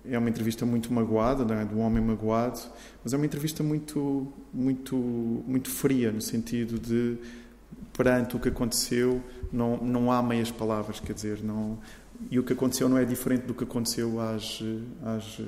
É 0.05 0.17
uma 0.17 0.29
entrevista 0.29 0.65
muito 0.65 0.93
magoada, 0.93 1.45
não 1.45 1.57
é? 1.57 1.65
de 1.65 1.75
um 1.75 1.81
homem 1.81 2.05
magoado, 2.05 2.61
mas 3.03 3.13
é 3.13 3.17
uma 3.17 3.27
entrevista 3.27 3.65
muito, 3.65 4.33
muito, 4.53 4.95
muito 4.95 5.71
fria, 5.71 6.13
no 6.13 6.21
sentido 6.21 6.79
de, 6.79 7.17
perante 7.97 8.37
o 8.37 8.41
que 8.41 8.49
aconteceu, 8.49 9.23
não, 9.53 9.77
não 9.77 10.13
há 10.13 10.23
meias 10.23 10.51
palavras, 10.51 11.01
quer 11.01 11.13
dizer, 11.13 11.43
não, 11.43 11.79
e 12.31 12.39
o 12.39 12.43
que 12.43 12.53
aconteceu 12.53 12.89
não 12.89 12.99
é 12.99 13.05
diferente 13.05 13.43
do 13.43 13.55
que 13.55 13.65
aconteceu 13.65 14.21
às, 14.21 14.61
às 15.05 15.39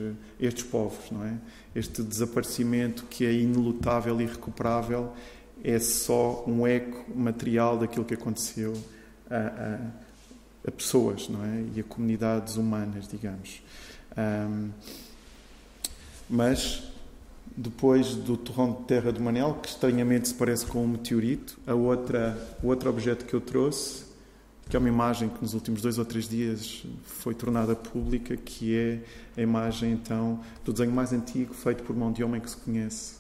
estes 0.41 0.65
povos, 0.65 1.11
não 1.11 1.25
é? 1.25 1.35
Este 1.75 2.03
desaparecimento 2.03 3.05
que 3.05 3.25
é 3.25 3.33
inelutável 3.33 4.21
e 4.21 4.25
irrecuperável 4.25 5.13
é 5.63 5.79
só 5.79 6.45
um 6.47 6.67
eco 6.67 7.05
material 7.15 7.79
daquilo 7.79 8.05
que 8.05 8.15
aconteceu 8.15 8.75
a, 9.31 9.37
a, 9.37 10.69
a 10.69 10.71
pessoas, 10.71 11.29
não 11.29 11.45
é? 11.45 11.65
E 11.75 11.81
a 11.81 11.85
comunidades 11.85 12.57
humanas, 12.57 13.09
digamos. 13.09 13.63
Um, 14.17 14.71
mas 16.29 16.83
depois 17.57 18.15
do 18.15 18.37
torrão 18.37 18.73
de 18.73 18.83
terra 18.85 19.11
do 19.11 19.21
Manel, 19.21 19.55
que 19.55 19.69
estranhamente 19.69 20.29
se 20.29 20.35
parece 20.35 20.67
com 20.67 20.85
um 20.85 20.89
meteorito, 20.89 21.59
a 21.67 21.75
outra, 21.75 22.37
o 22.63 22.69
outro 22.69 22.91
objeto 22.91 23.25
que 23.25 23.35
eu 23.35 23.41
trouxe 23.41 24.07
que 24.69 24.77
é 24.77 24.79
uma 24.79 24.89
imagem 24.89 25.29
que 25.29 25.41
nos 25.41 25.55
últimos 25.55 25.81
dois 25.81 25.97
ou 25.97 26.05
três 26.05 26.29
dias 26.29 26.85
foi 27.05 27.35
tornada 27.35 27.77
pública, 27.77 28.37
que 28.37 28.77
é 28.77 29.01
a 29.37 29.41
imagem 29.41 29.93
então 29.93 30.41
do 30.65 30.73
desenho 30.73 30.93
mais 30.93 31.13
antigo 31.13 31.55
feito 31.55 31.85
por 31.85 31.95
mão 31.95 32.11
de 32.11 32.25
homem 32.25 32.41
que 32.41 32.51
se 32.51 32.57
conhece, 32.57 33.15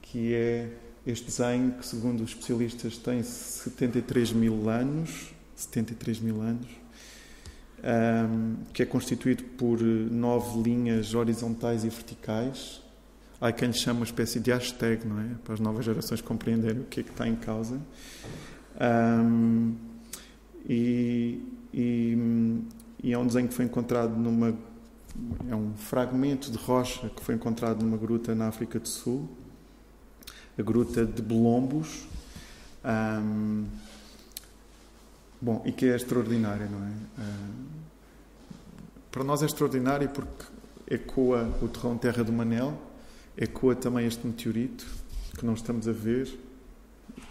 que 0.00 0.32
é 0.32 0.70
este 1.06 1.26
desenho 1.26 1.72
que, 1.72 1.86
segundo 1.86 2.22
os 2.22 2.30
especialistas, 2.30 2.96
tem 2.96 3.22
73 3.22 4.32
mil 4.32 4.70
anos, 4.70 5.34
73 5.54 6.20
mil 6.20 6.40
anos, 6.40 6.66
um, 7.82 8.56
que 8.72 8.82
é 8.82 8.86
constituído 8.86 9.44
por 9.44 9.82
nove 9.82 10.62
linhas 10.62 11.12
horizontais 11.12 11.84
e 11.84 11.90
verticais. 11.90 12.80
Há 13.44 13.52
quem 13.52 13.70
chama 13.74 14.00
uma 14.00 14.06
espécie 14.06 14.40
de 14.40 14.50
hashtag, 14.50 15.06
não 15.06 15.20
é? 15.20 15.34
Para 15.44 15.52
as 15.52 15.60
novas 15.60 15.84
gerações 15.84 16.22
compreenderem 16.22 16.80
o 16.80 16.84
que 16.84 17.00
é 17.00 17.02
que 17.02 17.10
está 17.10 17.28
em 17.28 17.36
causa. 17.36 17.78
Um, 18.80 19.74
e, 20.66 21.46
e, 21.70 22.64
e, 23.02 23.12
é 23.12 23.18
um 23.18 23.26
desenho 23.26 23.46
que 23.46 23.52
foi 23.52 23.66
encontrado 23.66 24.16
numa. 24.16 24.56
É 25.46 25.54
um 25.54 25.74
fragmento 25.74 26.50
de 26.50 26.56
rocha 26.56 27.10
que 27.10 27.22
foi 27.22 27.34
encontrado 27.34 27.84
numa 27.84 27.98
gruta 27.98 28.34
na 28.34 28.48
África 28.48 28.80
do 28.80 28.88
Sul, 28.88 29.28
a 30.58 30.62
gruta 30.62 31.04
de 31.04 31.20
Belombos. 31.20 32.06
Um, 32.82 33.66
bom, 35.38 35.62
e 35.66 35.72
que 35.72 35.84
é 35.84 35.96
extraordinária, 35.96 36.66
não 36.66 36.82
é? 36.82 36.90
Um, 37.18 37.66
para 39.12 39.22
nós 39.22 39.42
é 39.42 39.44
extraordinário 39.44 40.08
porque 40.08 40.46
ecoa 40.88 41.54
o 41.60 41.68
terrão 41.68 41.98
terra 41.98 42.24
do 42.24 42.32
Manel, 42.32 42.93
ecoa 43.36 43.74
também 43.74 44.06
este 44.06 44.26
meteorito 44.26 44.86
que 45.36 45.44
não 45.44 45.54
estamos 45.54 45.88
a 45.88 45.92
ver 45.92 46.28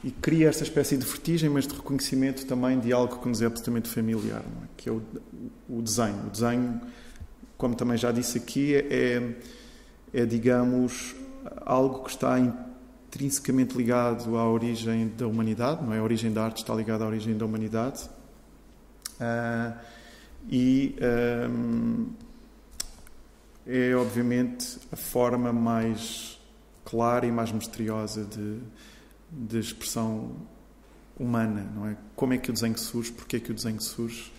e 0.03 0.11
cria 0.11 0.49
esta 0.49 0.63
espécie 0.63 0.97
de 0.97 1.05
vertigem, 1.05 1.49
mas 1.49 1.65
de 1.65 1.73
reconhecimento 1.73 2.45
também 2.45 2.79
de 2.79 2.91
algo 2.91 3.19
que 3.19 3.27
nos 3.27 3.41
é 3.41 3.45
absolutamente 3.45 3.89
familiar, 3.89 4.41
é? 4.41 4.67
que 4.75 4.89
é 4.89 4.91
o, 4.91 5.01
o, 5.69 5.81
desenho. 5.81 6.27
O 6.27 6.29
desenho, 6.29 6.81
como 7.57 7.75
também 7.75 7.97
já 7.97 8.11
disse 8.11 8.37
aqui, 8.37 8.75
é, 8.75 9.33
é, 10.13 10.25
digamos, 10.25 11.15
algo 11.65 12.03
que 12.03 12.09
está 12.09 12.37
intrinsecamente 12.39 13.77
ligado 13.77 14.37
à 14.37 14.49
origem 14.49 15.07
da 15.17 15.25
humanidade, 15.25 15.83
não 15.83 15.93
é? 15.93 15.99
A 15.99 16.03
origem 16.03 16.33
da 16.33 16.43
arte 16.43 16.57
está 16.57 16.75
ligada 16.75 17.05
à 17.05 17.07
origem 17.07 17.37
da 17.37 17.45
humanidade. 17.45 18.09
Uh, 19.19 19.73
e 20.49 20.95
um, 21.49 22.07
é, 23.65 23.95
obviamente, 23.95 24.79
a 24.91 24.95
forma 24.95 25.53
mais 25.53 26.39
clara 26.83 27.25
e 27.25 27.31
mais 27.31 27.51
misteriosa 27.51 28.25
de 28.25 28.59
de 29.35 29.59
expressão 29.59 30.31
humana, 31.19 31.67
não 31.75 31.87
é? 31.87 31.97
Como 32.15 32.33
é 32.33 32.37
que 32.37 32.49
o 32.49 32.53
desenho 32.53 32.77
surge, 32.77 33.11
porque 33.11 33.37
é 33.37 33.39
que 33.39 33.51
o 33.51 33.53
desenho 33.53 33.81
surge 33.81 34.31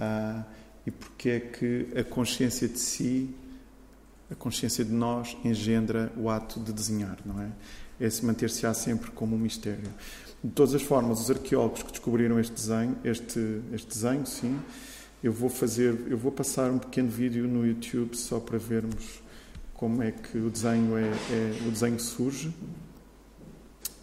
ah, 0.00 0.44
e 0.86 0.90
porque 0.90 1.28
é 1.30 1.40
que 1.40 1.88
a 1.96 2.04
consciência 2.04 2.68
de 2.68 2.78
si, 2.78 3.34
a 4.30 4.34
consciência 4.34 4.84
de 4.84 4.92
nós, 4.92 5.36
engendra 5.44 6.12
o 6.16 6.30
ato 6.30 6.58
de 6.60 6.72
desenhar, 6.72 7.18
não 7.24 7.40
é? 7.40 7.50
Esse 8.00 8.24
manter-se-á 8.24 8.74
sempre 8.74 9.10
como 9.12 9.36
um 9.36 9.38
mistério. 9.38 9.92
De 10.42 10.50
todas 10.50 10.74
as 10.74 10.82
formas, 10.82 11.20
os 11.20 11.30
arqueólogos 11.30 11.82
que 11.82 11.90
descobriram 11.90 12.38
este 12.40 12.52
desenho, 12.52 12.96
este, 13.04 13.62
este 13.72 13.88
desenho, 13.88 14.26
sim, 14.26 14.58
eu 15.24 15.32
vou 15.32 15.48
fazer, 15.48 16.04
eu 16.06 16.18
vou 16.18 16.30
passar 16.30 16.70
um 16.70 16.78
pequeno 16.78 17.08
vídeo 17.08 17.48
no 17.48 17.66
YouTube 17.66 18.14
só 18.14 18.38
para 18.38 18.58
vermos 18.58 19.22
como 19.72 20.02
é 20.02 20.12
que 20.12 20.36
o 20.36 20.50
desenho 20.50 20.98
é, 20.98 21.08
é 21.08 21.66
o 21.66 21.70
desenho 21.70 21.98
surge 21.98 22.52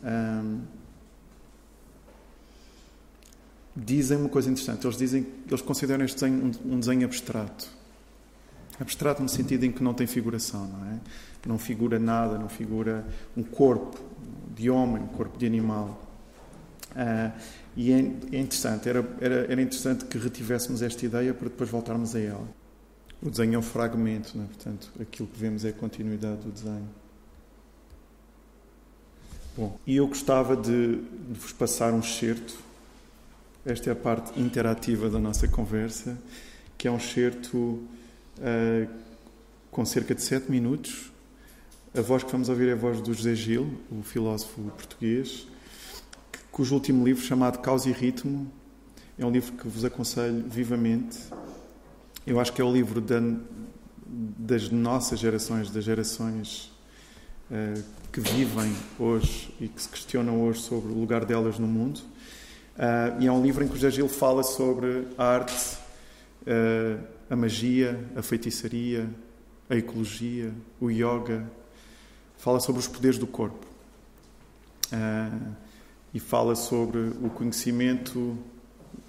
um, 0.04 0.62
dizem 3.76 4.18
uma 4.18 4.30
coisa 4.30 4.50
interessante. 4.50 4.84
Eles 4.88 4.98
dizem 4.98 5.28
eles 5.48 5.62
consideram 5.62 6.04
este 6.04 6.16
desenho 6.16 6.52
um, 6.66 6.74
um, 6.74 6.80
desenho 6.80 7.06
abstrato. 7.06 7.70
Abstrato 8.80 9.22
no 9.22 9.30
sentido 9.30 9.64
em 9.64 9.72
que 9.72 9.84
não 9.84 9.94
tem 9.94 10.08
figuração, 10.08 10.68
não 10.68 10.88
é? 10.88 11.00
Não 11.46 11.60
figura 11.60 12.00
nada, 12.00 12.40
não 12.40 12.50
figura 12.50 13.06
um 13.38 13.44
corpo 13.44 14.00
de 14.56 14.72
homem, 14.72 15.04
um 15.04 15.08
corpo 15.08 15.38
de 15.38 15.46
animal. 15.46 16.02
Uh, 16.94 17.32
e 17.76 17.92
é, 17.92 17.98
é, 17.98 18.40
interessante, 18.40 18.90
era, 18.90 19.06
era, 19.20 19.36
era 19.52 19.62
interessante 19.62 20.06
que 20.06 20.18
retivéssemos 20.18 20.82
esta 20.82 21.06
ideia 21.06 21.34
para 21.34 21.48
depois 21.48 21.70
voltarmos 21.70 22.16
a 22.16 22.20
ela. 22.20 22.48
O 23.22 23.30
desenho 23.30 23.56
é 23.56 23.58
um 23.58 23.62
fragmento, 23.62 24.38
é? 24.38 24.46
portanto, 24.46 24.92
aquilo 25.00 25.28
que 25.28 25.40
vemos 25.40 25.64
é 25.64 25.70
a 25.70 25.74
continuidade 25.74 26.42
do 26.42 26.52
desenho. 26.52 26.90
Bom, 29.56 29.78
e 29.86 29.98
eu 29.98 30.08
gostava 30.08 30.56
de, 30.56 30.96
de 30.96 31.40
vos 31.40 31.52
passar 31.52 31.94
um 31.94 32.00
excerto. 32.00 32.58
Esta 33.66 33.90
é 33.90 33.94
a 33.94 33.96
parte 33.96 34.40
interativa 34.40 35.10
da 35.10 35.20
nossa 35.20 35.48
conversa, 35.48 36.18
que 36.78 36.88
é 36.88 36.92
um 36.92 36.98
excerto 36.98 37.58
uh, 37.58 38.90
com 39.70 39.86
cerca 39.86 40.16
de 40.16 40.22
sete 40.22 40.50
minutos. 40.50 41.12
A 41.94 42.02
voz 42.02 42.24
que 42.24 42.32
vamos 42.32 42.50
ouvir 42.50 42.70
é 42.70 42.72
a 42.72 42.76
voz 42.76 43.02
do 43.02 43.14
José 43.14 43.36
Gil, 43.36 43.78
o 43.92 44.02
filósofo 44.02 44.62
português, 44.72 45.48
cujo 46.52 46.76
último 46.76 47.06
livro, 47.06 47.24
chamado 47.24 47.60
Causa 47.60 47.90
e 47.90 47.94
Ritmo, 47.94 48.52
é 49.18 49.26
um 49.26 49.32
livro 49.32 49.54
que 49.54 49.68
vos 49.68 49.86
aconselho 49.86 50.44
vivamente. 50.48 51.18
Eu 52.28 52.40
acho 52.40 52.52
que 52.52 52.62
é 52.62 52.66
o 52.66 52.72
livro 52.72 53.00
da, 53.00 53.22
das 54.06 54.70
nossas 54.70 55.20
gerações, 55.20 55.72
das 55.72 55.84
gerações 55.84 56.72
uh, 57.50 57.82
que 58.12 58.20
vivem 58.20 58.76
hoje 59.00 59.56
e 59.62 59.68
que 59.68 59.82
se 59.82 59.88
questionam 59.88 60.42
hoje 60.44 60.60
sobre 60.60 60.92
o 60.92 60.96
lugar 60.96 61.24
delas 61.24 61.58
no 61.58 61.68
mundo. 61.68 62.02
Uh, 62.76 63.22
e 63.22 63.28
é 63.28 63.32
um 63.32 63.42
livro 63.42 63.64
em 63.64 63.68
que 63.68 63.74
o 63.74 63.90
Gil 63.90 64.10
fala 64.10 64.44
sobre 64.44 65.08
a 65.18 65.24
arte, 65.24 65.78
uh, 66.42 67.02
a 67.30 67.36
magia, 67.36 67.98
a 68.16 68.22
feitiçaria, 68.22 69.10
a 69.70 69.76
ecologia, 69.78 70.52
o 70.82 70.90
yoga. 70.90 71.50
Fala 72.38 72.60
sobre 72.60 72.82
os 72.82 72.88
poderes 72.88 73.18
do 73.18 73.28
corpo. 73.28 73.66
Uh, 74.92 75.61
e 76.14 76.20
fala 76.20 76.56
sobre 76.56 77.00
o 77.00 77.30
conhecimento 77.30 78.38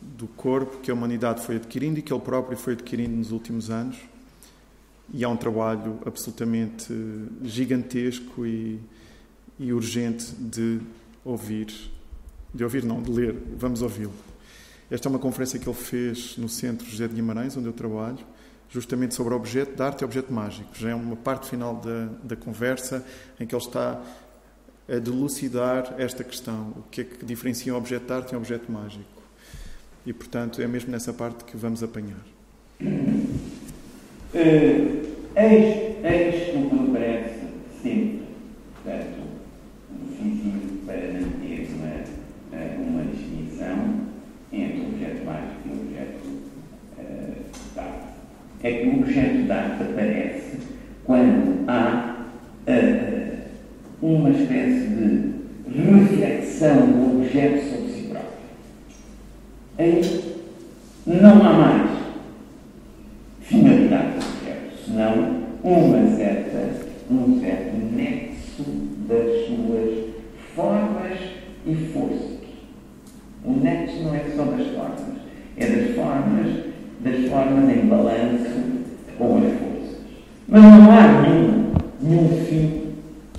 do 0.00 0.26
corpo 0.26 0.78
que 0.78 0.90
a 0.90 0.94
humanidade 0.94 1.44
foi 1.44 1.56
adquirindo 1.56 1.98
e 1.98 2.02
que 2.02 2.12
ele 2.12 2.20
próprio 2.20 2.56
foi 2.56 2.74
adquirindo 2.74 3.16
nos 3.16 3.32
últimos 3.32 3.70
anos 3.70 3.96
e 5.12 5.24
há 5.24 5.28
um 5.28 5.36
trabalho 5.36 5.98
absolutamente 6.06 6.94
gigantesco 7.42 8.46
e, 8.46 8.80
e 9.58 9.72
urgente 9.72 10.32
de 10.34 10.80
ouvir, 11.24 11.72
de 12.54 12.64
ouvir 12.64 12.84
não, 12.84 13.02
de 13.02 13.10
ler, 13.10 13.36
vamos 13.56 13.82
ouvi-lo. 13.82 14.12
Esta 14.90 15.08
é 15.08 15.10
uma 15.10 15.18
conferência 15.18 15.58
que 15.58 15.68
ele 15.68 15.76
fez 15.76 16.36
no 16.36 16.48
Centro 16.48 16.86
José 16.86 17.08
de 17.08 17.14
Guimarães, 17.14 17.56
onde 17.56 17.66
eu 17.66 17.72
trabalho, 17.72 18.18
justamente 18.68 19.14
sobre 19.14 19.34
objeto 19.34 19.76
de 19.76 19.82
arte 19.82 20.00
e 20.00 20.04
objeto 20.04 20.32
mágico. 20.32 20.70
Já 20.74 20.90
é 20.90 20.94
uma 20.94 21.16
parte 21.16 21.48
final 21.48 21.76
da, 21.76 22.06
da 22.22 22.36
conversa 22.36 23.04
em 23.38 23.46
que 23.46 23.54
ele 23.54 23.62
está 23.62 24.00
a 24.88 24.98
delucidar 24.98 25.94
esta 25.98 26.24
questão. 26.24 26.74
O 26.76 26.82
que 26.90 27.02
é 27.02 27.04
que 27.04 27.24
diferencia 27.24 27.72
um 27.72 27.76
objeto 27.76 28.06
de 28.06 28.12
arte 28.12 28.32
e 28.32 28.34
um 28.34 28.38
objeto 28.38 28.70
mágico? 28.70 29.22
E, 30.04 30.12
portanto, 30.12 30.60
é 30.60 30.66
mesmo 30.66 30.90
nessa 30.90 31.12
parte 31.12 31.44
que 31.44 31.56
vamos 31.56 31.82
apanhar. 31.82 32.20
Uh, 32.80 33.12
eis, 35.36 35.96
eis 36.04 36.56
o 36.56 36.68
que 36.68 36.74
me 36.74 36.92
parece 36.92 37.40
sempre, 37.82 38.22
portanto, 38.82 39.22
difícil 39.90 40.80
para 40.84 40.96
manter 40.96 41.68
uma, 41.74 41.94
uma 42.78 43.04
distinção 43.04 44.00
entre 44.52 44.80
o 44.80 44.88
objeto 44.88 45.24
mágico 45.24 45.60
e 45.66 45.68
o 45.68 45.72
objeto 45.82 46.26
uh, 46.98 47.34
de 47.74 47.78
arte. 47.78 48.08
É 48.64 48.72
que 48.72 48.88
o 48.88 49.00
objeto 49.00 49.42
de 49.42 49.52
arte 49.52 49.82
aparece 49.82 50.58
quando 51.04 51.64
há. 51.68 52.26
a 52.66 53.41
uma 54.02 54.30
espécie 54.30 54.88
de 54.88 55.32
reflexão 55.70 56.90
do 56.90 57.20
objeto 57.20 57.70
sobre 57.70 57.92
si 57.92 58.08
próprio. 58.08 58.32
Aí 59.78 60.34
não 61.06 61.46
há 61.46 61.52
mais 61.52 61.90
finalidade 63.40 64.18
do 64.18 64.26
objeto, 64.26 64.84
senão 64.84 65.42
uma 65.62 66.16
certa, 66.16 66.70
um 67.08 67.40
certo 67.40 67.94
nexo 67.94 68.64
das 69.08 69.46
suas 69.46 70.14
formas 70.56 71.18
e 71.64 71.74
forças. 71.92 72.42
O 73.44 73.52
nexo 73.52 74.02
não 74.02 74.14
é 74.16 74.24
só 74.34 74.44
das 74.44 74.66
formas, 74.66 75.16
é 75.56 75.66
das 75.66 75.94
formas, 75.94 76.64
das 77.00 77.30
formas 77.30 77.76
em 77.76 77.86
balanço 77.86 78.82
com 79.16 79.36
as 79.36 79.44
forças. 79.44 79.96
Mas 80.48 80.62
não 80.62 80.90
há 80.90 81.22
nenhum, 81.22 81.72
nenhum 82.00 82.44
fim 82.46 82.81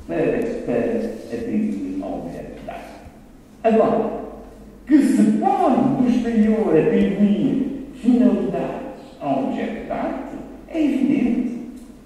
para, 0.08 0.38
para 0.66 1.38
atribuir 1.38 1.72
de 1.72 2.02
humanidade. 2.02 2.84
Agora, 3.64 4.24
que 4.86 4.98
se 4.98 5.24
pode 5.40 6.02
do 6.02 6.10
exterior 6.10 6.78
atribuir 6.78 7.88
finalidades 7.96 8.84
a 9.22 9.28
humanidade, 9.28 10.38
é 10.68 10.84
evidente. 10.84 11.54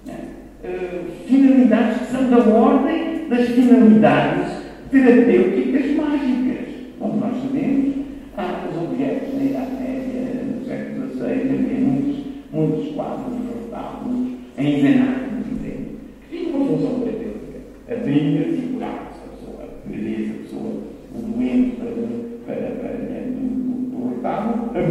É? 0.06 0.68
Uh, 0.68 1.04
finalidades 1.26 1.98
que 1.98 2.12
são 2.12 2.30
da 2.30 2.38
ordem 2.38 3.28
das 3.28 3.48
finalidades 3.48 4.52
terapêuticas 4.90 5.96
mágicas. 5.96 6.68
Como 6.98 7.20
nós 7.20 7.42
sabemos, 7.42 7.94
há 8.36 8.68
os 8.70 8.82
objetos 8.82 9.34
da 9.34 9.44
Idade 9.44 9.70
Média, 9.82 10.44
no 10.44 10.64
século 10.64 11.10
XVI, 11.10 11.24
havia 11.24 11.80
muitos, 11.80 12.24
muitos 12.52 12.94
quadros, 12.94 13.36
retábulos, 13.54 14.28
envenenados 14.56 15.27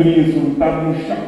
compromisso, 0.08 0.40
lutar 0.40 0.72
tá 0.72 0.84
no 0.84 0.96
chão. 1.06 1.27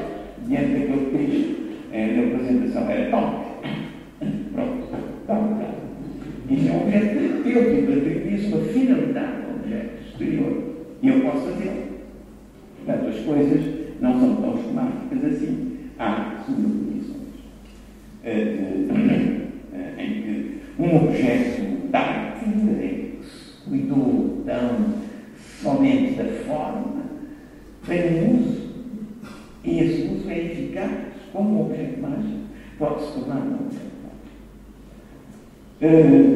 嗯。 35.82 36.29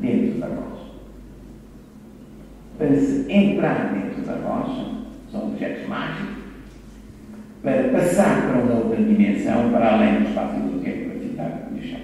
Dentro 0.00 0.40
da 0.40 0.46
rocha. 0.46 0.92
Para 2.78 2.96
se 2.96 3.32
entrar 3.32 3.94
dentro 3.94 4.22
da 4.22 4.34
rocha, 4.36 4.90
são 5.30 5.48
objetos 5.48 5.88
mágicos, 5.88 6.42
para 7.62 7.88
passar 7.90 8.48
para 8.48 8.60
uma 8.60 8.74
outra 8.74 9.02
dimensão, 9.02 9.70
para 9.70 9.94
além 9.94 10.22
do 10.22 10.28
espaço 10.28 10.56
e 10.56 10.60
do 10.62 10.82
tempo, 10.82 11.10
para 11.10 11.20
citar 11.20 11.68
o 11.72 11.82
chão. 11.82 12.00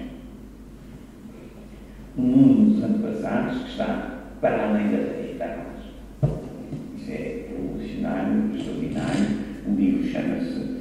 Um 2.17 2.21
mundo 2.21 2.73
dos 2.73 2.83
antepassados 2.83 3.63
que 3.63 3.69
está 3.71 4.19
para 4.39 4.69
além 4.69 4.87
da 4.87 4.97
lei 4.97 5.35
da 5.37 5.47
rocha. 5.47 6.35
Isso 6.97 7.11
é 7.11 7.47
revolucionário, 7.49 8.51
extraordinário. 8.55 9.49
O 9.67 9.75
livro 9.75 10.09
chama-se 10.09 10.79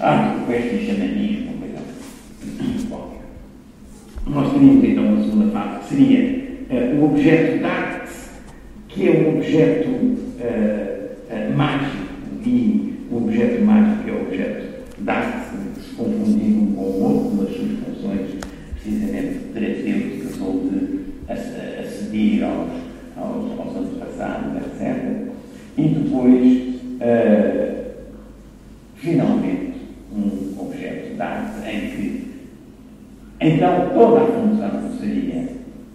Arte 0.00 0.38
do 0.38 0.46
Queste 0.46 0.74
e 0.74 0.86
Xamanismo. 0.86 1.43
Nós 4.34 4.52
teríamos 4.52 4.84
então 4.84 5.04
uma 5.06 5.22
segunda 5.22 5.52
fase, 5.52 5.78
que 5.78 5.94
seria 5.94 6.20
uh, 6.70 7.00
o 7.00 7.04
objeto 7.04 7.58
de 7.58 7.64
arte, 7.64 8.12
que 8.88 9.08
é 9.08 9.12
um 9.12 9.36
objeto 9.36 9.88
uh, 9.88 11.56
mágico 11.56 12.04
e 12.44 12.94
o 13.10 13.16
objeto 13.18 13.64
mágico 13.64 14.08
é 14.08 14.12
o 14.12 14.22
objeto 14.22 14.64
de 14.98 15.10
arte, 15.10 15.56
que 15.74 15.80
se 15.80 15.94
confundir 15.94 16.58
um 16.58 16.74
com 16.74 16.82
o 16.82 17.02
outro, 17.02 17.42
nas 17.42 17.54
suas 17.54 17.70
funções 17.78 18.30
precisamente 18.72 19.38
terapêuticas 19.54 20.40
ou 20.40 20.68
de 20.68 21.04
aceder 21.32 22.44
aos, 22.44 22.70
aos, 23.16 23.58
aos 23.58 23.76
antepassados, 23.76 24.56
etc. 24.56 25.32
E 25.78 25.88
depois, 25.88 26.74
finalmente, 28.96 29.74
um 30.12 30.60
objeto 30.60 31.14
de 31.14 31.22
arte 31.22 31.68
em 31.68 31.80
que, 31.90 32.24
então, 33.40 33.90
toda 33.92 34.22
a 34.22 34.26
função 34.26 34.98
seria 34.98 35.48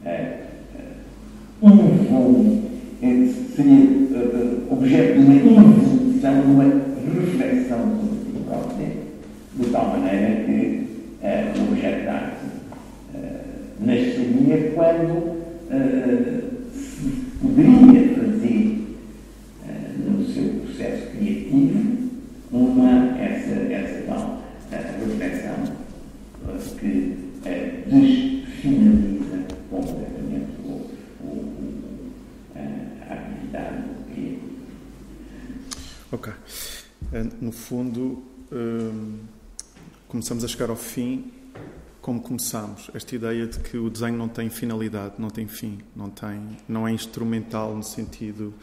uh, 0.06 1.66
uh, 1.66 1.68
um 1.68 1.88
voo, 2.04 2.62
seria 3.56 4.00
objeto 4.70 5.14
de 5.14 5.20
uma 5.20 5.36
evolução, 5.36 6.42
de 6.42 6.48
uma 6.48 6.64
reflexão 6.64 7.98
sobre 7.98 8.20
si 8.26 8.44
própria, 8.46 8.88
de 9.56 9.70
tal 9.72 9.88
maneira 9.88 10.44
que 10.44 10.88
uh, 11.24 11.60
o 11.60 11.72
objeto 11.72 12.02
de 12.02 12.08
arte 12.08 12.46
uh, 13.16 13.20
nasceria 13.80 14.72
quando 14.76 15.14
uh, 15.18 16.44
se 16.74 17.10
poderia 17.42 18.16
fazer 18.16 18.76
no 20.06 20.26
seu 20.26 20.44
processo 20.62 21.08
criativo 21.12 21.98
uma, 22.52 23.18
essa, 23.20 23.54
essa 23.74 24.04
tal 24.08 24.42
reflexão 24.72 25.56
que 26.80 27.30
desfinaliza 27.86 29.46
completamente 29.70 30.52
o, 30.64 30.90
o, 31.22 31.54
a 32.56 33.14
atividade 33.14 33.84
criativa. 34.14 34.42
Ok. 36.12 36.34
Eh, 37.12 37.26
no 37.42 37.52
fundo, 37.52 38.24
hum, 38.52 39.20
começamos 40.30 40.44
a 40.44 40.48
chegar 40.48 40.70
ao 40.70 40.76
fim 40.76 41.32
como 42.04 42.22
começamos. 42.22 42.92
Esta 42.94 43.16
ideia 43.16 43.48
de 43.48 43.58
que 43.62 43.78
o 43.78 43.90
desenho 43.90 44.16
não 44.16 44.30
tem 44.30 44.48
finalidade, 44.48 45.16
não 45.18 45.32
tem 45.32 45.48
fim, 45.48 45.80
não, 45.96 46.08
tem, 46.08 46.56
não 46.68 46.88
é 46.88 46.92
instrumental 46.92 47.76
no 47.76 47.82
sentido 47.82 48.54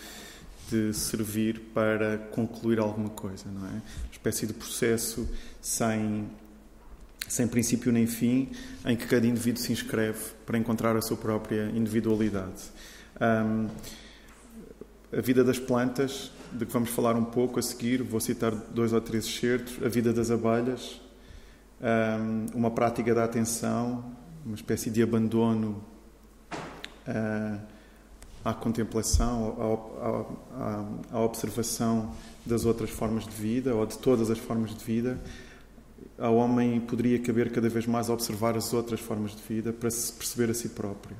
de 0.71 0.95
servir 0.95 1.59
para 1.75 2.19
concluir 2.31 2.79
alguma 2.79 3.09
coisa, 3.09 3.47
não 3.51 3.67
é? 3.67 3.71
Uma 3.71 3.83
espécie 4.13 4.47
de 4.47 4.53
processo 4.53 5.29
sem, 5.61 6.29
sem 7.27 7.49
princípio 7.49 7.91
nem 7.91 8.07
fim, 8.07 8.53
em 8.85 8.95
que 8.95 9.09
cada 9.09 9.27
indivíduo 9.27 9.61
se 9.61 9.73
inscreve 9.73 10.21
para 10.47 10.57
encontrar 10.57 10.97
a 10.97 11.03
sua 11.03 11.17
própria 11.17 11.69
individualidade. 11.75 12.63
Um, 13.21 13.67
a 15.13 15.21
vida 15.21 15.43
das 15.43 15.59
plantas 15.59 16.31
de 16.53 16.65
que 16.65 16.73
vamos 16.73 16.91
falar 16.91 17.17
um 17.17 17.25
pouco 17.25 17.59
a 17.59 17.63
seguir. 17.63 18.05
Vou 18.05 18.21
citar 18.21 18.53
dois 18.55 18.93
ou 18.93 19.01
três 19.01 19.25
excertos. 19.25 19.85
A 19.85 19.89
vida 19.89 20.13
das 20.13 20.31
abelhas, 20.31 21.01
uma 22.55 22.71
prática 22.71 23.15
da 23.15 23.25
atenção, 23.25 24.05
uma 24.45 24.55
espécie 24.55 24.91
de 24.91 25.03
abandono 25.03 25.83
ah, 27.07 27.59
à 28.45 28.55
contemplação, 28.55 29.57
à, 31.13 31.21
observação 31.21 32.13
das 32.45 32.65
outras 32.65 32.91
formas 32.91 33.25
de 33.25 33.35
vida 33.35 33.75
ou 33.75 33.85
de 33.85 33.99
todas 33.99 34.31
as 34.31 34.39
formas 34.39 34.75
de 34.75 34.85
vida. 34.85 35.21
Ao 36.19 36.37
homem 36.37 36.81
poderia 36.81 37.19
caber 37.19 37.51
cada 37.51 37.69
vez 37.69 37.87
mais 37.87 38.09
observar 38.09 38.57
as 38.57 38.73
outras 38.73 39.01
formas 39.01 39.35
de 39.35 39.43
vida 39.43 39.73
para 39.73 39.91
se 39.91 40.13
perceber 40.13 40.51
a 40.51 40.55
si 40.55 40.71
próprio 40.71 41.17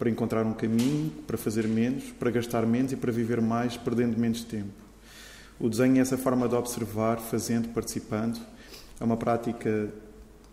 para 0.00 0.08
encontrar 0.08 0.46
um 0.46 0.54
caminho, 0.54 1.10
para 1.26 1.36
fazer 1.36 1.68
menos, 1.68 2.04
para 2.18 2.30
gastar 2.30 2.64
menos 2.64 2.90
e 2.90 2.96
para 2.96 3.12
viver 3.12 3.38
mais, 3.42 3.76
perdendo 3.76 4.18
menos 4.18 4.42
tempo. 4.42 4.72
O 5.58 5.68
desenho 5.68 5.98
é 5.98 6.00
essa 6.00 6.16
forma 6.16 6.48
de 6.48 6.54
observar, 6.54 7.18
fazendo, 7.18 7.68
participando. 7.68 8.40
É 9.00 9.04
uma 9.04 9.16
prática 9.16 9.88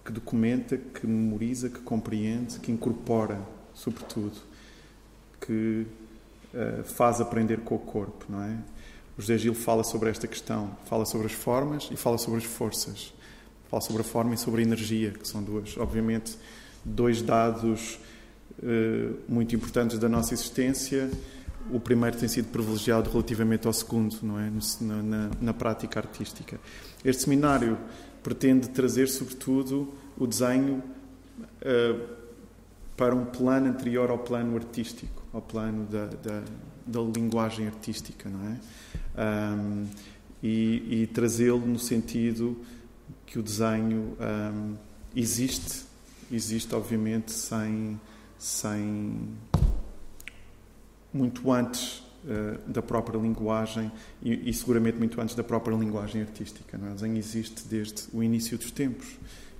que 0.05 0.11
documenta, 0.11 0.77
que 0.77 1.05
memoriza, 1.05 1.69
que 1.69 1.79
compreende, 1.81 2.59
que 2.59 2.71
incorpora, 2.71 3.41
sobretudo, 3.73 4.37
que 5.41 5.85
uh, 6.53 6.83
faz 6.85 7.19
aprender 7.19 7.59
com 7.59 7.75
o 7.75 7.79
corpo, 7.79 8.25
não 8.29 8.41
é? 8.41 8.57
O 9.17 9.21
José 9.21 9.37
Gil 9.37 9.53
fala 9.53 9.83
sobre 9.83 10.09
esta 10.09 10.27
questão, 10.27 10.77
fala 10.85 11.05
sobre 11.05 11.27
as 11.27 11.33
formas 11.33 11.89
e 11.91 11.97
fala 11.97 12.17
sobre 12.17 12.39
as 12.39 12.45
forças. 12.45 13.13
Fala 13.69 13.81
sobre 13.81 14.01
a 14.01 14.05
forma 14.05 14.33
e 14.35 14.37
sobre 14.37 14.61
a 14.61 14.63
energia, 14.63 15.11
que 15.11 15.27
são 15.27 15.43
duas, 15.43 15.75
obviamente, 15.77 16.37
dois 16.85 17.21
dados 17.21 17.99
eh, 18.63 19.09
muito 19.27 19.55
importantes 19.55 19.99
da 19.99 20.07
nossa 20.07 20.33
existência. 20.33 21.09
O 21.71 21.79
primeiro 21.79 22.15
tem 22.15 22.29
sido 22.29 22.49
privilegiado 22.49 23.09
relativamente 23.09 23.67
ao 23.67 23.73
segundo, 23.73 24.17
não 24.23 24.39
é? 24.39 24.49
Na, 24.79 25.03
na, 25.03 25.31
na 25.41 25.53
prática 25.53 25.99
artística. 25.99 26.59
Este 27.03 27.23
seminário 27.23 27.77
pretende 28.27 28.67
trazer, 28.67 29.07
sobretudo, 29.07 29.87
o 30.17 30.27
desenho 30.27 30.83
uh, 31.61 32.07
para 32.97 33.15
um 33.15 33.23
plano 33.23 33.69
anterior 33.69 34.09
ao 34.09 34.17
plano 34.17 34.57
artístico, 34.57 35.23
ao 35.31 35.41
plano 35.41 35.85
da, 35.85 36.07
da, 36.07 36.43
da 36.85 36.99
linguagem 36.99 37.67
artística, 37.67 38.29
não 38.29 38.49
é? 38.49 38.59
Um, 39.55 39.87
e, 40.43 41.03
e 41.03 41.07
trazê-lo 41.07 41.65
no 41.65 41.79
sentido 41.79 42.57
que 43.25 43.39
o 43.39 43.41
desenho 43.41 44.17
um, 44.19 44.75
existe, 45.15 45.85
existe 46.29 46.75
obviamente 46.75 47.31
sem 47.31 47.97
sem 48.37 49.37
muito 51.13 51.49
antes 51.49 52.03
da 52.67 52.81
própria 52.81 53.17
linguagem 53.17 53.91
e, 54.21 54.49
e, 54.49 54.53
seguramente 54.53 54.97
muito 54.97 55.19
antes 55.19 55.35
da 55.35 55.43
própria 55.43 55.75
linguagem 55.75 56.21
artística. 56.21 56.77
Não 56.77 56.87
é? 56.87 56.91
O 56.91 56.93
desenho 56.95 57.17
existe 57.17 57.67
desde 57.67 58.03
o 58.13 58.21
início 58.21 58.57
dos 58.57 58.71
tempos 58.71 59.07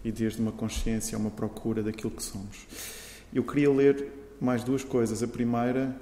e 0.04 0.12
desde 0.12 0.42
uma 0.42 0.52
consciência, 0.52 1.18
uma 1.18 1.32
procura 1.32 1.82
daquilo 1.82 2.12
que 2.12 2.24
somos. 2.24 2.68
Eu 3.34 3.44
queria 3.44 3.72
ler 3.72 4.12
mais 4.40 4.64
duas 4.64 4.84
coisas. 4.84 5.24
A 5.24 5.28
primeira 5.28 5.96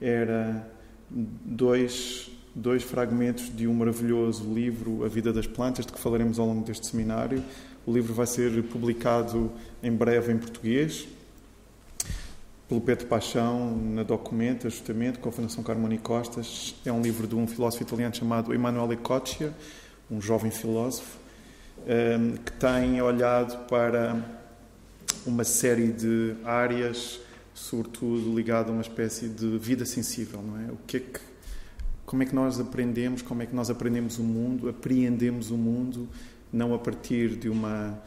era 0.00 0.66
dois, 1.10 2.30
dois 2.54 2.82
fragmentos 2.82 3.54
de 3.54 3.66
um 3.66 3.74
maravilhoso 3.74 4.44
livro, 4.52 5.04
A 5.04 5.08
Vida 5.08 5.32
das 5.32 5.46
Plantas, 5.46 5.86
de 5.86 5.92
que 5.92 5.98
falaremos 5.98 6.38
ao 6.38 6.46
longo 6.46 6.64
deste 6.64 6.86
seminário. 6.86 7.42
O 7.86 7.92
livro 7.92 8.12
vai 8.12 8.26
ser 8.26 8.62
publicado 8.64 9.50
em 9.82 9.92
breve 9.92 10.32
em 10.32 10.38
português 10.38 11.08
pelo 12.70 12.80
Pedro 12.80 13.06
Paixão 13.06 13.76
na 13.76 14.04
Documenta, 14.04 14.70
justamente, 14.70 15.18
com 15.18 15.28
a 15.28 15.32
Fundação 15.32 15.60
Carmoni 15.60 15.98
Costas. 15.98 16.76
É 16.86 16.92
um 16.92 17.02
livro 17.02 17.26
de 17.26 17.34
um 17.34 17.44
filósofo 17.44 17.82
italiano 17.82 18.14
chamado 18.14 18.54
Emanuele 18.54 18.96
Coccia, 18.96 19.52
um 20.08 20.20
jovem 20.20 20.52
filósofo, 20.52 21.18
ehm, 21.84 22.36
que 22.36 22.52
tem 22.52 23.02
olhado 23.02 23.66
para 23.66 24.24
uma 25.26 25.42
série 25.42 25.88
de 25.88 26.36
áreas, 26.44 27.18
sobretudo 27.52 28.32
ligado 28.36 28.68
a 28.68 28.72
uma 28.72 28.82
espécie 28.82 29.26
de 29.26 29.58
vida 29.58 29.84
sensível, 29.84 30.40
não 30.40 30.60
é? 30.60 30.70
O 30.70 30.78
que 30.86 30.98
é 30.98 31.00
que, 31.00 31.20
como 32.06 32.22
é 32.22 32.26
que 32.26 32.36
nós 32.36 32.60
aprendemos, 32.60 33.20
como 33.20 33.42
é 33.42 33.46
que 33.46 33.54
nós 33.54 33.68
aprendemos 33.68 34.16
o 34.20 34.22
mundo, 34.22 34.68
apreendemos 34.68 35.50
o 35.50 35.56
mundo, 35.56 36.08
não 36.52 36.72
a 36.72 36.78
partir 36.78 37.30
de 37.30 37.48
uma 37.48 37.98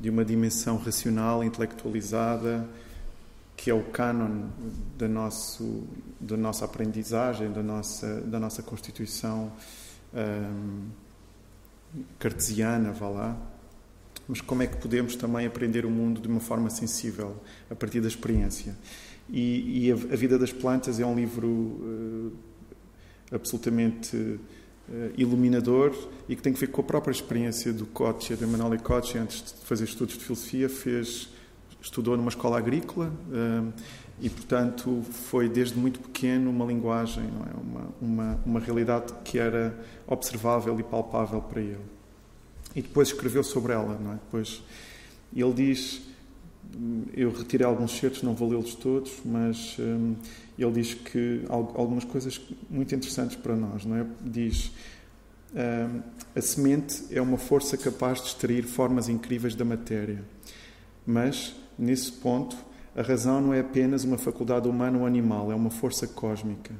de 0.00 0.10
uma 0.10 0.24
dimensão 0.24 0.78
racional, 0.78 1.44
intelectualizada, 1.44 2.68
que 3.56 3.70
é 3.70 3.74
o 3.74 3.82
canon 3.84 4.48
da, 4.98 5.06
nosso, 5.06 5.84
da 6.20 6.36
nossa 6.36 6.64
aprendizagem, 6.64 7.52
da 7.52 7.62
nossa, 7.62 8.20
da 8.22 8.40
nossa 8.40 8.62
constituição 8.62 9.52
um, 10.14 10.88
cartesiana, 12.18 12.92
vá 12.92 13.08
lá. 13.08 13.36
Mas 14.26 14.40
como 14.40 14.62
é 14.62 14.66
que 14.66 14.76
podemos 14.76 15.16
também 15.16 15.46
aprender 15.46 15.84
o 15.84 15.90
mundo 15.90 16.20
de 16.20 16.28
uma 16.28 16.40
forma 16.40 16.70
sensível, 16.70 17.36
a 17.70 17.74
partir 17.74 18.00
da 18.00 18.08
experiência? 18.08 18.76
E, 19.28 19.86
e 19.86 19.92
a, 19.92 19.94
a, 19.94 20.16
Vida 20.16 20.38
das 20.38 20.52
Plantas 20.52 20.98
é 21.00 21.06
um 21.06 21.14
livro 21.14 21.48
uh, 21.48 22.32
absolutamente 23.30 24.16
uh, 24.16 24.40
iluminador 25.16 25.94
e 26.28 26.36
que 26.36 26.42
tem 26.42 26.52
que 26.52 26.60
ver 26.60 26.68
com 26.68 26.80
a 26.80 26.84
própria 26.84 27.12
experiência 27.12 27.72
do 27.72 27.86
Coche, 27.86 28.34
do 28.36 28.44
Emanuele 28.44 28.82
Coche, 28.82 29.18
antes 29.18 29.42
de 29.42 29.66
fazer 29.66 29.84
estudos 29.84 30.16
de 30.16 30.24
filosofia, 30.24 30.68
fez, 30.68 31.28
estudou 31.82 32.16
numa 32.16 32.30
escola 32.30 32.56
agrícola 32.56 33.12
e, 34.20 34.30
portanto, 34.30 35.02
foi 35.10 35.48
desde 35.48 35.76
muito 35.76 35.98
pequeno 35.98 36.48
uma 36.48 36.64
linguagem, 36.64 37.24
é? 37.24 37.60
uma, 37.60 37.88
uma, 38.00 38.40
uma 38.46 38.60
realidade 38.60 39.12
que 39.24 39.36
era 39.36 39.76
observável 40.06 40.78
e 40.78 40.82
palpável 40.84 41.42
para 41.42 41.60
ele. 41.60 41.80
E 42.74 42.80
depois 42.80 43.08
escreveu 43.08 43.42
sobre 43.42 43.72
ela, 43.72 43.98
não 43.98 44.12
é? 44.12 44.14
Depois 44.14 44.62
ele 45.34 45.52
diz, 45.52 46.02
eu 47.14 47.32
retirei 47.32 47.66
alguns 47.66 47.98
certos, 47.98 48.22
não 48.22 48.34
vou 48.34 48.48
lê-los 48.48 48.74
todos, 48.76 49.12
mas 49.24 49.76
hum, 49.78 50.14
ele 50.58 50.72
diz 50.72 50.94
que 50.94 51.44
algumas 51.48 52.04
coisas 52.04 52.40
muito 52.70 52.94
interessantes 52.94 53.36
para 53.36 53.56
nós, 53.56 53.84
não 53.84 53.96
é? 53.96 54.06
Diz 54.20 54.70
hum, 55.52 56.00
a 56.34 56.40
semente 56.40 57.04
é 57.10 57.20
uma 57.20 57.38
força 57.38 57.76
capaz 57.76 58.20
de 58.20 58.28
extrair 58.28 58.62
formas 58.62 59.08
incríveis 59.08 59.54
da 59.54 59.64
matéria, 59.64 60.22
mas 61.04 61.54
nesse 61.78 62.12
ponto 62.12 62.56
a 62.94 63.00
razão 63.00 63.40
não 63.40 63.54
é 63.54 63.60
apenas 63.60 64.04
uma 64.04 64.18
faculdade 64.18 64.68
humana 64.68 64.98
ou 64.98 65.06
animal, 65.06 65.50
é 65.50 65.54
uma 65.54 65.70
força 65.70 66.06
cósmica. 66.06 66.74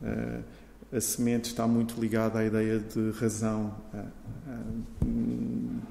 Uh, 0.00 0.44
a 0.92 1.00
semente 1.00 1.50
está 1.50 1.66
muito 1.66 2.00
ligada 2.00 2.38
à 2.38 2.44
ideia 2.44 2.78
de 2.78 3.10
razão, 3.12 3.74
uh, 3.92 3.98
uh, 5.04 5.82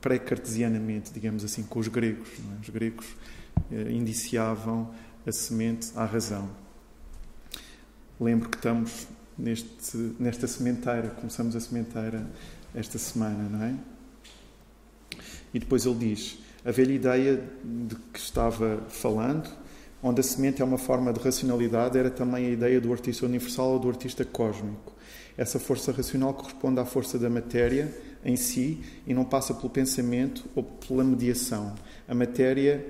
pré-cartesianamente, 0.00 1.12
digamos 1.12 1.44
assim, 1.44 1.64
com 1.64 1.80
os 1.80 1.88
gregos. 1.88 2.28
É? 2.28 2.60
Os 2.60 2.68
gregos 2.68 3.06
indiciavam 3.90 4.90
a 5.26 5.32
semente 5.32 5.92
à 5.94 6.04
razão. 6.04 6.48
Lembro 8.20 8.48
que 8.48 8.56
estamos 8.56 9.06
neste, 9.38 9.96
nesta 10.18 10.46
sementeira, 10.46 11.08
começamos 11.10 11.54
a 11.56 11.60
sementeira 11.60 12.28
esta 12.74 12.98
semana, 12.98 13.48
não 13.48 13.62
é? 13.62 13.74
E 15.54 15.58
depois 15.58 15.86
ele 15.86 15.94
diz: 15.94 16.38
a 16.64 16.70
velha 16.70 16.92
ideia 16.92 17.42
de 17.64 17.94
que 18.12 18.18
estava 18.18 18.82
falando, 18.88 19.48
onde 20.02 20.20
a 20.20 20.22
semente 20.22 20.60
é 20.62 20.64
uma 20.64 20.78
forma 20.78 21.12
de 21.12 21.20
racionalidade, 21.20 21.98
era 21.98 22.10
também 22.10 22.46
a 22.46 22.50
ideia 22.50 22.80
do 22.80 22.92
artista 22.92 23.26
universal 23.26 23.72
ou 23.72 23.78
do 23.78 23.88
artista 23.88 24.24
cósmico. 24.24 24.92
Essa 25.36 25.58
força 25.58 25.92
racional 25.92 26.34
corresponde 26.34 26.80
à 26.80 26.84
força 26.84 27.18
da 27.18 27.30
matéria 27.30 27.92
em 28.24 28.36
si 28.36 28.80
e 29.06 29.14
não 29.14 29.24
passa 29.24 29.54
pelo 29.54 29.70
pensamento 29.70 30.44
ou 30.54 30.62
pela 30.62 31.02
mediação. 31.02 31.74
A 32.06 32.14
matéria, 32.14 32.84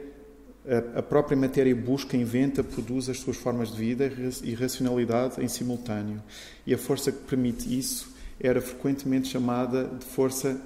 a 0.95 1.03
própria 1.03 1.37
matéria 1.37 1.75
busca, 1.75 2.17
inventa, 2.17 2.65
produz 2.65 3.09
as 3.09 3.19
suas 3.19 3.37
formas 3.37 3.71
de 3.71 3.77
vida 3.77 4.13
e 4.43 4.55
racionalidade 4.55 5.43
em 5.43 5.49
simultâneo. 5.49 6.23
E 6.67 6.75
a 6.75 6.79
força 6.79 7.13
que 7.13 7.25
permite 7.25 7.79
isso 7.79 8.13
era 8.41 8.61
frequentemente 8.61 9.29
chamada 9.29 9.85
de 9.85 10.05
força 10.05 10.61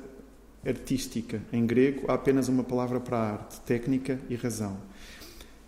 artística. 0.66 1.40
Em 1.52 1.64
grego, 1.64 2.10
há 2.10 2.14
apenas 2.14 2.48
uma 2.48 2.64
palavra 2.64 2.98
para 3.00 3.16
a 3.16 3.32
arte: 3.32 3.60
técnica 3.60 4.18
e 4.28 4.34
razão. 4.34 4.76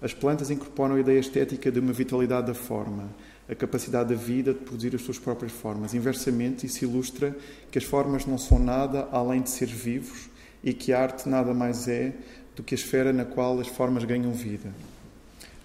As 0.00 0.14
plantas 0.14 0.50
incorporam 0.50 0.94
a 0.94 1.00
ideia 1.00 1.18
estética 1.18 1.72
de 1.72 1.80
uma 1.80 1.92
vitalidade 1.92 2.46
da 2.46 2.54
forma, 2.54 3.08
a 3.48 3.54
capacidade 3.54 4.10
da 4.10 4.14
vida 4.14 4.52
de 4.52 4.60
produzir 4.60 4.94
as 4.94 5.02
suas 5.02 5.18
próprias 5.18 5.52
formas. 5.52 5.92
Inversamente, 5.92 6.66
isso 6.66 6.84
ilustra 6.84 7.36
que 7.70 7.78
as 7.78 7.84
formas 7.84 8.24
não 8.24 8.38
são 8.38 8.58
nada 8.58 9.08
além 9.10 9.42
de 9.42 9.50
seres 9.50 9.74
vivos 9.74 10.30
e 10.62 10.72
que 10.72 10.92
a 10.92 11.00
arte 11.00 11.28
nada 11.28 11.52
mais 11.52 11.88
é 11.88 12.14
do 12.54 12.62
que 12.62 12.74
a 12.74 12.78
esfera 12.78 13.12
na 13.12 13.24
qual 13.24 13.58
as 13.58 13.68
formas 13.68 14.04
ganham 14.04 14.32
vida. 14.32 14.72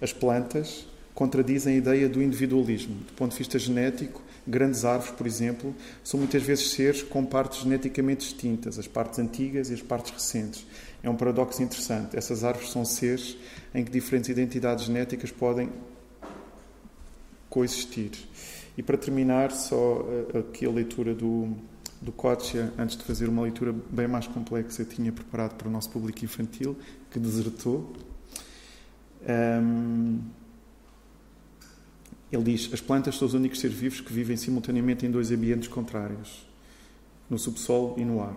As 0.01 0.11
plantas 0.11 0.87
contradizem 1.13 1.75
a 1.75 1.77
ideia 1.77 2.09
do 2.09 2.21
individualismo. 2.21 2.95
Do 2.95 3.13
ponto 3.13 3.31
de 3.31 3.37
vista 3.37 3.59
genético, 3.59 4.21
Grandes 4.45 4.83
árvores, 4.83 5.13
por 5.15 5.25
exemplo, 5.25 5.73
são 6.03 6.19
muitas 6.19 6.43
vezes 6.43 6.71
seres 6.71 7.01
com 7.01 7.25
partes 7.25 7.61
geneticamente 7.61 8.25
distintas, 8.25 8.77
as 8.77 8.87
partes 8.87 9.19
antigas 9.19 9.69
e 9.69 9.73
as 9.73 9.81
partes 9.81 10.11
recentes. 10.11 10.65
É 11.01 11.09
um 11.09 11.15
paradoxo 11.15 11.63
interessante. 11.63 12.17
Essas 12.17 12.43
árvores 12.43 12.69
são 12.69 12.83
seres 12.83 13.37
em 13.73 13.83
que 13.83 13.91
diferentes 13.91 14.29
identidades 14.29 14.85
genéticas 14.85 15.31
podem 15.31 15.69
coexistir. 17.49 18.11
E 18.77 18.83
para 18.83 18.97
terminar, 18.97 19.51
só 19.51 20.05
eh, 20.33 20.39
aqui 20.39 20.65
a 20.65 20.69
leitura 20.69 21.13
do, 21.13 21.55
do 22.01 22.11
Kochia, 22.11 22.73
antes 22.77 22.97
de 22.97 23.03
fazer 23.03 23.29
uma 23.29 23.43
leitura 23.43 23.73
bem 23.91 24.07
mais 24.07 24.27
complexa, 24.27 24.83
tinha 24.83 25.11
preparado 25.11 25.55
para 25.55 25.67
o 25.67 25.71
nosso 25.71 25.89
público 25.89 26.25
infantil, 26.25 26.75
que 27.11 27.19
desertou. 27.19 27.93
Um, 29.29 30.19
ele 32.33 32.43
diz: 32.43 32.73
as 32.73 32.81
plantas 32.81 33.15
são 33.15 33.27
os 33.27 33.35
únicos 33.35 33.59
seres 33.59 33.77
vivos 33.77 34.01
que 34.01 34.11
vivem 34.11 34.35
simultaneamente 34.35 35.05
em 35.05 35.11
dois 35.11 35.31
ambientes 35.31 35.67
contrários, 35.67 36.47
no 37.29 37.37
subsolo 37.37 37.93
e 37.97 38.03
no 38.03 38.21
ar. 38.21 38.35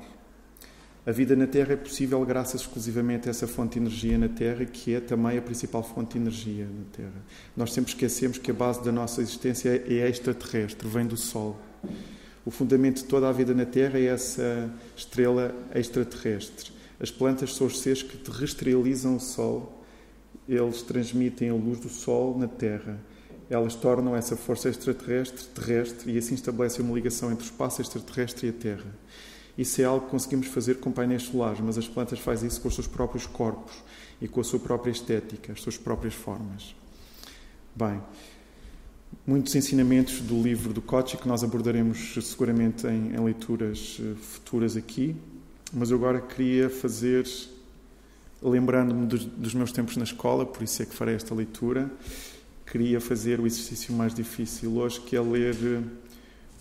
A 1.07 1.12
vida 1.12 1.34
na 1.36 1.47
Terra 1.47 1.72
é 1.72 1.76
possível 1.76 2.22
graças 2.26 2.62
exclusivamente 2.62 3.28
a 3.28 3.30
essa 3.30 3.47
fonte 3.47 3.74
de 3.74 3.78
energia 3.78 4.18
na 4.18 4.28
Terra, 4.28 4.64
que 4.64 4.92
é 4.92 5.01
também 5.01 5.38
a 5.38 5.42
principal 5.42 5.82
fonte 5.82 6.14
de 6.14 6.18
energia 6.18 6.64
na 6.64 6.84
Terra. 6.92 7.24
Nós 7.57 7.72
sempre 7.72 7.92
esquecemos 7.92 8.38
que 8.38 8.51
a 8.51 8.55
base 8.55 8.84
da 8.84 8.90
nossa 8.92 9.22
existência 9.22 9.68
é 9.70 10.09
extraterrestre, 10.09 10.86
vem 10.88 11.07
do 11.07 11.16
Sol. 11.16 11.57
O 12.44 12.51
fundamento 12.51 12.97
de 12.97 13.05
toda 13.05 13.28
a 13.28 13.32
vida 13.32 13.55
na 13.55 13.64
Terra 13.64 13.99
é 13.99 14.07
essa 14.07 14.68
estrela 14.97 15.55
extraterrestre. 15.74 16.72
As 16.99 17.11
plantas 17.11 17.55
são 17.55 17.68
os 17.68 17.80
seres 17.80 18.03
que 18.03 18.16
terrestrializam 18.16 19.16
o 19.16 19.20
Sol, 19.20 19.84
eles 20.49 20.82
transmitem 20.82 21.51
a 21.51 21.55
luz 21.55 21.78
do 21.78 21.88
Sol 21.88 22.36
na 22.36 22.49
Terra 22.49 22.99
elas 23.49 23.74
tornam 23.74 24.16
essa 24.16 24.36
força 24.36 24.68
extraterrestre 24.68 25.44
terrestre 25.47 26.12
e 26.12 26.18
assim 26.18 26.34
estabelecem 26.34 26.84
uma 26.84 26.94
ligação 26.94 27.30
entre 27.30 27.44
o 27.44 27.51
espaço 27.51 27.80
extraterrestre 27.80 28.49
e 28.49 28.51
a 28.51 28.53
Terra. 28.53 28.94
Isso 29.57 29.80
é 29.80 29.84
algo 29.84 30.05
que 30.05 30.11
conseguimos 30.11 30.49
fazer 30.49 30.76
com 30.76 30.92
painéis 30.92 31.22
solares, 31.22 31.61
mas 31.61 31.78
as 31.78 31.88
plantas 31.88 32.18
fazem 32.18 32.49
isso 32.49 32.61
com 32.61 32.68
os 32.68 32.74
seus 32.74 32.86
próprios 32.86 33.26
corpos 33.26 33.72
e 34.20 34.28
com 34.28 34.40
a 34.40 34.44
sua 34.44 34.59
própria 34.59 34.90
estética, 34.90 35.53
as 35.53 35.62
suas 35.62 35.78
próprias 35.78 36.14
formas. 36.14 36.74
Bem, 37.74 38.03
muitos 39.26 39.55
ensinamentos 39.55 40.20
do 40.20 40.42
livro 40.42 40.74
do 40.74 40.82
Kochi 40.82 41.16
que 41.16 41.28
nós 41.28 41.42
abordaremos 41.42 42.18
seguramente 42.22 42.86
em, 42.86 43.14
em 43.14 43.24
leituras 43.24 43.99
eh, 44.01 44.14
futuras 44.20 44.76
aqui, 44.76 45.16
mas 45.72 45.90
eu 45.90 45.97
agora 45.97 46.20
queria 46.20 46.68
fazer, 46.68 47.26
lembrando-me 48.42 49.07
dos, 49.07 49.24
dos 49.24 49.55
meus 49.55 49.72
tempos 49.72 49.97
na 49.97 50.05
escola, 50.05 50.44
por 50.44 50.62
isso 50.62 50.82
é 50.82 50.86
que 50.86 50.94
farei 50.94 51.14
esta 51.14 51.34
leitura 51.34 51.90
queria 52.67 53.01
fazer 53.01 53.41
o 53.41 53.47
exercício 53.47 53.95
mais 53.95 54.12
difícil 54.12 54.77
hoje, 54.77 55.01
que 55.01 55.17
é 55.17 55.21
ler 55.21 55.55
eh, 55.62 55.83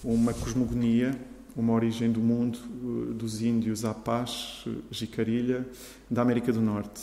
uma 0.03 0.33
cosmogonia, 0.33 1.19
uma 1.55 1.73
origem 1.73 2.11
do 2.11 2.19
mundo 2.19 2.59
eh, 2.59 3.13
dos 3.13 3.41
índios 3.41 3.83
Apache, 3.83 4.77
Jicarilha, 4.91 5.67
da 6.09 6.21
América 6.21 6.53
do 6.53 6.61
Norte. 6.61 7.01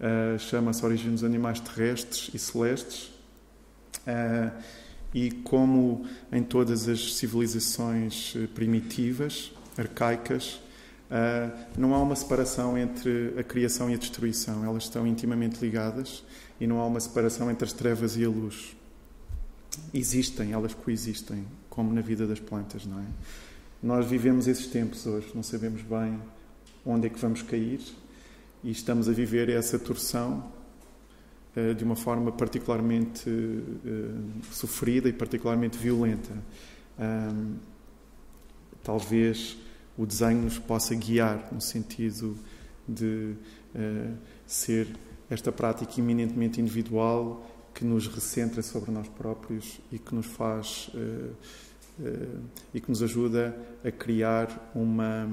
Uh, 0.00 0.36
Chama-se 0.36 0.84
Origem 0.84 1.12
dos 1.12 1.22
Animais 1.22 1.60
Terrestres 1.60 2.28
e 2.34 2.38
Celestes. 2.38 3.12
Uh, 3.98 4.50
e 5.14 5.30
como 5.30 6.04
em 6.32 6.42
todas 6.42 6.88
as 6.88 7.14
civilizações 7.14 8.34
primitivas, 8.52 9.52
arcaicas, 9.78 10.58
uh, 11.12 11.58
não 11.76 11.94
há 11.94 12.02
uma 12.02 12.16
separação 12.16 12.76
entre 12.78 13.34
a 13.38 13.44
criação 13.44 13.90
e 13.90 13.94
a 13.94 13.98
destruição, 13.98 14.64
elas 14.64 14.84
estão 14.84 15.06
intimamente 15.06 15.60
ligadas 15.60 16.24
e 16.58 16.66
não 16.66 16.80
há 16.80 16.86
uma 16.86 17.00
separação 17.00 17.50
entre 17.50 17.64
as 17.64 17.72
trevas 17.72 18.16
e 18.16 18.24
a 18.24 18.28
luz. 18.28 18.74
Existem, 19.92 20.52
elas 20.52 20.74
coexistem, 20.74 21.46
como 21.68 21.92
na 21.92 22.00
vida 22.00 22.26
das 22.26 22.40
plantas, 22.40 22.86
não 22.86 22.98
é? 22.98 23.06
Nós 23.82 24.06
vivemos 24.06 24.46
esses 24.46 24.66
tempos 24.66 25.06
hoje, 25.06 25.30
não 25.34 25.42
sabemos 25.42 25.82
bem 25.82 26.18
onde 26.84 27.06
é 27.06 27.10
que 27.10 27.18
vamos 27.18 27.42
cair 27.42 27.80
e 28.64 28.70
estamos 28.70 29.08
a 29.08 29.12
viver 29.12 29.48
essa 29.48 29.78
torção 29.78 30.50
uh, 31.56 31.74
de 31.74 31.84
uma 31.84 31.96
forma 31.96 32.32
particularmente 32.32 33.28
uh, 33.28 34.44
sofrida 34.50 35.08
e 35.08 35.12
particularmente 35.12 35.76
violenta. 35.76 36.32
Talvez 38.84 39.56
o 39.96 40.06
desenho 40.06 40.42
nos 40.42 40.58
possa 40.58 40.94
guiar 40.94 41.48
no 41.52 41.60
sentido 41.60 42.36
de 42.88 43.34
uh, 43.74 44.16
ser 44.46 44.88
esta 45.30 45.52
prática 45.52 45.98
eminentemente 45.98 46.60
individual 46.60 47.46
que 47.74 47.84
nos 47.84 48.06
recentra 48.06 48.62
sobre 48.62 48.90
nós 48.90 49.08
próprios 49.08 49.80
e 49.90 49.98
que 49.98 50.14
nos 50.14 50.26
faz 50.26 50.90
uh, 50.94 51.32
uh, 52.00 52.40
e 52.74 52.80
que 52.80 52.88
nos 52.88 53.02
ajuda 53.02 53.56
a 53.84 53.90
criar 53.90 54.70
uma 54.74 55.28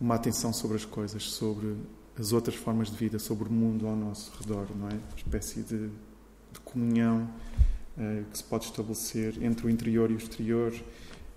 uma 0.00 0.14
atenção 0.14 0.50
sobre 0.50 0.78
as 0.78 0.84
coisas, 0.86 1.24
sobre 1.24 1.76
as 2.18 2.32
outras 2.32 2.56
formas 2.56 2.90
de 2.90 2.96
vida, 2.96 3.18
sobre 3.18 3.46
o 3.46 3.52
mundo 3.52 3.86
ao 3.86 3.94
nosso 3.94 4.32
redor, 4.40 4.66
não 4.74 4.88
é? 4.88 4.92
Uma 4.92 5.16
espécie 5.16 5.60
de, 5.60 5.88
de 5.88 6.60
comunhão 6.64 7.28
que 8.30 8.38
se 8.38 8.44
pode 8.44 8.64
estabelecer 8.64 9.42
entre 9.42 9.66
o 9.66 9.68
interior 9.68 10.10
e 10.10 10.14
o 10.14 10.16
exterior, 10.16 10.72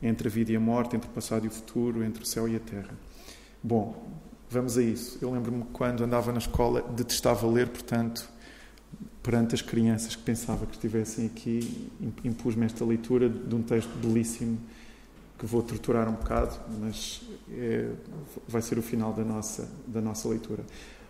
entre 0.04 0.28
a 0.28 0.32
vida 0.32 0.52
e 0.52 0.56
a 0.56 0.60
morte, 0.60 0.96
entre 0.96 1.10
o 1.10 1.12
passado 1.12 1.46
e 1.46 1.48
o 1.48 1.52
futuro, 1.52 2.04
entre 2.04 2.22
o 2.22 2.26
céu 2.26 2.48
e 2.48 2.56
a 2.56 2.60
terra. 2.60 2.94
Bom, 3.64 4.22
Vamos 4.54 4.78
a 4.78 4.84
isso. 4.84 5.18
Eu 5.20 5.32
lembro-me 5.32 5.64
quando 5.74 6.04
andava 6.04 6.32
na 6.32 6.38
escola, 6.38 6.84
detestava 6.96 7.48
ler, 7.48 7.70
portanto, 7.70 8.30
perante 9.24 9.56
as 9.56 9.64
crianças 9.64 10.16
que 10.16 10.22
pensava 10.22 10.68
que 10.68 10.74
estivessem 10.74 11.26
aqui, 11.26 11.90
impus-me 12.24 12.64
esta 12.64 12.86
leitura 12.86 13.28
de 13.28 13.56
um 13.56 13.64
texto 13.64 13.90
belíssimo 13.98 14.60
que 15.40 15.46
vou 15.48 15.64
torturar 15.64 16.08
um 16.08 16.12
bocado, 16.12 16.56
mas 16.80 17.24
é, 17.52 17.90
vai 18.48 18.62
ser 18.62 18.78
o 18.78 18.84
final 18.84 19.12
da 19.12 19.24
nossa, 19.24 19.68
da 19.88 20.00
nossa 20.00 20.30
leitura. 20.30 20.64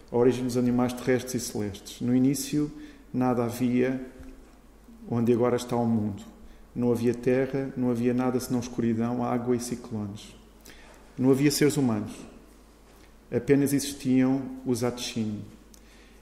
A 0.09 0.15
origem 0.15 0.45
dos 0.45 0.55
animais 0.55 0.93
terrestres 0.93 1.43
e 1.43 1.45
celestes. 1.45 1.99
No 1.99 2.15
início, 2.15 2.71
nada 3.13 3.43
havia 3.43 3.99
onde 5.09 5.33
agora 5.33 5.57
está 5.57 5.75
o 5.75 5.85
mundo. 5.85 6.23
Não 6.75 6.91
havia 6.91 7.13
terra, 7.13 7.71
não 7.77 7.91
havia 7.91 8.13
nada 8.13 8.39
senão 8.39 8.59
escuridão, 8.59 9.23
água 9.23 9.55
e 9.55 9.59
ciclones. 9.59 10.35
Não 11.17 11.29
havia 11.29 11.51
seres 11.51 11.77
humanos. 11.77 12.11
Apenas 13.31 13.73
existiam 13.73 14.41
os 14.65 14.83
Atchim. 14.83 15.41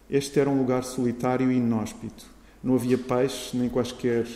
Este 0.10 0.39
era 0.39 0.49
um 0.49 0.58
lugar 0.58 0.84
solitário 0.84 1.52
e 1.52 1.56
inóspito. 1.56 2.26
Não 2.62 2.76
havia 2.76 2.97
peixes 2.97 3.54
nem 3.54 3.70
quaisquer 3.70 4.28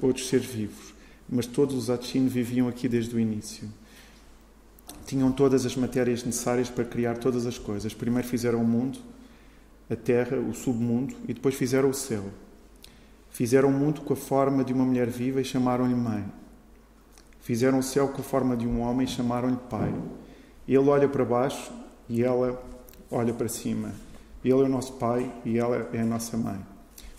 outros 0.00 0.28
seres 0.28 0.46
vivos, 0.46 0.94
mas 1.28 1.46
todos 1.46 1.76
os 1.76 1.90
Atchim 1.90 2.26
viviam 2.26 2.66
aqui 2.66 2.88
desde 2.88 3.14
o 3.14 3.20
início. 3.20 3.68
Tinham 5.06 5.30
todas 5.30 5.66
as 5.66 5.76
matérias 5.76 6.24
necessárias 6.24 6.70
para 6.70 6.84
criar 6.84 7.18
todas 7.18 7.44
as 7.44 7.58
coisas. 7.58 7.92
Primeiro 7.92 8.26
fizeram 8.26 8.62
o 8.62 8.66
mundo, 8.66 8.98
a 9.90 9.96
terra, 9.96 10.38
o 10.38 10.54
submundo 10.54 11.14
e 11.28 11.34
depois 11.34 11.54
fizeram 11.54 11.90
o 11.90 11.94
céu. 11.94 12.24
Fizeram 13.42 13.70
o 13.70 13.72
mundo 13.72 14.02
com 14.02 14.12
a 14.12 14.16
forma 14.16 14.62
de 14.62 14.72
uma 14.72 14.84
mulher 14.84 15.08
viva 15.08 15.40
e 15.40 15.44
chamaram-lhe 15.44 15.96
mãe. 15.96 16.24
Fizeram 17.40 17.80
o 17.80 17.82
céu 17.82 18.06
com 18.06 18.20
a 18.20 18.24
forma 18.24 18.56
de 18.56 18.68
um 18.68 18.80
homem 18.80 19.04
e 19.04 19.10
chamaram-lhe 19.10 19.56
pai. 19.68 19.92
Ele 20.68 20.78
olha 20.78 21.08
para 21.08 21.24
baixo 21.24 21.72
e 22.08 22.22
ela 22.22 22.64
olha 23.10 23.34
para 23.34 23.48
cima. 23.48 23.90
Ele 24.44 24.52
é 24.52 24.56
o 24.58 24.68
nosso 24.68 24.92
pai 24.92 25.28
e 25.44 25.58
ela 25.58 25.90
é 25.92 26.02
a 26.02 26.04
nossa 26.04 26.36
mãe. 26.36 26.56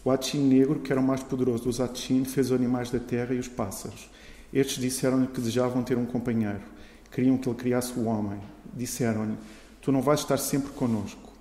O 0.05 0.09
Atchim 0.09 0.47
negro, 0.47 0.80
que 0.80 0.93
era 0.93 1.01
o 1.01 1.03
mais 1.03 1.21
poderoso 1.21 1.65
dos 1.65 1.82
Atchim, 1.82 2.24
fez 2.24 2.51
os 2.51 2.53
animais 2.53 2.89
da 2.89 2.99
terra 2.99 3.34
e 3.34 3.39
os 3.39 3.49
pássaros. 3.49 4.09
Estes 4.53 4.82
disseram-lhe 4.82 5.28
que 5.28 5.41
desejavam 5.41 5.84
ter 5.84 5.97
um 5.97 6.05
companheiro. 6.05 6.61
Queriam 7.11 7.38
que 7.38 7.49
ele 7.49 7.57
criasse 7.57 7.99
o 7.99 8.05
homem. 8.05 8.39
Disseram-lhe: 8.74 9.36
Tu 9.82 9.91
não 9.91 10.01
vais 10.01 10.21
estar 10.21 10.38
sempre 10.38 10.71
conosco. 10.71 11.34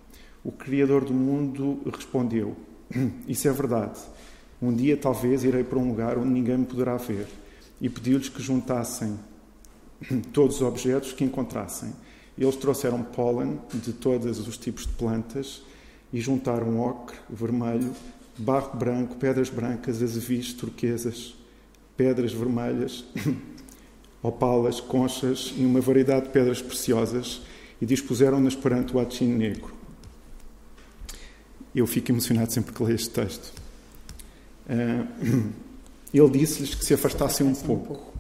O 0.42 0.50
Criador 0.50 1.04
do 1.04 1.14
mundo 1.14 1.80
respondeu: 1.96 2.56
Isso 3.28 3.46
é 3.46 3.52
verdade. 3.52 4.00
Um 4.62 4.72
dia, 4.72 4.96
talvez, 4.96 5.42
irei 5.42 5.64
para 5.64 5.76
um 5.76 5.88
lugar 5.88 6.16
onde 6.16 6.28
ninguém 6.28 6.58
me 6.58 6.64
poderá 6.64 6.96
ver. 6.96 7.26
E 7.80 7.88
pediu-lhes 7.88 8.28
que 8.28 8.40
juntassem 8.40 9.18
todos 10.32 10.56
os 10.56 10.62
objetos 10.62 11.12
que 11.12 11.24
encontrassem. 11.24 11.92
Eles 12.38 12.54
trouxeram 12.54 13.02
pólen 13.02 13.60
de 13.74 13.92
todos 13.92 14.46
os 14.46 14.56
tipos 14.56 14.86
de 14.86 14.92
plantas 14.92 15.62
e 16.12 16.20
juntaram 16.20 16.78
ocre, 16.80 17.16
vermelho, 17.28 17.92
barro 18.38 18.78
branco, 18.78 19.16
pedras 19.16 19.50
brancas, 19.50 20.00
azevis, 20.00 20.52
turquesas, 20.52 21.34
pedras 21.96 22.32
vermelhas, 22.32 23.04
opalas, 24.22 24.80
conchas 24.80 25.52
e 25.56 25.64
uma 25.66 25.80
variedade 25.80 26.26
de 26.26 26.32
pedras 26.32 26.62
preciosas 26.62 27.42
e 27.80 27.86
dispuseram-nas 27.86 28.54
perante 28.54 28.94
o 28.94 29.00
Atchim 29.00 29.26
negro. 29.26 29.72
Eu 31.74 31.86
fico 31.86 32.12
emocionado 32.12 32.52
sempre 32.52 32.72
que 32.72 32.82
leio 32.82 32.94
este 32.94 33.10
texto. 33.10 33.61
Uh, 34.68 35.52
ele 36.12 36.30
disse-lhes 36.30 36.74
que 36.74 36.84
se 36.84 36.94
afastassem 36.94 37.46
um 37.46 37.54
pouco. 37.54 38.12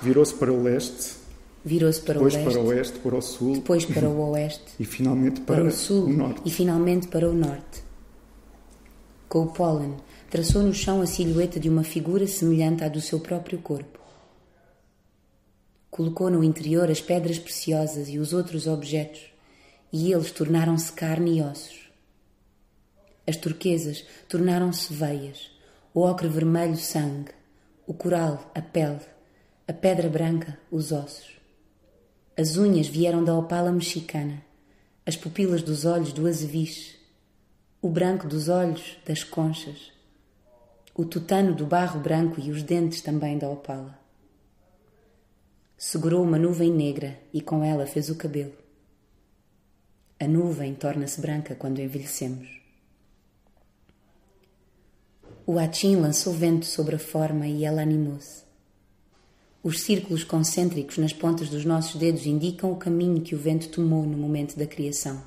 Virou-se 0.00 0.34
para 0.34 0.52
o 0.52 0.62
leste, 0.62 1.16
virou-se 1.64 2.00
para 2.00 2.14
depois 2.14 2.34
o 2.34 2.38
leste, 2.38 2.52
para 2.52 2.60
o 2.60 2.66
oeste, 2.66 2.98
para 2.98 3.16
o 3.16 3.22
sul, 3.22 3.54
depois 3.54 3.84
para 3.84 4.08
o 4.08 4.20
oeste, 4.30 4.64
e 4.80 4.84
finalmente 4.84 5.40
para, 5.42 5.56
para 5.56 5.68
o 5.68 5.70
sul 5.70 6.06
o 6.06 6.12
norte. 6.12 6.42
e 6.44 6.50
finalmente 6.50 7.08
para 7.08 7.28
o 7.28 7.32
norte. 7.32 7.82
Com 9.28 9.44
o 9.44 9.46
pólen, 9.46 9.96
traçou 10.28 10.62
no 10.62 10.74
chão 10.74 11.00
a 11.00 11.06
silhueta 11.06 11.58
de 11.60 11.68
uma 11.68 11.84
figura 11.84 12.26
semelhante 12.26 12.84
à 12.84 12.88
do 12.88 13.00
seu 13.00 13.20
próprio 13.20 13.58
corpo. 13.58 14.00
Colocou 15.90 16.30
no 16.30 16.42
interior 16.42 16.90
as 16.90 17.00
pedras 17.00 17.38
preciosas 17.38 18.08
e 18.08 18.18
os 18.18 18.32
outros 18.32 18.66
objetos, 18.66 19.22
e 19.92 20.12
eles 20.12 20.30
tornaram-se 20.32 20.90
carne 20.92 21.38
e 21.38 21.42
ossos. 21.42 21.90
As 23.26 23.36
turquesas 23.36 24.04
tornaram-se 24.28 24.92
veias, 24.92 25.50
o 25.94 26.00
ocre 26.00 26.26
vermelho 26.26 26.76
sangue, 26.76 27.32
o 27.86 27.92
coral 27.92 28.50
a 28.54 28.62
pele, 28.62 29.00
a 29.68 29.72
pedra 29.74 30.08
branca 30.08 30.58
os 30.70 30.90
ossos. 30.90 31.38
As 32.34 32.56
unhas 32.56 32.86
vieram 32.86 33.22
da 33.22 33.36
opala 33.36 33.70
mexicana, 33.70 34.42
as 35.04 35.16
pupilas 35.16 35.62
dos 35.62 35.84
olhos 35.84 36.12
do 36.12 36.26
azeviche, 36.26 36.96
o 37.82 37.90
branco 37.90 38.26
dos 38.26 38.48
olhos 38.48 38.96
das 39.04 39.22
conchas, 39.22 39.92
o 40.94 41.04
tutano 41.04 41.54
do 41.54 41.66
barro 41.66 42.00
branco 42.00 42.40
e 42.40 42.50
os 42.50 42.62
dentes 42.62 43.02
também 43.02 43.36
da 43.36 43.50
opala. 43.50 43.98
Segurou 45.76 46.22
uma 46.22 46.38
nuvem 46.38 46.70
negra 46.70 47.18
e 47.34 47.42
com 47.42 47.62
ela 47.62 47.86
fez 47.86 48.08
o 48.08 48.14
cabelo. 48.14 48.54
A 50.18 50.26
nuvem 50.26 50.74
torna-se 50.74 51.20
branca 51.20 51.54
quando 51.54 51.80
envelhecemos. 51.80 52.61
O 55.44 55.58
Achim 55.58 55.96
lançou 55.96 56.32
vento 56.32 56.64
sobre 56.66 56.94
a 56.94 57.00
forma 57.00 57.48
e 57.48 57.64
ela 57.64 57.82
animou-se. 57.82 58.44
Os 59.60 59.80
círculos 59.80 60.22
concêntricos 60.22 60.98
nas 60.98 61.12
pontas 61.12 61.48
dos 61.48 61.64
nossos 61.64 61.96
dedos 61.96 62.26
indicam 62.26 62.70
o 62.70 62.76
caminho 62.76 63.20
que 63.20 63.34
o 63.34 63.38
vento 63.38 63.68
tomou 63.68 64.04
no 64.04 64.16
momento 64.16 64.56
da 64.56 64.68
criação. 64.68 65.20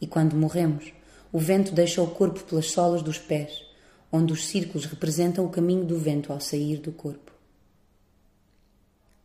E 0.00 0.06
quando 0.06 0.36
morremos, 0.36 0.92
o 1.32 1.40
vento 1.40 1.72
deixa 1.72 2.00
o 2.00 2.06
corpo 2.06 2.44
pelas 2.44 2.70
solas 2.70 3.02
dos 3.02 3.18
pés, 3.18 3.64
onde 4.12 4.32
os 4.32 4.46
círculos 4.46 4.84
representam 4.86 5.44
o 5.44 5.50
caminho 5.50 5.84
do 5.84 5.98
vento 5.98 6.32
ao 6.32 6.40
sair 6.40 6.76
do 6.76 6.92
corpo. 6.92 7.32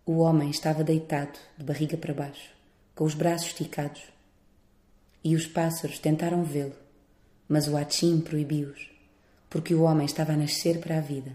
O 0.04 0.18
homem 0.18 0.50
estava 0.50 0.84
deitado, 0.84 1.38
de 1.56 1.64
barriga 1.64 1.96
para 1.96 2.14
baixo, 2.14 2.50
com 2.96 3.04
os 3.04 3.14
braços 3.14 3.50
esticados. 3.50 4.02
E 5.24 5.36
os 5.36 5.46
pássaros 5.46 6.00
tentaram 6.00 6.44
vê-lo, 6.44 6.74
mas 7.48 7.68
o 7.68 7.78
Achim 7.78 8.20
proibiu-os 8.20 8.93
porque 9.54 9.76
o 9.76 9.84
homem 9.84 10.08
estava 10.08 10.34
a 10.34 10.36
nascer 10.36 10.80
para 10.80 10.98
a 10.98 11.00
vida. 11.00 11.32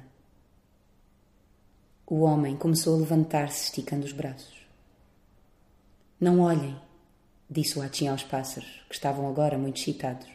O 2.04 2.22
homem 2.22 2.56
começou 2.56 2.96
a 2.96 2.98
levantar-se, 2.98 3.66
esticando 3.66 4.04
os 4.04 4.10
braços. 4.10 4.56
Não 6.20 6.40
olhem, 6.40 6.76
disse 7.48 7.78
o 7.78 7.82
Atim 7.82 8.08
aos 8.08 8.24
pássaros, 8.24 8.82
que 8.88 8.94
estavam 8.96 9.28
agora 9.28 9.56
muito 9.56 9.80
excitados. 9.80 10.26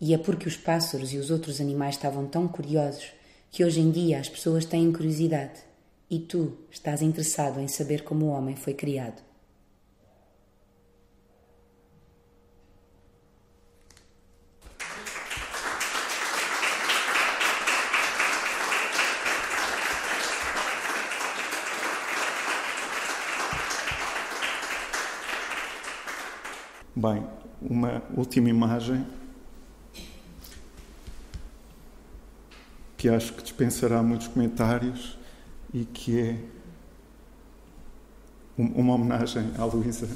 E 0.00 0.12
é 0.12 0.18
porque 0.18 0.48
os 0.48 0.56
pássaros 0.56 1.12
e 1.12 1.18
os 1.18 1.30
outros 1.30 1.60
animais 1.60 1.94
estavam 1.94 2.26
tão 2.26 2.48
curiosos 2.48 3.12
que 3.52 3.64
hoje 3.64 3.78
em 3.78 3.92
dia 3.92 4.18
as 4.18 4.28
pessoas 4.28 4.64
têm 4.64 4.92
curiosidade 4.92 5.60
e 6.10 6.18
tu 6.18 6.58
estás 6.68 7.00
interessado 7.00 7.60
em 7.60 7.68
saber 7.68 8.02
como 8.02 8.24
o 8.24 8.30
homem 8.30 8.56
foi 8.56 8.74
criado. 8.74 9.22
Bem, 26.96 27.26
uma 27.60 28.00
última 28.16 28.48
imagem 28.48 29.04
que 32.96 33.08
acho 33.08 33.32
que 33.32 33.42
dispensará 33.42 34.00
muitos 34.00 34.28
comentários 34.28 35.18
e 35.72 35.84
que 35.84 36.20
é 36.20 36.38
uma 38.56 38.94
homenagem 38.94 39.50
à 39.58 39.64
Luísa 39.64 40.08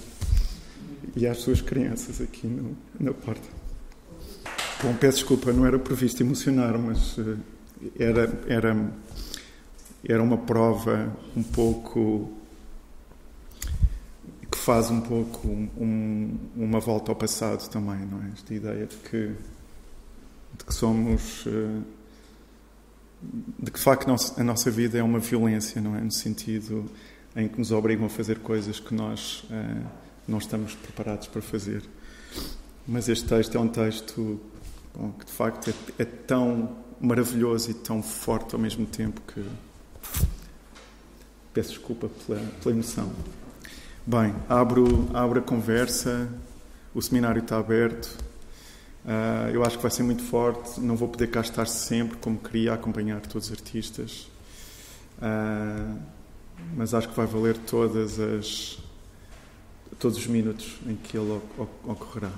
e 1.16 1.26
às 1.26 1.38
suas 1.38 1.60
crianças 1.60 2.20
aqui 2.20 2.46
no, 2.46 2.76
na 3.00 3.12
porta. 3.12 3.48
Bom, 4.80 4.94
peço 4.94 5.18
desculpa, 5.18 5.52
não 5.52 5.66
era 5.66 5.80
previsto 5.80 6.22
emocionar, 6.22 6.78
mas 6.78 7.18
uh, 7.18 7.36
era, 7.98 8.40
era, 8.46 8.92
era 10.08 10.22
uma 10.22 10.38
prova 10.38 11.12
um 11.36 11.42
pouco 11.42 12.37
faz 14.68 14.90
um 14.90 15.00
pouco 15.00 15.48
um, 15.48 16.36
uma 16.54 16.78
volta 16.78 17.10
ao 17.10 17.16
passado 17.16 17.66
também, 17.70 18.04
não 18.04 18.22
é? 18.22 18.28
Esta 18.34 18.52
ideia 18.52 18.84
de 18.84 18.96
que, 18.96 19.28
de 20.58 20.64
que 20.66 20.74
somos. 20.74 21.46
Eh, 21.46 21.80
de 23.60 23.70
que, 23.70 23.78
de 23.78 23.82
facto, 23.82 24.06
a 24.36 24.44
nossa 24.44 24.70
vida 24.70 24.98
é 24.98 25.02
uma 25.02 25.20
violência, 25.20 25.80
não 25.80 25.96
é? 25.96 26.02
No 26.02 26.12
sentido 26.12 26.84
em 27.34 27.48
que 27.48 27.58
nos 27.58 27.72
obrigam 27.72 28.04
a 28.04 28.08
fazer 28.10 28.40
coisas 28.40 28.78
que 28.78 28.94
nós 28.94 29.42
uh, 29.44 29.86
não 30.28 30.36
estamos 30.36 30.74
preparados 30.74 31.28
para 31.28 31.40
fazer. 31.40 31.82
Mas 32.86 33.08
este 33.08 33.26
texto 33.26 33.56
é 33.56 33.60
um 33.60 33.68
texto 33.68 34.38
bom, 34.94 35.12
que, 35.12 35.24
de 35.24 35.32
facto, 35.32 35.70
é, 35.70 36.02
é 36.02 36.04
tão 36.04 36.76
maravilhoso 37.00 37.70
e 37.70 37.74
tão 37.74 38.02
forte 38.02 38.54
ao 38.54 38.60
mesmo 38.60 38.84
tempo 38.84 39.22
que. 39.22 39.42
Peço 41.54 41.70
desculpa 41.70 42.10
pela, 42.26 42.38
pela 42.62 42.74
emoção. 42.74 43.10
Bem, 44.10 44.34
abro, 44.48 45.06
abro 45.12 45.38
a 45.38 45.42
conversa, 45.42 46.30
o 46.94 47.02
seminário 47.02 47.42
está 47.42 47.58
aberto. 47.58 48.06
Uh, 49.04 49.50
eu 49.52 49.62
acho 49.62 49.76
que 49.76 49.82
vai 49.82 49.90
ser 49.90 50.02
muito 50.02 50.22
forte. 50.22 50.80
Não 50.80 50.96
vou 50.96 51.08
poder 51.08 51.26
cá 51.26 51.42
estar 51.42 51.66
sempre 51.66 52.16
como 52.16 52.38
queria, 52.38 52.72
acompanhar 52.72 53.20
todos 53.20 53.50
os 53.50 53.52
artistas. 53.52 54.26
Uh, 55.18 55.98
mas 56.74 56.94
acho 56.94 57.06
que 57.06 57.14
vai 57.14 57.26
valer 57.26 57.58
todas 57.58 58.18
as 58.18 58.78
todos 59.98 60.16
os 60.16 60.26
minutos 60.26 60.78
em 60.86 60.96
que 60.96 61.14
ele 61.14 61.42
ocorrerá. 61.84 62.32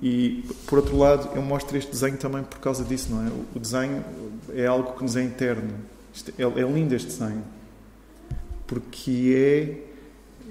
E, 0.00 0.42
por 0.66 0.78
outro 0.78 0.96
lado, 0.96 1.36
eu 1.36 1.42
mostro 1.42 1.76
este 1.76 1.90
desenho 1.90 2.16
também 2.16 2.42
por 2.42 2.60
causa 2.60 2.82
disso, 2.82 3.14
não 3.14 3.26
é? 3.26 3.30
O 3.54 3.60
desenho 3.60 4.02
é 4.54 4.64
algo 4.64 4.94
que 4.96 5.02
nos 5.02 5.16
é 5.16 5.22
interno. 5.22 5.80
É, 6.38 6.44
é 6.44 6.62
lindo 6.62 6.94
este 6.94 7.08
desenho. 7.08 7.44
Porque 8.66 9.84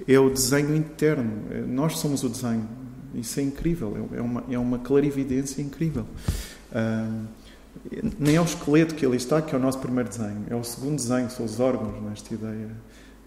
é, 0.06 0.12
é 0.12 0.18
o 0.18 0.30
desenho 0.30 0.74
interno. 0.74 1.32
É, 1.50 1.60
nós 1.60 1.98
somos 1.98 2.22
o 2.22 2.28
desenho. 2.28 2.68
Isso 3.14 3.38
é 3.40 3.42
incrível. 3.42 4.08
É, 4.12 4.18
é 4.18 4.22
uma, 4.22 4.44
é 4.50 4.58
uma 4.58 4.78
clarividência 4.78 5.62
incrível. 5.62 6.06
Uh, 6.72 7.26
nem 8.18 8.36
é 8.36 8.40
o 8.40 8.44
esqueleto 8.44 8.94
que 8.94 9.04
ali 9.04 9.16
está, 9.16 9.42
que 9.42 9.54
é 9.54 9.58
o 9.58 9.60
nosso 9.60 9.78
primeiro 9.78 10.08
desenho. 10.08 10.44
É 10.48 10.54
o 10.54 10.64
segundo 10.64 10.96
desenho, 10.96 11.28
são 11.30 11.44
os 11.44 11.60
órgãos 11.60 12.02
nesta 12.02 12.32
ideia. 12.32 12.70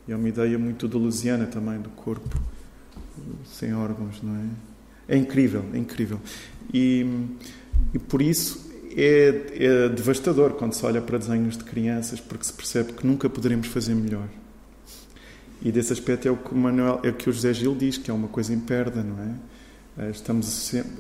É 0.08 0.16
uma 0.16 0.30
ideia 0.30 0.58
muito 0.58 0.88
delusiana 0.88 1.46
também 1.46 1.80
do 1.80 1.90
corpo 1.90 2.40
sem 3.46 3.74
órgãos, 3.74 4.22
não 4.22 4.36
é? 4.36 5.16
É 5.16 5.18
incrível, 5.18 5.64
é 5.74 5.78
incrível. 5.78 6.20
E, 6.74 7.06
e 7.94 8.00
por 8.00 8.22
isso 8.22 8.70
é, 8.96 9.44
é, 9.54 9.90
devastador 9.90 10.52
quando 10.52 10.74
se 10.74 10.86
olha 10.86 11.02
para 11.02 11.18
desenhos 11.18 11.58
de 11.58 11.64
crianças, 11.64 12.20
porque 12.20 12.44
se 12.44 12.54
percebe 12.54 12.94
que 12.94 13.06
nunca 13.08 13.30
poderemos 13.30 13.68
fazer 13.68 13.96
melhor. 13.96 14.28
E 15.68 15.72
desse 15.72 15.92
aspecto 15.92 16.26
é 16.26 16.32
o 16.32 16.38
que 16.38 16.54
o, 16.54 16.58
Manuel, 16.58 17.02
é 17.04 17.10
o, 17.10 17.14
que 17.14 17.30
o 17.30 17.34
José 17.34 17.54
Gil 17.54 17.76
diz, 17.76 17.98
que 17.98 18.10
é 18.10 18.14
uma 18.14 18.30
coisa 18.30 18.54
em 18.54 18.60
perda, 18.60 19.04
não 19.04 19.22
é? 19.22 20.06
Eh, 20.06 20.12
estamos 20.12 20.46
sempre, 20.46 20.94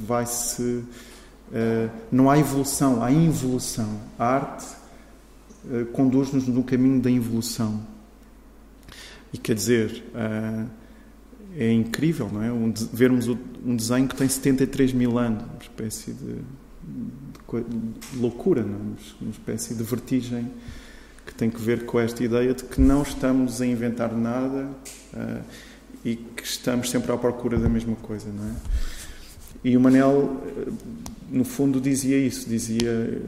vai-se 0.00 0.62
uh, 0.62 1.90
não 2.10 2.30
há 2.30 2.38
evolução, 2.38 3.04
há 3.04 3.12
involução. 3.12 4.00
A 4.18 4.24
arte 4.24 4.64
uh, 5.66 5.84
conduz-nos 5.92 6.48
no 6.48 6.64
caminho 6.64 7.02
da 7.02 7.10
involução. 7.10 7.86
E 9.30 9.36
quer 9.36 9.56
dizer, 9.56 10.02
é 11.58 11.70
incrível, 11.70 12.30
não 12.32 12.42
é? 12.42 12.48
Vermos 12.94 13.28
um 13.28 13.76
desenho 13.76 14.08
que 14.08 14.16
tem 14.16 14.26
73 14.26 14.94
mil 14.94 15.18
anos, 15.18 15.42
uma 15.42 15.60
espécie 15.60 16.12
de, 16.12 16.36
de, 16.86 17.64
de 18.12 18.18
loucura, 18.18 18.62
não 18.62 18.74
é? 18.74 18.96
uma 19.20 19.30
espécie 19.30 19.74
de 19.74 19.82
vertigem 19.82 20.50
que 21.26 21.34
tem 21.34 21.50
que 21.50 21.60
ver 21.60 21.84
com 21.84 21.98
esta 21.98 22.22
ideia 22.22 22.52
de 22.54 22.64
que 22.64 22.80
não 22.80 23.02
estamos 23.02 23.60
a 23.60 23.66
inventar 23.66 24.12
nada 24.12 24.68
uh, 25.14 25.42
e 26.04 26.16
que 26.16 26.42
estamos 26.44 26.90
sempre 26.90 27.10
à 27.12 27.16
procura 27.16 27.58
da 27.58 27.68
mesma 27.68 27.96
coisa, 27.96 28.28
não 28.28 28.44
é? 28.44 28.54
E 29.64 29.76
o 29.78 29.80
Manel, 29.80 30.42
no 31.30 31.44
fundo, 31.44 31.80
dizia 31.80 32.18
isso, 32.18 32.46
dizia 32.46 33.22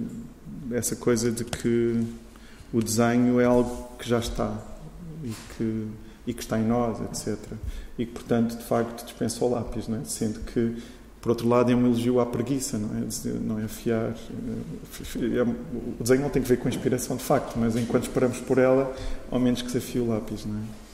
essa 0.70 0.94
coisa 0.94 1.30
de 1.30 1.44
que 1.44 2.04
o 2.72 2.82
desenho 2.82 3.40
é 3.40 3.46
algo 3.46 3.90
que 3.98 4.06
já 4.06 4.18
está 4.18 4.62
e 5.24 5.32
que, 5.56 5.86
e 6.26 6.34
que 6.34 6.42
está 6.42 6.58
em 6.58 6.66
nós, 6.66 7.00
etc. 7.00 7.38
E 7.98 8.04
que, 8.04 8.12
portanto, 8.12 8.54
de 8.54 8.64
facto, 8.64 9.04
dispensa 9.04 9.42
o 9.42 9.48
lápis, 9.48 9.88
não 9.88 10.00
é? 10.00 10.04
sendo 10.04 10.40
que, 10.40 10.76
por 11.26 11.30
outro 11.30 11.48
lado, 11.48 11.72
é 11.72 11.74
um 11.74 11.84
elogio 11.84 12.20
à 12.20 12.24
preguiça, 12.24 12.78
não 12.78 12.88
é? 12.96 13.02
Não 13.40 13.58
é 13.58 13.64
afiar. 13.64 14.14
É, 14.14 15.42
o 15.42 15.96
desenho 15.98 16.22
não 16.22 16.30
tem 16.30 16.40
que 16.40 16.48
ver 16.48 16.56
com 16.56 16.68
a 16.68 16.70
inspiração, 16.70 17.16
de 17.16 17.24
facto, 17.24 17.58
mas 17.58 17.74
enquanto 17.74 18.04
esperamos 18.04 18.38
por 18.38 18.58
ela, 18.58 18.94
ao 19.28 19.40
menos 19.40 19.60
que 19.60 19.68
se 19.68 19.78
afie 19.78 19.98
o 19.98 20.06
lápis, 20.06 20.46
não 20.46 20.54
é? 20.54 20.85